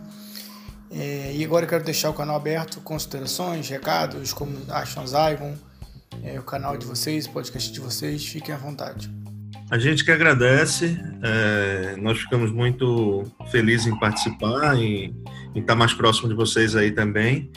É, 0.91 1.33
e 1.35 1.43
agora 1.45 1.65
eu 1.65 1.69
quero 1.69 1.83
deixar 1.83 2.09
o 2.09 2.13
canal 2.13 2.35
aberto, 2.35 2.81
considerações, 2.81 3.69
recados, 3.69 4.33
como 4.33 4.57
acham 4.69 5.05
Zygon, 5.05 5.55
é, 6.23 6.39
o 6.39 6.43
canal 6.43 6.77
de 6.77 6.85
vocês, 6.85 7.25
o 7.27 7.31
podcast 7.31 7.71
de 7.71 7.79
vocês, 7.79 8.25
fiquem 8.25 8.53
à 8.53 8.57
vontade. 8.57 9.11
A 9.71 9.77
gente 9.77 10.03
que 10.03 10.11
agradece, 10.11 10.99
é, 11.21 11.95
nós 11.97 12.19
ficamos 12.19 12.51
muito 12.51 13.23
felizes 13.51 13.85
em 13.85 13.95
participar 13.99 14.75
e 14.75 15.13
em 15.53 15.59
estar 15.59 15.75
mais 15.75 15.93
próximo 15.93 16.27
de 16.27 16.33
vocês 16.33 16.75
aí 16.75 16.91
também. 16.91 17.51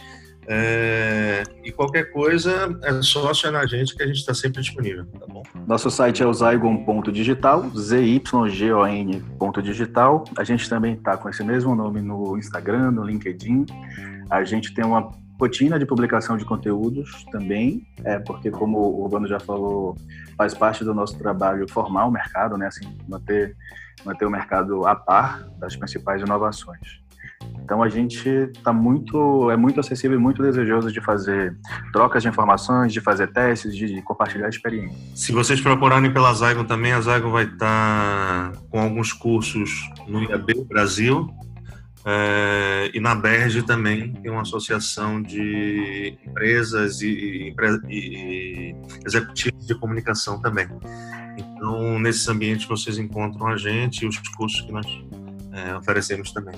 É, 0.47 1.43
e 1.65 1.73
qualquer 1.73 2.13
coisa 2.13 2.79
é 2.83 3.01
só 3.01 3.31
acionar 3.31 3.63
a 3.63 3.67
gente 3.67 3.97
que 3.97 4.03
a 4.03 4.07
gente 4.07 4.19
está 4.19 4.35
sempre 4.35 4.61
disponível, 4.61 5.07
tá 5.07 5.27
bom? 5.27 5.43
Nosso 5.67 5.91
site 5.91 6.23
é 6.23 6.27
o 6.27 6.35
zygon.digital, 6.35 7.71
Z-Y-G-O-N.digital. 7.71 10.25
A 10.37 10.45
gente 10.45 10.69
também 10.69 10.93
está 10.95 11.17
com 11.17 11.31
esse 11.31 11.43
mesmo 11.43 11.75
nome 11.75 12.03
no 12.03 12.37
Instagram, 12.37 12.91
no 12.91 13.05
LinkedIn. 13.05 13.65
A 14.29 14.45
gente 14.45 14.75
tem 14.75 14.85
uma 14.85 15.11
rotina 15.43 15.77
de 15.77 15.85
publicação 15.85 16.37
de 16.37 16.45
conteúdos 16.45 17.25
também, 17.33 17.85
é 18.05 18.17
porque 18.21 18.49
como 18.49 18.79
o 18.79 19.03
Urbano 19.03 19.27
já 19.27 19.41
falou, 19.41 19.97
faz 20.37 20.55
parte 20.55 20.85
do 20.85 20.95
nosso 20.95 21.19
trabalho 21.19 21.69
formar 21.69 22.07
o 22.07 22.13
mercado, 22.13 22.57
né, 22.57 22.69
assim, 22.69 22.97
manter 23.09 23.57
manter 24.05 24.25
o 24.25 24.31
mercado 24.31 24.87
a 24.87 24.97
par 24.97 25.45
das 25.59 25.77
principais 25.77 26.23
inovações. 26.23 27.03
Então 27.65 27.83
a 27.83 27.89
gente 27.89 28.29
está 28.29 28.73
muito, 28.73 29.51
é 29.51 29.57
muito 29.57 29.81
acessível 29.81 30.17
e 30.17 30.21
muito 30.21 30.43
desejoso 30.43 30.93
de 30.93 31.01
fazer 31.01 31.57
trocas 31.93 32.23
de 32.23 32.29
informações, 32.29 32.93
de 32.93 33.01
fazer 33.01 33.33
testes, 33.33 33.77
de, 33.77 34.01
compartilhar 34.03 34.49
experiência. 34.49 34.97
Se 35.15 35.33
vocês 35.33 35.61
procurarem 35.61 36.13
pela 36.13 36.33
Zygon 36.35 36.65
também, 36.65 36.93
a 36.93 37.01
Zygon 37.01 37.31
vai 37.31 37.45
estar 37.45 38.53
tá 38.53 38.59
com 38.71 38.81
alguns 38.81 39.13
cursos 39.13 39.71
no 40.09 40.23
IAB 40.23 40.65
Brasil, 40.69 41.29
É, 42.05 42.91
e 42.93 42.99
na 42.99 43.15
Berge 43.15 43.63
também 43.63 44.13
tem 44.15 44.31
uma 44.31 44.43
associação 44.43 45.23
de 45.23 46.19
empresas 46.27 47.01
e, 47.01 47.09
e, 47.09 47.55
e, 47.89 48.77
executivos 49.07 49.67
de 49.67 49.75
comunicação 49.77 50.41
também. 50.41 50.69
Então, 51.39 51.99
nesses 51.99 52.29
ambientes 52.29 52.67
vocês 52.67 52.99
encontram 52.99 53.47
a 53.47 53.57
gente 53.57 54.05
e 54.05 54.09
os 54.09 54.19
cursos 54.19 54.63
que 54.63 54.73
nós 54.73 54.87
é, 55.53 55.77
oferecemos 55.77 56.33
também. 56.33 56.55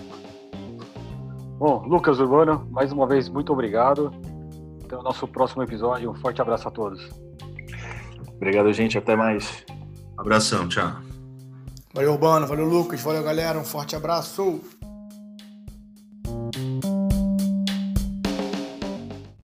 Bom, 1.58 1.86
Lucas 1.86 2.18
Urbano, 2.18 2.66
mais 2.70 2.90
uma 2.90 3.06
vez, 3.06 3.28
muito 3.28 3.52
obrigado. 3.52 4.12
Até 4.84 4.96
o 4.96 5.02
nosso 5.02 5.26
próximo 5.28 5.62
episódio. 5.62 6.10
Um 6.10 6.14
forte 6.14 6.40
abraço 6.40 6.68
a 6.68 6.70
todos. 6.70 7.08
Obrigado, 8.36 8.72
gente. 8.72 8.98
Até 8.98 9.14
mais. 9.14 9.64
Abração, 10.16 10.68
tchau. 10.68 10.92
Valeu, 11.94 12.12
Urbano. 12.12 12.46
Valeu, 12.46 12.66
Lucas. 12.66 13.00
Valeu, 13.00 13.22
galera. 13.22 13.58
Um 13.58 13.64
forte 13.64 13.94
abraço. 13.94 14.60